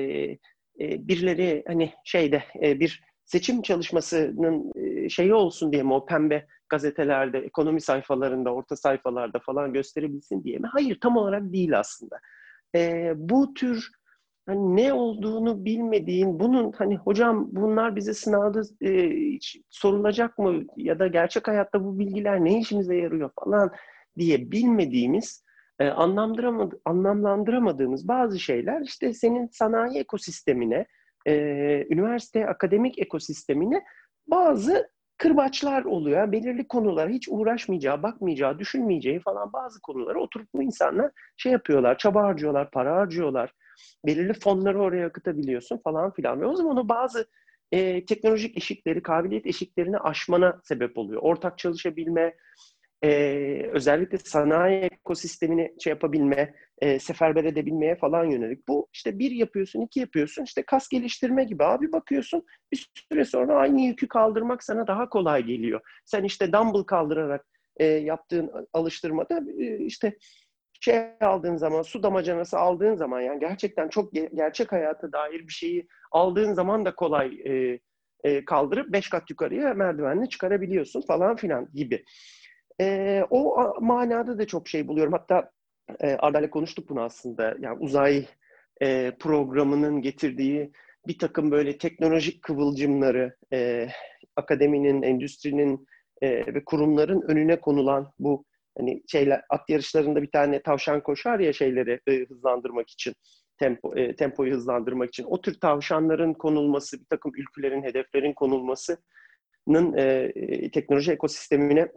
e, 0.81 1.09
birileri 1.09 1.65
hani 1.67 1.93
şeyde 2.05 2.43
e, 2.63 2.81
bir 2.81 3.03
seçim 3.25 3.63
çalışmasının 3.63 4.73
e, 4.77 5.09
şeyi 5.09 5.35
olsun 5.35 5.73
diye 5.73 5.83
mi 5.83 5.95
o 5.95 6.07
pembe 6.07 6.47
gazetelerde, 6.69 7.39
ekonomi 7.39 7.81
sayfalarında, 7.81 8.55
orta 8.55 8.77
sayfalarda 8.77 9.39
falan 9.39 9.73
gösterebilsin 9.73 10.45
diye 10.45 10.59
mi? 10.59 10.69
Hayır, 10.73 10.99
tam 11.01 11.17
olarak 11.17 11.53
değil 11.53 11.79
aslında. 11.79 12.17
E, 12.75 13.13
bu 13.17 13.55
tür 13.55 13.91
hani 14.47 14.77
ne 14.77 14.93
olduğunu 14.93 15.65
bilmediğin, 15.65 16.41
bunun 16.41 16.73
hani 16.73 16.97
hocam 16.97 17.49
bunlar 17.53 17.97
bize 17.97 18.15
sınavda 18.15 18.63
e, 18.83 19.13
sorulacak 19.71 20.39
mı 20.39 20.63
ya 20.77 20.99
da 20.99 21.07
gerçek 21.07 21.49
hayatta 21.49 21.85
bu 21.85 21.99
bilgiler 21.99 22.45
ne 22.45 22.59
işimize 22.61 22.97
yarıyor 22.97 23.31
falan 23.45 23.71
diye 24.19 24.51
bilmediğimiz 24.51 25.44
e, 25.81 25.89
anlamlandıramadığımız 26.85 28.09
bazı 28.09 28.41
şeyler 28.41 28.81
işte 28.81 29.15
senin 29.15 29.49
sanayi 29.53 29.99
ekosistemine 29.99 30.87
e, 31.27 31.35
üniversite 31.91 32.47
akademik 32.47 32.99
ekosistemine 32.99 33.85
bazı 34.27 34.95
kırbaçlar 35.19 35.85
oluyor. 35.85 36.33
Belirli 36.33 36.69
konulara 36.69 37.11
hiç 37.11 37.29
uğraşmayacağı, 37.31 38.03
bakmayacağı, 38.03 38.59
düşünmeyeceği 38.59 39.21
falan 39.21 39.53
bazı 39.53 39.81
konulara 39.81 40.21
oturup 40.21 40.49
bu 40.55 40.63
insanlar 40.63 41.11
şey 41.37 41.53
yapıyorlar, 41.53 41.99
çaba 41.99 42.23
harcıyorlar, 42.23 42.71
para 42.71 42.97
harcıyorlar. 42.97 43.53
Belirli 44.07 44.33
fonları 44.33 44.81
oraya 44.81 45.07
akıtabiliyorsun 45.07 45.79
falan 45.79 46.13
filan. 46.13 46.41
Ve 46.41 46.47
o 46.47 46.57
zaman 46.57 46.77
o 46.77 46.89
bazı 46.89 47.27
e, 47.73 48.05
teknolojik 48.05 48.57
eşikleri, 48.57 49.03
kabiliyet 49.03 49.47
eşiklerini 49.47 49.99
aşmana 49.99 50.61
sebep 50.65 50.99
oluyor. 50.99 51.23
Ortak 51.23 51.59
çalışabilme, 51.59 52.35
e, 53.05 53.71
özellikle 53.73 54.19
sanayi 54.19 54.79
ekosistemini 54.83 55.75
şey 55.81 55.91
yapabilme, 55.91 56.55
e, 56.79 56.99
seferber 56.99 57.45
edebilmeye 57.45 57.97
falan 57.97 58.25
yönelik. 58.25 58.69
Bu 58.69 58.89
işte 58.93 59.19
bir 59.19 59.31
yapıyorsun, 59.31 59.81
iki 59.81 60.01
yapıyorsun, 60.01 60.45
işte 60.45 60.63
kas 60.63 60.89
geliştirme 60.89 61.45
gibi. 61.45 61.65
Abi 61.65 61.93
bakıyorsun 61.93 62.45
bir 62.73 62.91
süre 63.13 63.25
sonra 63.25 63.55
aynı 63.55 63.81
yükü 63.81 64.09
kaldırmak 64.09 64.65
sana 64.65 64.87
daha 64.87 65.09
kolay 65.09 65.43
geliyor. 65.45 65.81
Sen 66.05 66.25
işte 66.25 66.53
dumbbell 66.53 66.83
kaldırarak 66.83 67.47
e, 67.77 67.85
yaptığın 67.85 68.51
alıştırmada 68.73 69.41
e, 69.59 69.79
işte 69.79 70.17
şey 70.81 70.97
aldığın 71.21 71.57
zaman, 71.57 71.83
su 71.83 72.03
damacanası 72.03 72.59
aldığın 72.59 72.95
zaman 72.95 73.21
yani 73.21 73.41
gerçekten 73.41 73.89
çok 73.89 74.13
ge- 74.13 74.37
gerçek 74.37 74.73
hayata 74.73 75.13
dair 75.13 75.41
bir 75.49 75.53
şeyi 75.53 75.87
aldığın 76.13 76.53
zaman 76.55 76.85
da 76.85 76.95
kolay 76.95 77.41
e, 77.47 77.79
e, 78.25 78.45
kaldırıp 78.45 78.93
beş 78.93 79.09
kat 79.09 79.31
yukarıya 79.31 79.75
merdivenle 79.75 80.27
çıkarabiliyorsun 80.27 81.01
falan 81.01 81.37
filan 81.37 81.69
gibi. 81.75 82.05
E, 82.81 83.23
o 83.31 83.75
manada 83.81 84.39
da 84.39 84.47
çok 84.47 84.69
şey 84.69 84.89
buluyorum. 84.89 85.13
Hatta 85.13 85.51
e, 86.01 86.15
Arda'yla 86.15 86.51
konuştuk 86.51 86.89
bunu 86.89 87.03
aslında. 87.03 87.57
Yani 87.61 87.79
uzay 87.81 88.27
e, 88.83 89.13
programının 89.21 90.03
getirdiği 90.03 90.73
bir 91.07 91.19
takım 91.19 91.51
böyle 91.51 91.79
teknolojik 91.79 92.43
kıvılcımları 92.43 93.37
e, 93.53 93.89
akademinin, 94.37 95.03
endüstrinin 95.03 95.87
e, 96.23 96.31
ve 96.31 96.65
kurumların 96.65 97.23
önüne 97.29 97.61
konulan 97.61 98.13
bu 98.19 98.45
hani 98.79 99.03
şeyler 99.07 99.43
at 99.51 99.71
yarışlarında 99.71 100.23
bir 100.23 100.31
tane 100.31 100.63
tavşan 100.63 101.03
koşar 101.03 101.41
ya 101.41 101.53
şeyleri 101.53 102.01
e, 102.07 102.25
hızlandırmak 102.25 102.91
için 102.91 103.15
tempo 103.59 103.97
e, 103.97 104.17
tempoyu 104.17 104.55
hızlandırmak 104.55 105.09
için 105.09 105.25
o 105.25 105.41
tür 105.41 105.61
tavşanların 105.61 106.35
konulması 106.35 107.01
bir 107.01 107.07
takım 107.07 107.33
ülkelerin 107.37 107.83
hedeflerin 107.83 108.33
konulmasının 108.33 109.97
e, 109.97 110.71
teknoloji 110.71 111.13
ekosistemine 111.13 111.89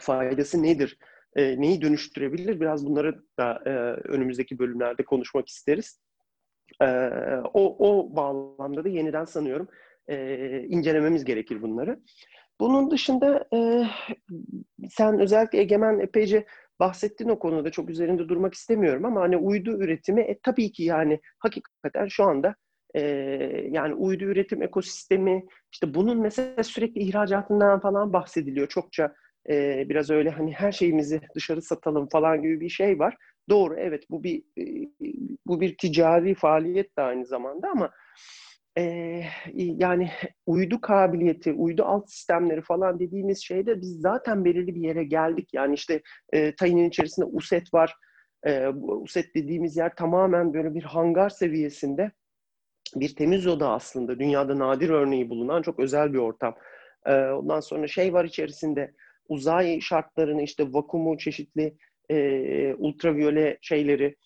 faydası 0.00 0.62
nedir? 0.62 0.98
E, 1.36 1.60
neyi 1.60 1.82
dönüştürebilir? 1.82 2.60
Biraz 2.60 2.86
bunları 2.86 3.22
da 3.38 3.62
e, 3.66 3.70
önümüzdeki 4.08 4.58
bölümlerde 4.58 5.04
konuşmak 5.04 5.48
isteriz. 5.48 6.00
E, 6.82 6.86
o, 7.54 7.88
o 7.88 8.16
bağlamda 8.16 8.84
da 8.84 8.88
yeniden 8.88 9.24
sanıyorum 9.24 9.68
e, 10.08 10.58
incelememiz 10.68 11.24
gerekir 11.24 11.62
bunları. 11.62 12.00
Bunun 12.60 12.90
dışında 12.90 13.48
e, 13.54 13.86
sen 14.90 15.20
özellikle 15.20 15.58
Egemen 15.58 15.98
epeyce 15.98 16.46
bahsettin 16.80 17.28
o 17.28 17.38
konuda 17.38 17.70
çok 17.70 17.90
üzerinde 17.90 18.28
durmak 18.28 18.54
istemiyorum 18.54 19.04
ama 19.04 19.20
hani 19.20 19.36
uydu 19.36 19.70
üretimi 19.70 20.20
e, 20.20 20.38
tabii 20.42 20.72
ki 20.72 20.84
yani 20.84 21.20
hakikaten 21.38 22.08
şu 22.08 22.24
anda 22.24 22.54
e, 22.94 23.00
yani 23.70 23.94
uydu 23.94 24.24
üretim 24.24 24.62
ekosistemi 24.62 25.44
işte 25.72 25.94
bunun 25.94 26.18
mesela 26.20 26.62
sürekli 26.62 27.00
ihracatından 27.00 27.80
falan 27.80 28.12
bahsediliyor 28.12 28.68
çokça 28.68 29.14
e, 29.48 29.88
biraz 29.88 30.10
öyle 30.10 30.30
hani 30.30 30.52
her 30.52 30.72
şeyimizi 30.72 31.20
dışarı 31.34 31.62
satalım 31.62 32.08
falan 32.08 32.42
gibi 32.42 32.60
bir 32.60 32.68
şey 32.68 32.98
var. 32.98 33.16
Doğru 33.48 33.76
evet 33.78 34.04
bu 34.10 34.24
bir 34.24 34.42
e, 34.58 34.64
bu 35.46 35.60
bir 35.60 35.76
ticari 35.78 36.34
faaliyet 36.34 36.96
de 36.98 37.02
aynı 37.02 37.26
zamanda 37.26 37.68
ama 37.70 37.90
e, 38.78 38.82
yani 39.54 40.10
uydu 40.46 40.80
kabiliyeti, 40.80 41.52
uydu 41.52 41.84
alt 41.84 42.10
sistemleri 42.10 42.62
falan 42.62 43.00
dediğimiz 43.00 43.44
şeyde 43.44 43.80
biz 43.80 44.00
zaten 44.00 44.44
belirli 44.44 44.74
bir 44.74 44.80
yere 44.80 45.04
geldik. 45.04 45.48
Yani 45.52 45.74
işte 45.74 46.02
e, 46.32 46.54
Tayin'in 46.54 46.88
içerisinde 46.88 47.26
USET 47.26 47.74
var. 47.74 47.94
E, 48.46 48.68
USET 48.82 49.34
dediğimiz 49.34 49.76
yer 49.76 49.94
tamamen 49.94 50.54
böyle 50.54 50.74
bir 50.74 50.82
hangar 50.82 51.30
seviyesinde 51.30 52.10
bir 52.96 53.16
temiz 53.16 53.46
oda 53.46 53.70
aslında. 53.70 54.18
Dünyada 54.18 54.58
nadir 54.58 54.90
örneği 54.90 55.30
bulunan 55.30 55.62
çok 55.62 55.78
özel 55.78 56.12
bir 56.12 56.18
ortam. 56.18 56.54
Ondan 57.06 57.60
sonra 57.60 57.86
şey 57.86 58.12
var 58.12 58.24
içerisinde 58.24 58.94
uzay 59.30 59.80
şartlarını 59.80 60.42
işte 60.42 60.72
vakumu, 60.72 61.18
çeşitli 61.18 61.74
e, 62.10 62.74
ultraviyole 62.74 63.58
şeyleri, 63.60 64.16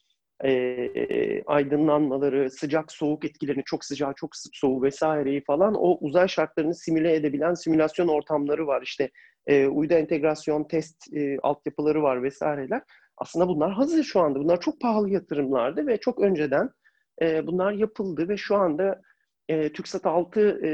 e, 0.44 1.42
aydınlanmaları, 1.46 2.50
sıcak 2.50 2.92
soğuk 2.92 3.24
etkilerini, 3.24 3.62
çok 3.64 3.84
sıcak 3.84 4.16
çok 4.16 4.30
soğuk 4.34 4.82
vesaireyi 4.82 5.44
falan 5.44 5.74
o 5.74 5.98
uzay 6.00 6.28
şartlarını 6.28 6.74
simüle 6.74 7.14
edebilen 7.14 7.54
simülasyon 7.54 8.08
ortamları 8.08 8.66
var. 8.66 8.82
İşte 8.82 9.10
e, 9.46 9.66
uydu 9.66 9.94
entegrasyon 9.94 10.64
test 10.64 11.16
e, 11.16 11.38
altyapıları 11.42 12.02
var 12.02 12.22
vesaireler. 12.22 12.82
Aslında 13.16 13.48
bunlar 13.48 13.72
hazır 13.72 14.04
şu 14.04 14.20
anda. 14.20 14.38
Bunlar 14.38 14.60
çok 14.60 14.80
pahalı 14.80 15.10
yatırımlardı 15.10 15.86
ve 15.86 15.96
çok 15.96 16.20
önceden 16.20 16.70
e, 17.22 17.46
bunlar 17.46 17.72
yapıldı 17.72 18.28
ve 18.28 18.36
şu 18.36 18.56
anda 18.56 19.02
e, 19.48 19.72
TürkSat 19.72 20.06
6 20.06 20.60
e, 20.64 20.70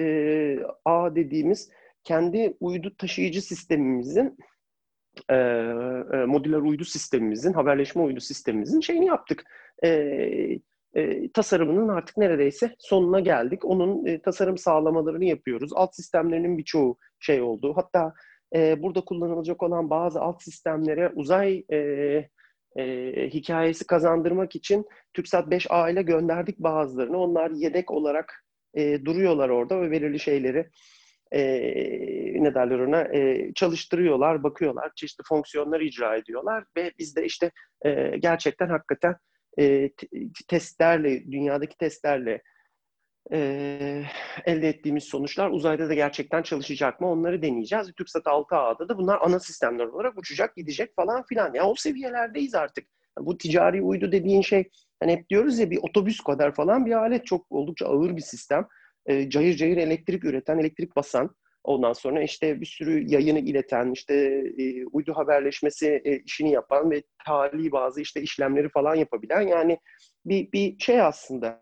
A 0.84 1.14
dediğimiz 1.14 1.70
kendi 2.05 2.57
uydu 2.61 2.94
taşıyıcı 2.98 3.42
sistemimizin 3.42 4.36
e, 5.30 5.36
modüler 6.26 6.59
uydu 6.59 6.84
sistemimizin, 6.84 7.53
haberleşme 7.53 8.03
uydu 8.03 8.20
sistemimizin 8.20 8.80
şeyini 8.80 9.07
yaptık. 9.07 9.44
E, 9.84 9.88
e, 10.94 11.30
tasarımının 11.32 11.88
artık 11.88 12.16
neredeyse 12.16 12.74
sonuna 12.78 13.20
geldik. 13.20 13.64
Onun 13.64 14.07
e, 14.07 14.22
tasarım 14.22 14.59
sağlamalarını 14.59 15.24
yapıyoruz. 15.24 15.70
Alt 15.74 15.94
sistemlerinin 15.94 16.59
birçoğu 16.59 16.96
şey 17.18 17.42
oldu. 17.42 17.72
Hatta 17.76 18.14
e, 18.55 18.82
burada 18.82 19.01
kullanılacak 19.01 19.62
olan 19.62 19.90
bazı 19.90 20.20
alt 20.20 20.42
sistemlere 20.42 21.12
uzay 21.14 21.64
e, 21.72 21.76
e, 22.76 22.84
hikayesi 23.28 23.86
kazandırmak 23.86 24.57
için 24.57 24.86
TürkSat 25.14 25.48
5A 25.48 25.92
ile 25.92 26.03
gönderdik 26.03 26.59
bazılarını. 26.59 27.18
Onlar 27.18 27.51
yedek 27.51 27.90
olarak 27.90 28.44
e, 28.74 29.05
duruyorlar 29.05 29.48
orada 29.48 29.80
ve 29.80 29.90
belirli 29.90 30.18
şeyleri 30.18 30.70
e, 31.32 31.42
ne 32.42 32.54
derler 32.54 32.78
ona 32.78 33.02
e, 33.02 33.52
çalıştırıyorlar, 33.54 34.42
bakıyorlar, 34.42 34.90
çeşitli 34.96 35.22
fonksiyonlar 35.28 35.80
icra 35.80 36.16
ediyorlar 36.16 36.64
ve 36.76 36.92
biz 36.98 37.16
de 37.16 37.24
işte 37.24 37.50
e, 37.84 38.16
gerçekten 38.18 38.68
hakikaten 38.68 39.16
e, 39.58 39.90
testlerle, 40.48 41.32
dünyadaki 41.32 41.78
testlerle 41.78 42.42
e, 43.32 44.02
elde 44.44 44.68
ettiğimiz 44.68 45.04
sonuçlar 45.04 45.50
uzayda 45.50 45.88
da 45.88 45.94
gerçekten 45.94 46.42
çalışacak 46.42 47.00
mı 47.00 47.10
onları 47.10 47.42
deneyeceğiz. 47.42 47.92
TürkSat 47.92 48.26
6A'da 48.26 48.88
da 48.88 48.98
bunlar 48.98 49.18
ana 49.22 49.40
sistemler 49.40 49.84
olarak 49.84 50.18
uçacak, 50.18 50.56
gidecek 50.56 50.96
falan 50.96 51.22
filan. 51.22 51.54
Ya 51.54 51.66
o 51.66 51.74
seviyelerdeyiz 51.74 52.54
artık. 52.54 52.86
Bu 53.18 53.38
ticari 53.38 53.82
uydu 53.82 54.12
dediğin 54.12 54.42
şey 54.42 54.70
hani 55.00 55.12
hep 55.12 55.30
diyoruz 55.30 55.58
ya 55.58 55.70
bir 55.70 55.78
otobüs 55.82 56.20
kadar 56.20 56.54
falan 56.54 56.86
bir 56.86 56.92
alet 56.92 57.26
çok 57.26 57.52
oldukça 57.52 57.86
ağır 57.86 58.16
bir 58.16 58.22
sistem 58.22 58.66
e, 59.07 59.30
cayır 59.30 59.57
cayır 59.57 59.76
elektrik 59.76 60.24
üreten, 60.24 60.59
elektrik 60.59 60.96
basan, 60.96 61.34
ondan 61.64 61.92
sonra 61.92 62.22
işte 62.22 62.61
bir 62.61 62.66
sürü 62.66 63.11
yayını 63.12 63.38
ileten, 63.38 63.92
işte 63.92 64.14
e, 64.59 64.86
uydu 64.86 65.12
haberleşmesi 65.16 66.03
e, 66.05 66.18
işini 66.18 66.53
yapan 66.53 66.90
ve 66.90 67.03
tali 67.26 67.72
bazı 67.72 68.01
işte 68.01 68.22
işlemleri 68.22 68.68
falan 68.68 68.94
yapabilen 68.94 69.40
yani 69.40 69.78
bir, 70.24 70.53
bir 70.53 70.78
şey 70.78 71.01
aslında 71.01 71.61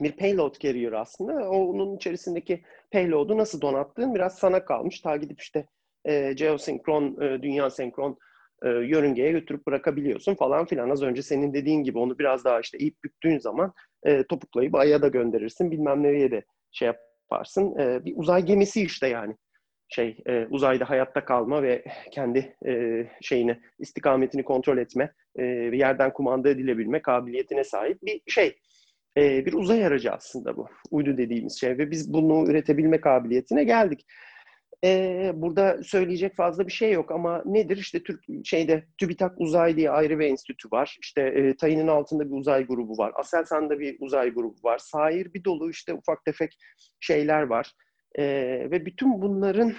bir 0.00 0.12
payload 0.12 0.54
carrier 0.60 0.92
aslında. 0.92 1.50
Onun 1.50 1.96
içerisindeki 1.96 2.62
payload'u 2.92 3.38
nasıl 3.38 3.60
donattığın 3.60 4.14
biraz 4.14 4.38
sana 4.38 4.64
kalmış. 4.64 5.00
Ta 5.00 5.16
gidip 5.16 5.40
işte 5.40 5.66
e, 6.04 6.32
geosenkron, 6.32 7.20
e, 7.22 7.42
dünya 7.42 7.70
senkron 7.70 8.18
e, 8.62 8.68
yörüngeye 8.68 9.32
götürüp 9.32 9.66
bırakabiliyorsun 9.66 10.34
falan 10.34 10.66
filan. 10.66 10.90
Az 10.90 11.02
önce 11.02 11.22
senin 11.22 11.54
dediğin 11.54 11.82
gibi 11.82 11.98
onu 11.98 12.18
biraz 12.18 12.44
daha 12.44 12.60
işte 12.60 12.78
ip 12.78 13.04
büktüğün 13.04 13.38
zaman 13.38 13.72
e, 14.02 14.24
topuklayıp 14.24 14.74
aya 14.74 15.02
da 15.02 15.08
gönderirsin. 15.08 15.70
Bilmem 15.70 16.02
nereye 16.02 16.30
de 16.30 16.44
şey 16.74 16.86
yaparsın. 16.86 17.78
E, 17.78 18.04
bir 18.04 18.12
uzay 18.16 18.44
gemisi 18.44 18.82
işte 18.82 19.08
yani. 19.08 19.36
Şey 19.88 20.16
e, 20.26 20.46
uzayda 20.50 20.90
hayatta 20.90 21.24
kalma 21.24 21.62
ve 21.62 21.84
kendi 22.12 22.56
e, 22.66 23.04
şeyini 23.22 23.60
istikametini 23.78 24.44
kontrol 24.44 24.78
etme 24.78 25.12
ve 25.36 25.76
yerden 25.76 26.12
kumanda 26.12 26.48
edilebilme 26.50 27.02
kabiliyetine 27.02 27.64
sahip 27.64 28.02
bir 28.02 28.20
şey. 28.28 28.56
E, 29.16 29.46
bir 29.46 29.52
uzay 29.52 29.86
aracı 29.86 30.12
aslında 30.12 30.56
bu. 30.56 30.68
Uydu 30.90 31.16
dediğimiz 31.16 31.60
şey 31.60 31.78
ve 31.78 31.90
biz 31.90 32.12
bunu 32.12 32.50
üretebilme 32.50 33.00
kabiliyetine 33.00 33.64
geldik. 33.64 34.06
Ee, 34.84 35.32
burada 35.34 35.82
söyleyecek 35.82 36.36
fazla 36.36 36.66
bir 36.66 36.72
şey 36.72 36.92
yok 36.92 37.10
ama 37.10 37.42
nedir? 37.44 37.76
İşte 37.76 38.02
Türk 38.02 38.24
şeyde 38.44 38.84
TÜBİTAK 38.98 39.40
Uzay 39.40 39.76
diye 39.76 39.90
ayrı 39.90 40.18
bir 40.18 40.26
enstitü 40.26 40.68
var. 40.72 40.96
İşte 41.00 41.22
e, 41.22 41.56
Tayin'in 41.56 41.88
altında 41.88 42.26
bir 42.26 42.36
uzay 42.36 42.66
grubu 42.66 42.98
var. 42.98 43.12
Aselsan'da 43.14 43.80
bir 43.80 43.96
uzay 44.00 44.30
grubu 44.30 44.56
var. 44.64 44.78
Sair 44.78 45.34
bir 45.34 45.44
dolu 45.44 45.70
işte 45.70 45.94
ufak 45.94 46.24
tefek 46.24 46.58
şeyler 47.00 47.42
var. 47.42 47.72
E, 48.18 48.24
ve 48.70 48.86
bütün 48.86 49.22
bunların 49.22 49.72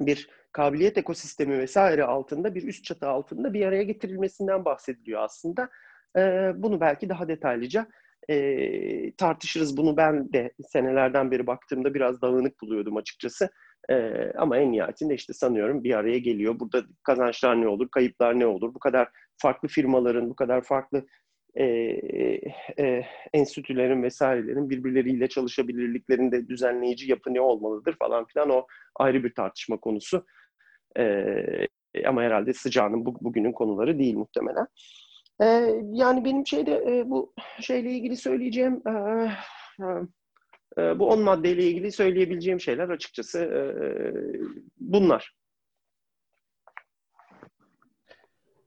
bir 0.00 0.28
kabiliyet 0.52 0.98
ekosistemi 0.98 1.58
vesaire 1.58 2.04
altında 2.04 2.54
bir 2.54 2.62
üst 2.62 2.84
çatı 2.84 3.08
altında 3.08 3.52
bir 3.54 3.66
araya 3.66 3.82
getirilmesinden 3.82 4.64
bahsediliyor 4.64 5.22
aslında. 5.22 5.70
E, 6.16 6.52
bunu 6.56 6.80
belki 6.80 7.08
daha 7.08 7.28
detaylıca 7.28 7.86
e, 8.28 9.14
tartışırız. 9.14 9.76
Bunu 9.76 9.96
ben 9.96 10.32
de 10.32 10.52
senelerden 10.68 11.30
beri 11.30 11.46
baktığımda 11.46 11.94
biraz 11.94 12.22
dağınık 12.22 12.60
buluyordum 12.62 12.96
açıkçası. 12.96 13.50
E, 13.90 14.12
ama 14.38 14.58
en 14.58 14.72
nihayetinde 14.72 15.14
işte 15.14 15.32
sanıyorum 15.32 15.84
bir 15.84 15.94
araya 15.94 16.18
geliyor. 16.18 16.60
Burada 16.60 16.82
kazançlar 17.02 17.60
ne 17.60 17.68
olur, 17.68 17.88
kayıplar 17.88 18.38
ne 18.38 18.46
olur? 18.46 18.74
Bu 18.74 18.78
kadar 18.78 19.08
farklı 19.36 19.68
firmaların, 19.68 20.30
bu 20.30 20.36
kadar 20.36 20.62
farklı 20.62 21.06
e, 21.54 21.64
e, 22.78 23.04
enstitülerin 23.32 24.02
vesairelerin 24.02 24.70
birbirleriyle 24.70 25.28
çalışabilirliklerinde 25.28 26.48
düzenleyici 26.48 27.10
yapı 27.10 27.34
ne 27.34 27.40
olmalıdır 27.40 27.96
falan 27.98 28.26
filan 28.26 28.50
o 28.50 28.66
ayrı 28.96 29.24
bir 29.24 29.34
tartışma 29.34 29.76
konusu. 29.76 30.26
E, 30.98 31.34
ama 32.06 32.22
herhalde 32.22 32.52
sıcağının 32.52 33.06
bu, 33.06 33.16
bugünün 33.20 33.52
konuları 33.52 33.98
değil 33.98 34.14
muhtemelen. 34.14 34.66
E, 35.42 35.46
yani 35.92 36.24
benim 36.24 36.46
şeyde 36.46 36.72
e, 36.72 37.10
bu 37.10 37.34
şeyle 37.60 37.90
ilgili 37.90 38.16
söyleyeceğim 38.16 38.82
e, 38.88 38.94
bu 40.76 41.08
on 41.08 41.20
maddeyle 41.20 41.64
ilgili 41.64 41.92
söyleyebileceğim 41.92 42.60
şeyler 42.60 42.88
açıkçası 42.88 43.38
e, 43.38 43.62
bunlar. 44.80 45.34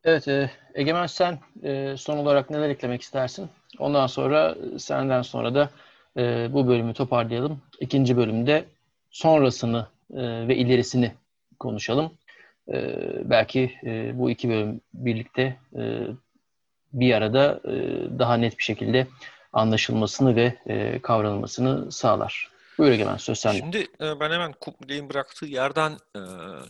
Evet, 0.03 0.27
e, 0.27 0.51
Egemen 0.73 1.05
sen 1.05 1.39
e, 1.63 1.97
son 1.97 2.17
olarak 2.17 2.49
neler 2.49 2.69
eklemek 2.69 3.01
istersin? 3.01 3.49
Ondan 3.79 4.07
sonra 4.07 4.55
senden 4.77 5.21
sonra 5.21 5.55
da 5.55 5.69
e, 6.17 6.53
bu 6.53 6.67
bölümü 6.67 6.93
toparlayalım. 6.93 7.61
İkinci 7.79 8.17
bölümde 8.17 8.65
sonrasını 9.09 9.87
e, 10.13 10.47
ve 10.47 10.55
ilerisini 10.55 11.11
konuşalım. 11.59 12.11
E, 12.73 12.97
belki 13.29 13.71
e, 13.83 14.11
bu 14.19 14.29
iki 14.31 14.49
bölüm 14.49 14.81
birlikte 14.93 15.57
e, 15.75 16.01
bir 16.93 17.13
arada 17.13 17.61
e, 17.65 17.73
daha 18.19 18.37
net 18.37 18.57
bir 18.57 18.63
şekilde 18.63 19.07
anlaşılmasını 19.57 20.35
ve 20.35 20.53
e, 20.67 20.99
kavranılmasını 21.01 21.91
sağlar. 21.91 22.56
Buyur 22.77 22.91
Egemen 22.91 23.17
söz 23.17 23.39
sende. 23.39 23.57
Şimdi 23.57 23.77
e, 23.77 24.19
ben 24.19 24.31
hemen 24.31 24.53
Kubley'in 24.53 25.09
bıraktığı 25.09 25.45
yerden 25.45 25.97
e, 26.15 26.21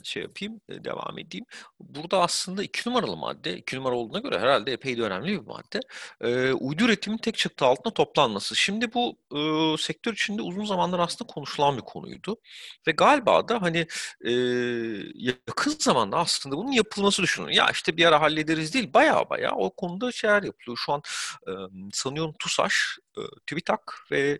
şey 0.04 0.24
yapayım, 0.24 0.62
e, 0.70 0.84
devam 0.84 1.20
edeyim. 1.20 1.46
Burada 1.80 2.22
aslında 2.22 2.64
iki 2.64 2.90
numaralı 2.90 3.18
madde, 3.18 3.58
iki 3.58 3.76
numara 3.76 3.96
olduğuna 3.96 4.20
göre 4.20 4.40
herhalde 4.40 4.72
epey 4.72 4.98
de 4.98 5.02
önemli 5.02 5.28
bir 5.28 5.48
madde. 5.48 5.80
Uydu 6.54 6.84
üretimin 6.84 7.18
tek 7.18 7.38
çatı 7.38 7.66
altında 7.66 7.94
toplanması. 7.94 8.56
Şimdi 8.56 8.94
bu 8.94 9.18
sektör 9.80 10.14
içinde 10.14 10.42
uzun 10.42 10.66
zamandır 10.66 11.00
aslında 11.00 11.34
konuşulan 11.34 11.78
bir 11.78 11.82
konuydu. 11.82 12.38
Ve 12.88 12.92
galiba 12.92 13.48
da 13.48 13.62
hani 13.62 13.88
yakın 15.16 15.76
zamanda 15.80 16.18
aslında 16.18 16.58
bunun 16.58 16.72
yapılması 16.72 17.24
düşünülüyor. 17.24 17.58
Ya 17.58 17.72
işte 17.72 17.98
bir 17.98 18.06
ara 18.06 18.22
hallederiz 18.22 18.74
değil, 18.74 18.94
baya 18.94 19.30
baya 19.30 19.56
o 19.56 19.70
konuda 19.76 20.12
şeyler 20.12 20.44
yapılıyor. 20.44 20.78
Şu 20.78 20.94
an 20.94 21.02
sanıyorum 21.94 22.34
TUSAŞ, 22.40 22.98
TÜBİTAK 23.48 23.94
ve 24.12 24.40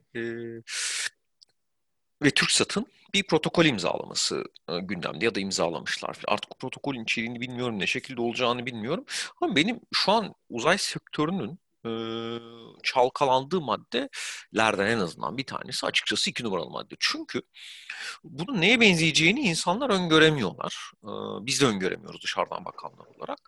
ve 2.24 2.32
TürkSat'ın 2.32 2.88
bir 3.14 3.24
protokol 3.28 3.66
imzalaması 3.66 4.44
e, 4.70 4.80
gündemde 4.80 5.26
ya 5.26 5.36
da 5.36 5.40
imzalamışlar. 5.40 6.18
Artık 6.28 6.60
protokolün 6.60 7.04
içeriğini 7.04 7.42
bilmiyorum, 7.42 7.80
ne 7.80 7.88
şekilde 7.88 8.22
olacağını 8.22 8.66
bilmiyorum. 8.66 9.06
Ama 9.42 9.56
benim 9.56 9.80
şu 9.94 10.12
an 10.12 10.36
uzay 10.50 10.78
sektörünün 10.78 11.60
e, 11.86 11.92
çalkalandığı 12.84 13.62
maddelerden 13.62 14.88
en 14.88 15.00
azından 15.00 15.38
bir 15.38 15.46
tanesi 15.46 15.86
açıkçası 15.86 16.30
iki 16.30 16.44
numaralı 16.44 16.70
madde. 16.70 16.96
Çünkü 17.00 17.42
bunun 18.24 18.62
neye 18.62 18.82
benzeyeceğini 18.82 19.40
insanlar 19.40 19.90
öngöremiyorlar. 19.90 20.92
Biz 21.42 21.62
de 21.62 21.66
öngöremiyoruz 21.66 22.24
dışarıdan 22.24 22.66
bakanlar 22.66 23.06
olarak. 23.06 23.40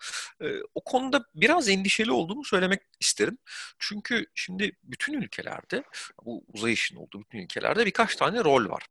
O 0.76 0.84
konuda 0.84 1.26
biraz 1.36 1.70
endişeli 1.70 2.12
olduğumu 2.12 2.46
söylemek 2.46 2.82
isterim. 3.00 3.38
Çünkü 3.80 4.26
şimdi 4.36 4.72
bütün 4.84 5.14
ülkelerde, 5.14 5.84
bu 6.26 6.46
uzay 6.54 6.74
işinin 6.74 7.00
olduğu 7.00 7.22
bütün 7.22 7.40
ülkelerde 7.40 7.86
birkaç 7.86 8.16
tane 8.16 8.44
rol 8.44 8.70
var. 8.70 8.88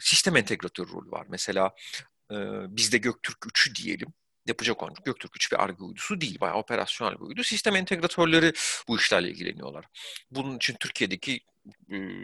Sistem 0.00 0.36
entegratörü 0.36 0.92
rolü 0.92 1.10
var. 1.10 1.26
Mesela 1.28 1.74
e, 2.30 2.36
bizde 2.76 2.98
Göktürk 2.98 3.38
3'ü 3.38 3.74
diyelim 3.74 4.12
yapacak 4.46 4.82
olan 4.82 4.94
Göktürk 5.04 5.36
3 5.36 5.52
bir 5.52 5.62
arge 5.62 5.84
uydusu 5.84 6.20
değil. 6.20 6.40
Bayağı 6.40 6.56
operasyonel 6.56 7.14
bir 7.14 7.20
uydu. 7.20 7.42
Sistem 7.44 7.76
entegratörleri 7.76 8.52
bu 8.88 8.96
işlerle 8.96 9.30
ilgileniyorlar. 9.30 9.84
Bunun 10.30 10.56
için 10.56 10.76
Türkiye'deki 10.80 11.40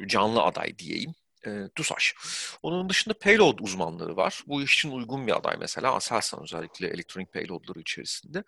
canlı 0.06 0.42
aday 0.42 0.78
diyeyim 0.78 1.14
e, 1.46 1.68
TUSAŞ. 1.74 2.14
Onun 2.62 2.88
dışında 2.88 3.14
payload 3.18 3.58
uzmanları 3.58 4.16
var. 4.16 4.42
Bu 4.46 4.62
iş 4.62 4.74
için 4.74 4.90
uygun 4.90 5.26
bir 5.26 5.36
aday 5.36 5.56
mesela 5.60 5.94
Aselsan 5.94 6.42
özellikle 6.42 6.88
elektronik 6.88 7.32
payloadları 7.32 7.80
içerisinde. 7.80 8.44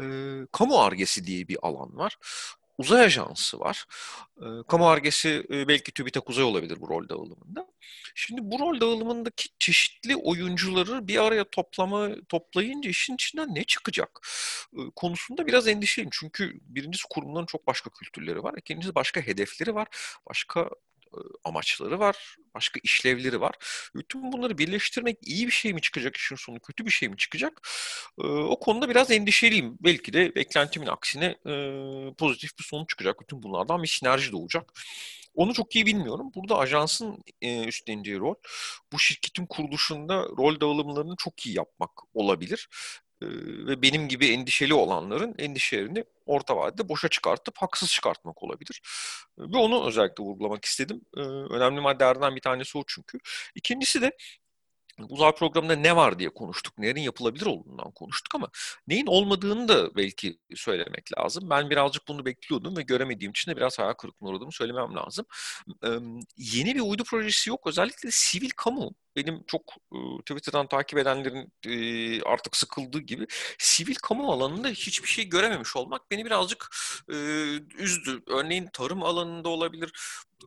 E, 0.00 0.04
kamu 0.52 0.80
argesi 0.80 1.26
diye 1.26 1.48
bir 1.48 1.58
alan 1.62 1.96
var 1.96 2.16
uzay 2.78 3.04
ajansı 3.04 3.60
var. 3.60 3.86
E, 4.38 4.46
kamu 4.68 4.88
argesi 4.88 5.46
e, 5.50 5.68
belki 5.68 5.92
TÜBİTAK 5.92 6.30
Uzay 6.30 6.44
olabilir 6.44 6.80
bu 6.80 6.88
rol 6.88 7.08
dağılımında. 7.08 7.66
Şimdi 8.14 8.40
bu 8.44 8.58
rol 8.58 8.80
dağılımındaki 8.80 9.48
çeşitli 9.58 10.16
oyuncuları 10.16 11.08
bir 11.08 11.24
araya 11.24 11.44
toplama 11.44 12.10
toplayınca 12.28 12.90
işin 12.90 13.14
içinden 13.14 13.54
ne 13.54 13.64
çıkacak 13.64 14.28
e, 14.72 14.80
konusunda 14.96 15.46
biraz 15.46 15.68
endişeliyim. 15.68 16.10
Çünkü 16.12 16.60
birincisi 16.62 17.04
kurumların 17.10 17.46
çok 17.46 17.66
başka 17.66 17.90
kültürleri 17.90 18.42
var. 18.42 18.54
İkincisi 18.58 18.94
başka 18.94 19.20
hedefleri 19.20 19.74
var. 19.74 19.88
Başka 20.28 20.70
amaçları 21.44 21.98
var, 21.98 22.36
başka 22.54 22.80
işlevleri 22.82 23.40
var. 23.40 23.54
Bütün 23.94 24.32
bunları 24.32 24.58
birleştirmek 24.58 25.18
iyi 25.22 25.46
bir 25.46 25.52
şey 25.52 25.72
mi 25.72 25.80
çıkacak 25.80 26.16
işin 26.16 26.36
sonu, 26.36 26.60
kötü 26.60 26.86
bir 26.86 26.90
şey 26.90 27.08
mi 27.08 27.16
çıkacak? 27.16 27.68
O 28.18 28.60
konuda 28.60 28.88
biraz 28.88 29.10
endişeliyim. 29.10 29.76
Belki 29.80 30.12
de 30.12 30.34
beklentimin 30.34 30.86
aksine 30.86 31.36
pozitif 32.18 32.58
bir 32.58 32.64
sonuç 32.64 32.88
çıkacak. 32.88 33.20
Bütün 33.20 33.42
bunlardan 33.42 33.82
bir 33.82 33.88
sinerji 33.88 34.32
doğacak. 34.32 34.72
Onu 35.34 35.54
çok 35.54 35.76
iyi 35.76 35.86
bilmiyorum. 35.86 36.30
Burada 36.34 36.58
ajansın 36.58 37.24
üstleneceği 37.42 38.18
rol 38.18 38.34
bu 38.92 38.98
şirketin 38.98 39.46
kuruluşunda 39.46 40.22
rol 40.22 40.60
dağılımlarını 40.60 41.14
çok 41.18 41.46
iyi 41.46 41.56
yapmak 41.56 41.90
olabilir 42.14 42.68
ve 43.66 43.82
benim 43.82 44.08
gibi 44.08 44.26
endişeli 44.26 44.74
olanların 44.74 45.34
endişelerini 45.38 46.04
orta 46.26 46.56
vadede 46.56 46.88
boşa 46.88 47.08
çıkartıp 47.08 47.58
haksız 47.58 47.90
çıkartmak 47.90 48.42
olabilir. 48.42 48.82
Ve 49.38 49.56
onu 49.56 49.86
özellikle 49.88 50.24
vurgulamak 50.24 50.64
istedim. 50.64 51.00
Önemli 51.50 51.80
maddelerden 51.80 52.36
bir 52.36 52.40
tanesi 52.40 52.78
o 52.78 52.84
çünkü. 52.86 53.18
İkincisi 53.54 54.02
de 54.02 54.16
uzay 55.08 55.34
programında 55.34 55.76
ne 55.76 55.96
var 55.96 56.18
diye 56.18 56.30
konuştuk. 56.34 56.78
Nelerin 56.78 57.00
yapılabilir 57.00 57.46
olduğundan 57.46 57.90
konuştuk 57.90 58.34
ama 58.34 58.48
neyin 58.86 59.06
olmadığını 59.06 59.68
da 59.68 59.96
belki 59.96 60.38
söylemek 60.54 61.18
lazım. 61.18 61.50
Ben 61.50 61.70
birazcık 61.70 62.08
bunu 62.08 62.24
bekliyordum 62.24 62.76
ve 62.76 62.82
göremediğim 62.82 63.30
için 63.30 63.50
de 63.50 63.56
biraz 63.56 63.78
hayal 63.78 63.92
kırıklığına 63.92 64.30
uğradığımı 64.30 64.52
söylemem 64.52 64.94
lazım. 64.96 65.26
yeni 66.36 66.74
bir 66.74 66.80
uydu 66.80 67.04
projesi 67.04 67.50
yok. 67.50 67.66
Özellikle 67.66 68.08
sivil 68.12 68.50
kamu 68.56 68.94
benim 69.16 69.44
çok 69.46 69.62
e, 69.92 69.96
Twitter'dan 70.20 70.66
takip 70.66 70.98
edenlerin 70.98 71.52
e, 71.66 72.22
artık 72.22 72.56
sıkıldığı 72.56 73.00
gibi 73.00 73.26
sivil 73.58 73.94
kamu 73.94 74.32
alanında 74.32 74.68
hiçbir 74.68 75.08
şey 75.08 75.28
görememiş 75.28 75.76
olmak 75.76 76.10
beni 76.10 76.24
birazcık 76.24 76.76
e, 77.10 77.14
üzdü. 77.78 78.22
Örneğin 78.26 78.68
tarım 78.72 79.02
alanında 79.02 79.48
olabilir, 79.48 79.92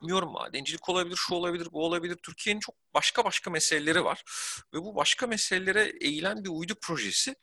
bilmiyorum 0.01 0.31
madencilik 0.31 0.89
olabilir, 0.89 1.15
şu 1.15 1.35
olabilir, 1.35 1.67
bu 1.71 1.85
olabilir. 1.85 2.15
Türkiye'nin 2.23 2.59
çok 2.59 2.75
başka 2.93 3.25
başka 3.25 3.51
meseleleri 3.51 4.03
var 4.03 4.23
ve 4.73 4.77
bu 4.77 4.95
başka 4.95 5.27
meselelere 5.27 5.93
eğilen 6.01 6.43
bir 6.43 6.49
uydu 6.49 6.73
projesi 6.81 7.35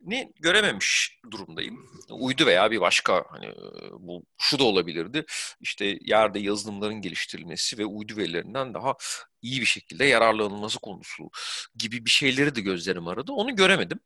ni 0.00 0.32
görememiş 0.40 1.20
durumdayım. 1.30 1.86
Uydu 2.10 2.46
veya 2.46 2.70
bir 2.70 2.80
başka 2.80 3.24
hani 3.30 3.52
bu 3.98 4.24
şu 4.38 4.58
da 4.58 4.64
olabilirdi. 4.64 5.24
İşte 5.60 5.98
yerde 6.00 6.38
yazılımların 6.38 7.00
geliştirilmesi 7.00 7.78
ve 7.78 7.86
uydu 7.86 8.16
verilerinden 8.16 8.74
daha 8.74 8.94
iyi 9.42 9.60
bir 9.60 9.66
şekilde 9.66 10.04
yararlanılması 10.04 10.78
konusu 10.80 11.30
gibi 11.76 12.04
bir 12.04 12.10
şeyleri 12.10 12.54
de 12.54 12.60
gözlerim 12.60 13.08
aradı. 13.08 13.32
Onu 13.32 13.56
göremedim. 13.56 14.00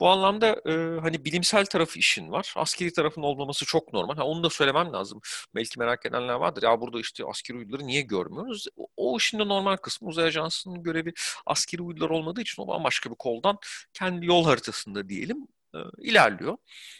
Bu 0.00 0.08
anlamda 0.08 0.46
e, 0.66 1.00
hani 1.00 1.24
bilimsel 1.24 1.66
tarafı 1.66 1.98
işin 1.98 2.32
var. 2.32 2.52
Askeri 2.56 2.92
tarafın 2.92 3.22
olmaması 3.22 3.64
çok 3.64 3.92
normal. 3.92 4.16
Ha, 4.16 4.24
onu 4.24 4.42
da 4.44 4.50
söylemem 4.50 4.92
lazım. 4.92 5.20
Belki 5.54 5.78
merak 5.78 6.06
edenler 6.06 6.34
vardır. 6.34 6.62
Ya 6.62 6.80
burada 6.80 7.00
işte 7.00 7.24
askeri 7.24 7.58
uyduları 7.58 7.86
niye 7.86 8.02
görmüyoruz? 8.02 8.66
O, 8.76 8.86
o 8.96 9.16
işin 9.16 9.38
de 9.38 9.48
normal 9.48 9.76
kısmı. 9.76 10.08
Uzay 10.08 10.24
Ajansı'nın 10.24 10.82
görevi 10.82 11.12
askeri 11.46 11.82
uydular 11.82 12.10
olmadığı 12.10 12.40
için 12.40 12.62
o 12.62 12.68
bambaşka 12.68 13.10
bir 13.10 13.16
koldan 13.16 13.58
kendi 13.92 14.26
yol 14.26 14.44
haritasında 14.44 15.08
diyelim 15.08 15.48
e, 15.76 16.02
ilerliyor. 16.02 16.56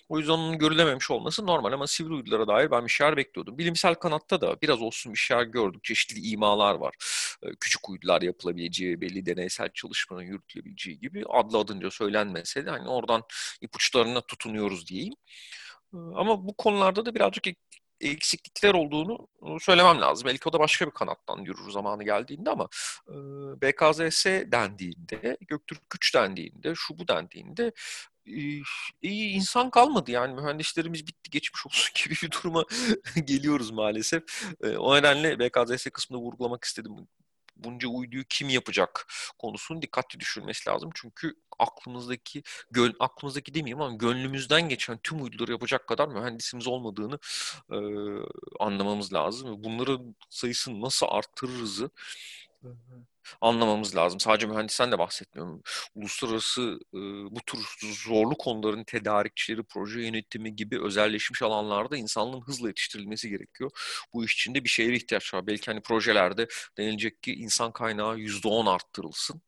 O 0.08 0.18
yüzden 0.18 0.32
onun 0.32 0.58
görülememiş 0.58 1.10
olması 1.10 1.46
normal 1.46 1.72
ama 1.72 1.86
sivil 1.86 2.10
uydulara 2.10 2.48
dair 2.48 2.70
ben 2.70 2.84
bir 2.84 2.90
şeyler 2.90 3.16
bekliyordum. 3.16 3.58
Bilimsel 3.58 3.94
kanatta 3.94 4.40
da 4.40 4.60
biraz 4.62 4.82
olsun 4.82 5.12
bir 5.12 5.18
şeyler 5.18 5.44
gördük. 5.44 5.84
Çeşitli 5.84 6.20
imalar 6.28 6.74
var. 6.74 6.94
E, 7.42 7.50
küçük 7.60 7.88
uydular 7.88 8.22
yapılabileceği, 8.22 9.00
belli 9.00 9.26
deneysel 9.26 9.68
çalışmanın 9.74 10.22
yürütülebileceği 10.22 11.00
gibi 11.00 11.24
adlı 11.28 11.58
adınca 11.58 11.90
söylenmese 11.90 12.66
de 12.66 12.70
hani 12.70 12.88
oradan 12.88 13.22
ipuçlarına 13.60 14.20
tutunuyoruz 14.20 14.86
diyeyim. 14.88 15.14
E, 15.94 15.96
ama 15.96 16.48
bu 16.48 16.56
konularda 16.56 17.06
da 17.06 17.14
birazcık 17.14 17.46
eksiklikler 18.00 18.74
olduğunu 18.74 19.28
söylemem 19.60 20.00
lazım. 20.00 20.26
Belki 20.28 20.48
o 20.48 20.52
da 20.52 20.58
başka 20.58 20.86
bir 20.86 20.90
kanattan 20.90 21.38
yürür 21.38 21.70
zamanı 21.70 22.04
geldiğinde 22.04 22.50
ama 22.50 22.68
BKZS 23.62 24.26
dendiğinde, 24.26 25.36
Göktürk 25.48 25.90
Güç 25.90 26.14
dendiğinde, 26.14 26.72
şu 26.76 26.98
bu 26.98 27.08
dendiğinde 27.08 27.72
iyi 29.02 29.28
insan 29.28 29.70
kalmadı 29.70 30.10
yani 30.10 30.34
mühendislerimiz 30.34 31.06
bitti 31.06 31.30
geçmiş 31.30 31.66
olsun 31.66 31.90
gibi 32.04 32.14
bir 32.22 32.30
duruma 32.30 32.64
geliyoruz 33.24 33.70
maalesef. 33.70 34.22
O 34.78 34.96
nedenle 34.96 35.38
BKZS 35.38 35.90
kısmında 35.90 36.22
vurgulamak 36.22 36.64
istedim. 36.64 36.92
Bunca 37.56 37.88
uyduyu 37.88 38.24
kim 38.28 38.48
yapacak 38.48 39.06
konusunun 39.38 39.82
dikkatli 39.82 40.20
düşürmesi 40.20 40.70
lazım. 40.70 40.90
Çünkü 40.94 41.34
aklımızdaki, 41.58 42.42
göl, 42.70 42.92
aklımızdaki 42.98 43.54
demeyeyim 43.54 43.80
ama 43.80 43.96
gönlümüzden 43.96 44.68
geçen 44.68 44.98
tüm 44.98 45.22
uyduları 45.22 45.52
yapacak 45.52 45.86
kadar 45.86 46.08
mühendisimiz 46.08 46.66
olmadığını 46.66 47.18
e, 47.70 47.78
anlamamız 48.60 49.12
lazım. 49.12 49.64
Bunların 49.64 50.16
sayısını 50.30 50.80
nasıl 50.80 51.06
arttırırızı 51.10 51.90
anlamamız 53.40 53.96
lazım. 53.96 54.20
Sadece 54.20 54.46
mühendisten 54.46 54.92
de 54.92 54.98
bahsetmiyorum. 54.98 55.62
Uluslararası 55.94 56.78
e, 56.94 56.98
bu 57.36 57.40
tür 57.46 57.58
zorlu 57.82 58.34
konuların 58.38 58.84
tedarikçileri, 58.84 59.62
proje 59.62 60.00
yönetimi 60.00 60.56
gibi 60.56 60.82
özelleşmiş 60.82 61.42
alanlarda 61.42 61.96
insanlığın 61.96 62.40
hızla 62.40 62.68
yetiştirilmesi 62.68 63.30
gerekiyor. 63.30 63.70
Bu 64.12 64.24
iş 64.24 64.34
için 64.34 64.54
de 64.54 64.64
bir 64.64 64.68
şeye 64.68 64.94
ihtiyaç 64.94 65.34
var. 65.34 65.46
Belki 65.46 65.66
hani 65.66 65.80
projelerde 65.82 66.48
denilecek 66.78 67.22
ki 67.22 67.34
insan 67.34 67.72
kaynağı 67.72 68.18
%10 68.18 68.70
arttırılsın. 68.70 69.42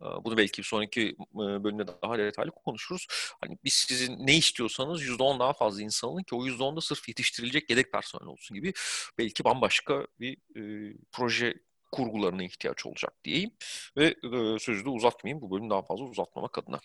Bunu 0.00 0.36
belki 0.36 0.58
bir 0.58 0.66
sonraki 0.66 1.16
bölümde 1.34 1.86
daha 2.02 2.18
detaylı 2.18 2.50
konuşuruz. 2.50 3.06
Hani 3.40 3.58
biz 3.64 3.74
sizin 3.74 4.26
ne 4.26 4.36
istiyorsanız 4.36 5.02
%10 5.02 5.40
daha 5.40 5.52
fazla 5.52 5.82
insan 5.82 6.08
alın 6.08 6.22
ki 6.22 6.34
o 6.34 6.46
%10'da 6.46 6.80
sırf 6.80 7.08
yetiştirilecek 7.08 7.70
yedek 7.70 7.92
personel 7.92 8.26
olsun 8.26 8.54
gibi 8.54 8.72
belki 9.18 9.44
bambaşka 9.44 10.06
bir 10.20 10.36
e, 10.56 10.94
proje 11.12 11.54
kurgularına 11.94 12.42
ihtiyaç 12.42 12.86
olacak 12.86 13.12
diyeyim. 13.24 13.50
Ve 13.96 14.04
e, 14.06 14.58
sözü 14.58 14.84
de 14.84 14.88
uzatmayayım 14.88 15.42
bu 15.42 15.50
bölümü 15.50 15.70
daha 15.70 15.82
fazla 15.82 16.04
uzatmamak 16.04 16.58
adına. 16.58 16.80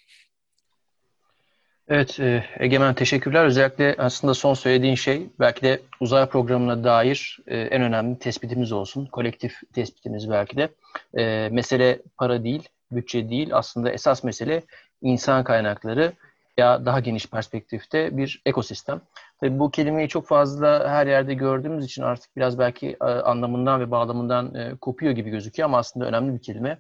Evet 1.88 2.20
e, 2.20 2.44
Egemen 2.60 2.94
teşekkürler. 2.94 3.46
Özellikle 3.46 3.96
aslında 3.98 4.34
son 4.34 4.54
söylediğin 4.54 4.96
şey 4.96 5.30
belki 5.40 5.62
de 5.62 5.82
uzay 6.00 6.30
programına 6.30 6.84
dair 6.84 7.40
e, 7.48 7.58
en 7.60 7.82
önemli 7.82 8.20
tespitimiz 8.20 8.72
olsun. 8.72 9.06
Kolektif 9.06 9.60
tespitimiz 9.74 10.30
belki 10.30 10.58
de. 10.58 10.70
E, 11.18 11.50
mesele 11.52 12.02
para 12.18 12.44
değil, 12.44 12.70
bütçe 12.92 13.30
değil. 13.30 13.50
Aslında 13.54 13.92
esas 13.92 14.24
mesele 14.24 14.64
insan 15.02 15.44
kaynakları 15.44 16.14
ya 16.58 16.86
daha 16.86 17.00
geniş 17.00 17.28
perspektifte 17.28 18.18
bir 18.18 18.42
ekosistem. 18.46 19.02
Tabii 19.42 19.60
bu 19.60 19.72
kelimeyi 19.72 20.08
çok 20.08 20.28
fazla 20.28 20.90
her 20.90 21.08
yerde 21.08 21.34
gördüğümüz 21.34 21.86
için 21.86 22.02
artık 22.02 22.36
biraz 22.36 22.60
belki 22.60 22.98
e, 23.02 23.04
anlamından 23.04 23.80
ve 23.82 23.92
bağlamından 23.92 24.56
e, 24.56 24.76
kopuyor 24.82 25.12
gibi 25.12 25.30
gözüküyor 25.30 25.70
ama 25.70 25.78
aslında 25.78 26.06
önemli 26.06 26.34
bir 26.34 26.42
kelime. 26.42 26.80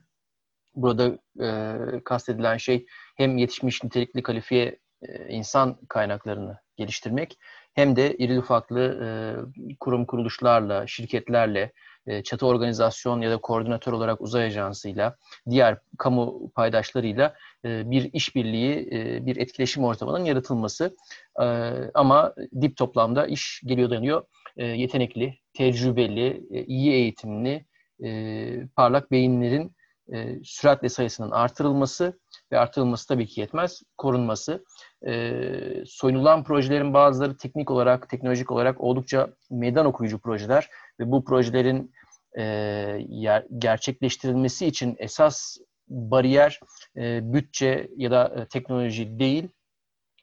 Burada 0.75 1.17
e, 1.41 2.03
kastedilen 2.05 2.57
şey 2.57 2.85
hem 3.17 3.37
yetişmiş 3.37 3.83
nitelikli 3.83 4.23
kalifiye 4.23 4.79
e, 5.01 5.27
insan 5.27 5.77
kaynaklarını 5.89 6.57
geliştirmek 6.77 7.37
hem 7.73 7.95
de 7.95 8.17
iri 8.17 8.39
ufaklı 8.39 8.81
e, 8.81 9.07
kurum 9.79 10.05
kuruluşlarla, 10.05 10.87
şirketlerle, 10.87 11.71
çatı 12.23 12.47
organizasyon 12.47 13.21
ya 13.21 13.31
da 13.31 13.37
koordinatör 13.37 13.93
olarak 13.93 14.21
uzay 14.21 14.45
ajansıyla, 14.45 15.15
diğer 15.49 15.77
kamu 15.97 16.51
paydaşlarıyla 16.55 17.35
e, 17.65 17.91
bir 17.91 18.09
işbirliği, 18.13 18.89
e, 18.91 19.25
bir 19.25 19.37
etkileşim 19.37 19.83
ortamının 19.83 20.25
yaratılması. 20.25 20.95
Ama 21.93 22.33
dip 22.61 22.77
toplamda 22.77 23.27
iş 23.27 23.61
geliyor 23.65 23.89
dönüyor. 23.89 24.23
Yetenekli, 24.57 25.37
tecrübeli, 25.53 26.47
iyi 26.67 26.91
eğitimli, 26.91 27.65
parlak 28.75 29.11
beyinlerin 29.11 29.75
süratle 30.43 30.89
sayısının 30.89 31.31
artırılması 31.31 32.19
ve 32.51 32.59
artırılması 32.59 33.07
tabii 33.07 33.27
ki 33.27 33.41
yetmez, 33.41 33.81
korunması. 33.97 34.65
soyunulan 35.85 36.43
projelerin 36.43 36.93
bazıları 36.93 37.37
teknik 37.37 37.71
olarak, 37.71 38.09
teknolojik 38.09 38.51
olarak 38.51 38.81
oldukça 38.81 39.29
meydan 39.49 39.85
okuyucu 39.85 40.19
projeler 40.19 40.69
ve 40.99 41.11
bu 41.11 41.23
projelerin 41.23 41.91
e, 42.37 42.43
yer, 43.09 43.45
gerçekleştirilmesi 43.57 44.67
için 44.67 44.95
esas 44.99 45.57
bariyer 45.87 46.59
e, 46.97 47.33
bütçe 47.33 47.89
ya 47.97 48.11
da 48.11 48.33
e, 48.37 48.47
teknoloji 48.47 49.19
değil. 49.19 49.49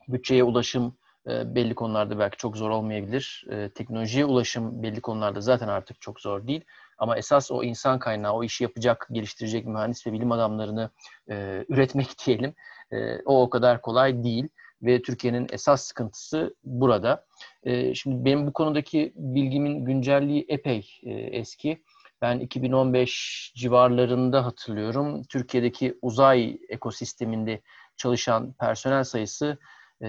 Bütçeye 0.08 0.44
ulaşım 0.44 0.96
e, 1.28 1.54
belli 1.54 1.74
konularda 1.74 2.18
belki 2.18 2.36
çok 2.36 2.56
zor 2.56 2.70
olmayabilir. 2.70 3.44
E, 3.50 3.70
teknolojiye 3.70 4.24
ulaşım 4.24 4.82
belli 4.82 5.00
konularda 5.00 5.40
zaten 5.40 5.68
artık 5.68 6.00
çok 6.00 6.20
zor 6.20 6.46
değil. 6.46 6.64
Ama 6.98 7.16
esas 7.16 7.50
o 7.50 7.62
insan 7.62 7.98
kaynağı, 7.98 8.32
o 8.32 8.44
işi 8.44 8.64
yapacak, 8.64 9.08
geliştirecek 9.12 9.66
mühendis 9.66 10.06
ve 10.06 10.12
bilim 10.12 10.32
adamlarını 10.32 10.90
e, 11.30 11.64
üretmek 11.68 12.08
diyelim. 12.26 12.54
E, 12.92 13.16
o 13.24 13.42
o 13.42 13.50
kadar 13.50 13.82
kolay 13.82 14.24
değil 14.24 14.48
ve 14.82 15.02
Türkiye'nin 15.02 15.46
esas 15.52 15.82
sıkıntısı 15.82 16.54
burada. 16.64 17.26
E, 17.62 17.94
şimdi 17.94 18.24
benim 18.24 18.46
bu 18.46 18.52
konudaki 18.52 19.12
bilgimin 19.16 19.84
güncelliği 19.84 20.44
epey 20.48 20.90
e, 21.02 21.10
eski. 21.12 21.82
Ben 22.22 22.38
2015 22.38 23.52
civarlarında 23.56 24.44
hatırlıyorum. 24.44 25.22
Türkiye'deki 25.22 25.98
uzay 26.02 26.58
ekosisteminde 26.68 27.62
çalışan 27.96 28.52
personel 28.52 29.04
sayısı 29.04 29.58
e, 30.00 30.06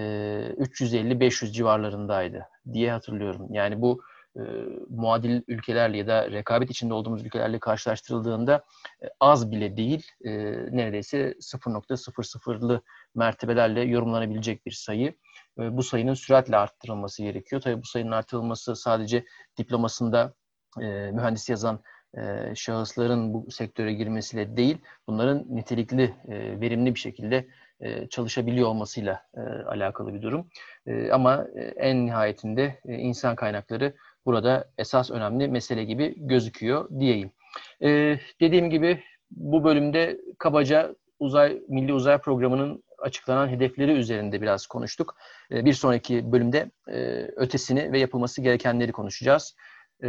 350-500 0.58 1.52
civarlarındaydı 1.52 2.46
diye 2.74 2.92
hatırlıyorum. 2.92 3.48
Yani 3.54 3.82
bu 3.82 4.02
e, 4.36 4.42
muadil 4.90 5.42
ülkelerle 5.48 5.98
ya 5.98 6.08
da 6.08 6.32
rekabet 6.32 6.72
içinde 6.72 6.94
olduğumuz 6.94 7.26
ülkelerle 7.26 7.60
karşılaştırıldığında 7.60 8.64
e, 9.04 9.06
az 9.20 9.52
bile 9.52 9.78
değil, 9.78 10.08
e, 10.26 10.32
neredeyse 10.78 11.34
0.00'lı 11.42 12.82
mertebelerle 13.16 13.82
yorumlanabilecek 13.82 14.66
bir 14.66 14.72
sayı. 14.72 15.16
E, 15.60 15.78
bu 15.78 15.84
sayının 15.84 16.14
süratle 16.14 16.58
arttırılması 16.58 17.24
gerekiyor. 17.24 17.62
Tabii 17.62 17.82
bu 17.82 17.86
sayının 17.86 18.12
artırılması 18.12 18.76
sadece 18.76 19.26
diplomasında 19.58 20.34
e, 20.82 21.12
mühendis 21.12 21.50
yazan 21.50 21.82
e, 22.18 22.56
şahısların 22.56 23.34
bu 23.34 23.52
sektöre 23.52 23.94
girmesiyle 23.94 24.58
değil, 24.58 24.78
bunların 25.08 25.46
nitelikli, 25.50 26.04
e, 26.28 26.62
verimli 26.62 26.96
bir 26.96 27.00
şekilde 27.00 27.48
e, 27.80 28.08
çalışabiliyor 28.08 28.68
olmasıyla 28.68 29.22
alakalı 29.68 30.14
bir 30.14 30.22
durum. 30.22 30.48
Ama 31.12 31.48
en 31.76 32.06
nihayetinde 32.06 32.80
insan 32.86 33.36
kaynakları 33.36 33.94
burada 34.26 34.70
esas 34.78 35.12
önemli 35.12 35.48
mesele 35.48 35.84
gibi 35.84 36.14
gözüküyor 36.18 36.90
diyeyim. 37.00 37.32
Dediğim 38.42 38.70
gibi 38.70 39.04
bu 39.32 39.64
bölümde 39.64 40.18
kabaca 40.38 40.96
uzay 41.20 41.62
Milli 41.68 41.94
Uzay 41.94 42.18
Programı'nın 42.18 42.84
açıklanan 42.98 43.48
hedefleri 43.48 43.92
üzerinde 43.92 44.42
biraz 44.42 44.68
konuştuk. 44.68 45.16
Bir 45.52 45.74
sonraki 45.74 46.32
bölümde 46.32 46.72
ötesini 47.36 47.92
ve 47.92 48.00
yapılması 48.00 48.42
gerekenleri 48.42 48.92
konuşacağız. 48.92 49.56
E, 50.04 50.08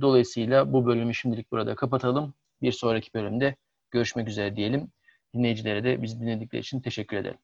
dolayısıyla 0.00 0.72
bu 0.72 0.86
bölümü 0.86 1.14
şimdilik 1.14 1.52
burada 1.52 1.74
kapatalım. 1.74 2.34
Bir 2.62 2.72
sonraki 2.72 3.14
bölümde 3.14 3.56
görüşmek 3.90 4.28
üzere 4.28 4.56
diyelim. 4.56 4.92
Dinleyicilere 5.34 5.84
de 5.84 6.02
bizi 6.02 6.20
dinledikleri 6.20 6.60
için 6.60 6.80
teşekkür 6.80 7.16
ederim. 7.16 7.38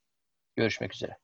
Görüşmek 0.56 0.94
üzere. 0.94 1.18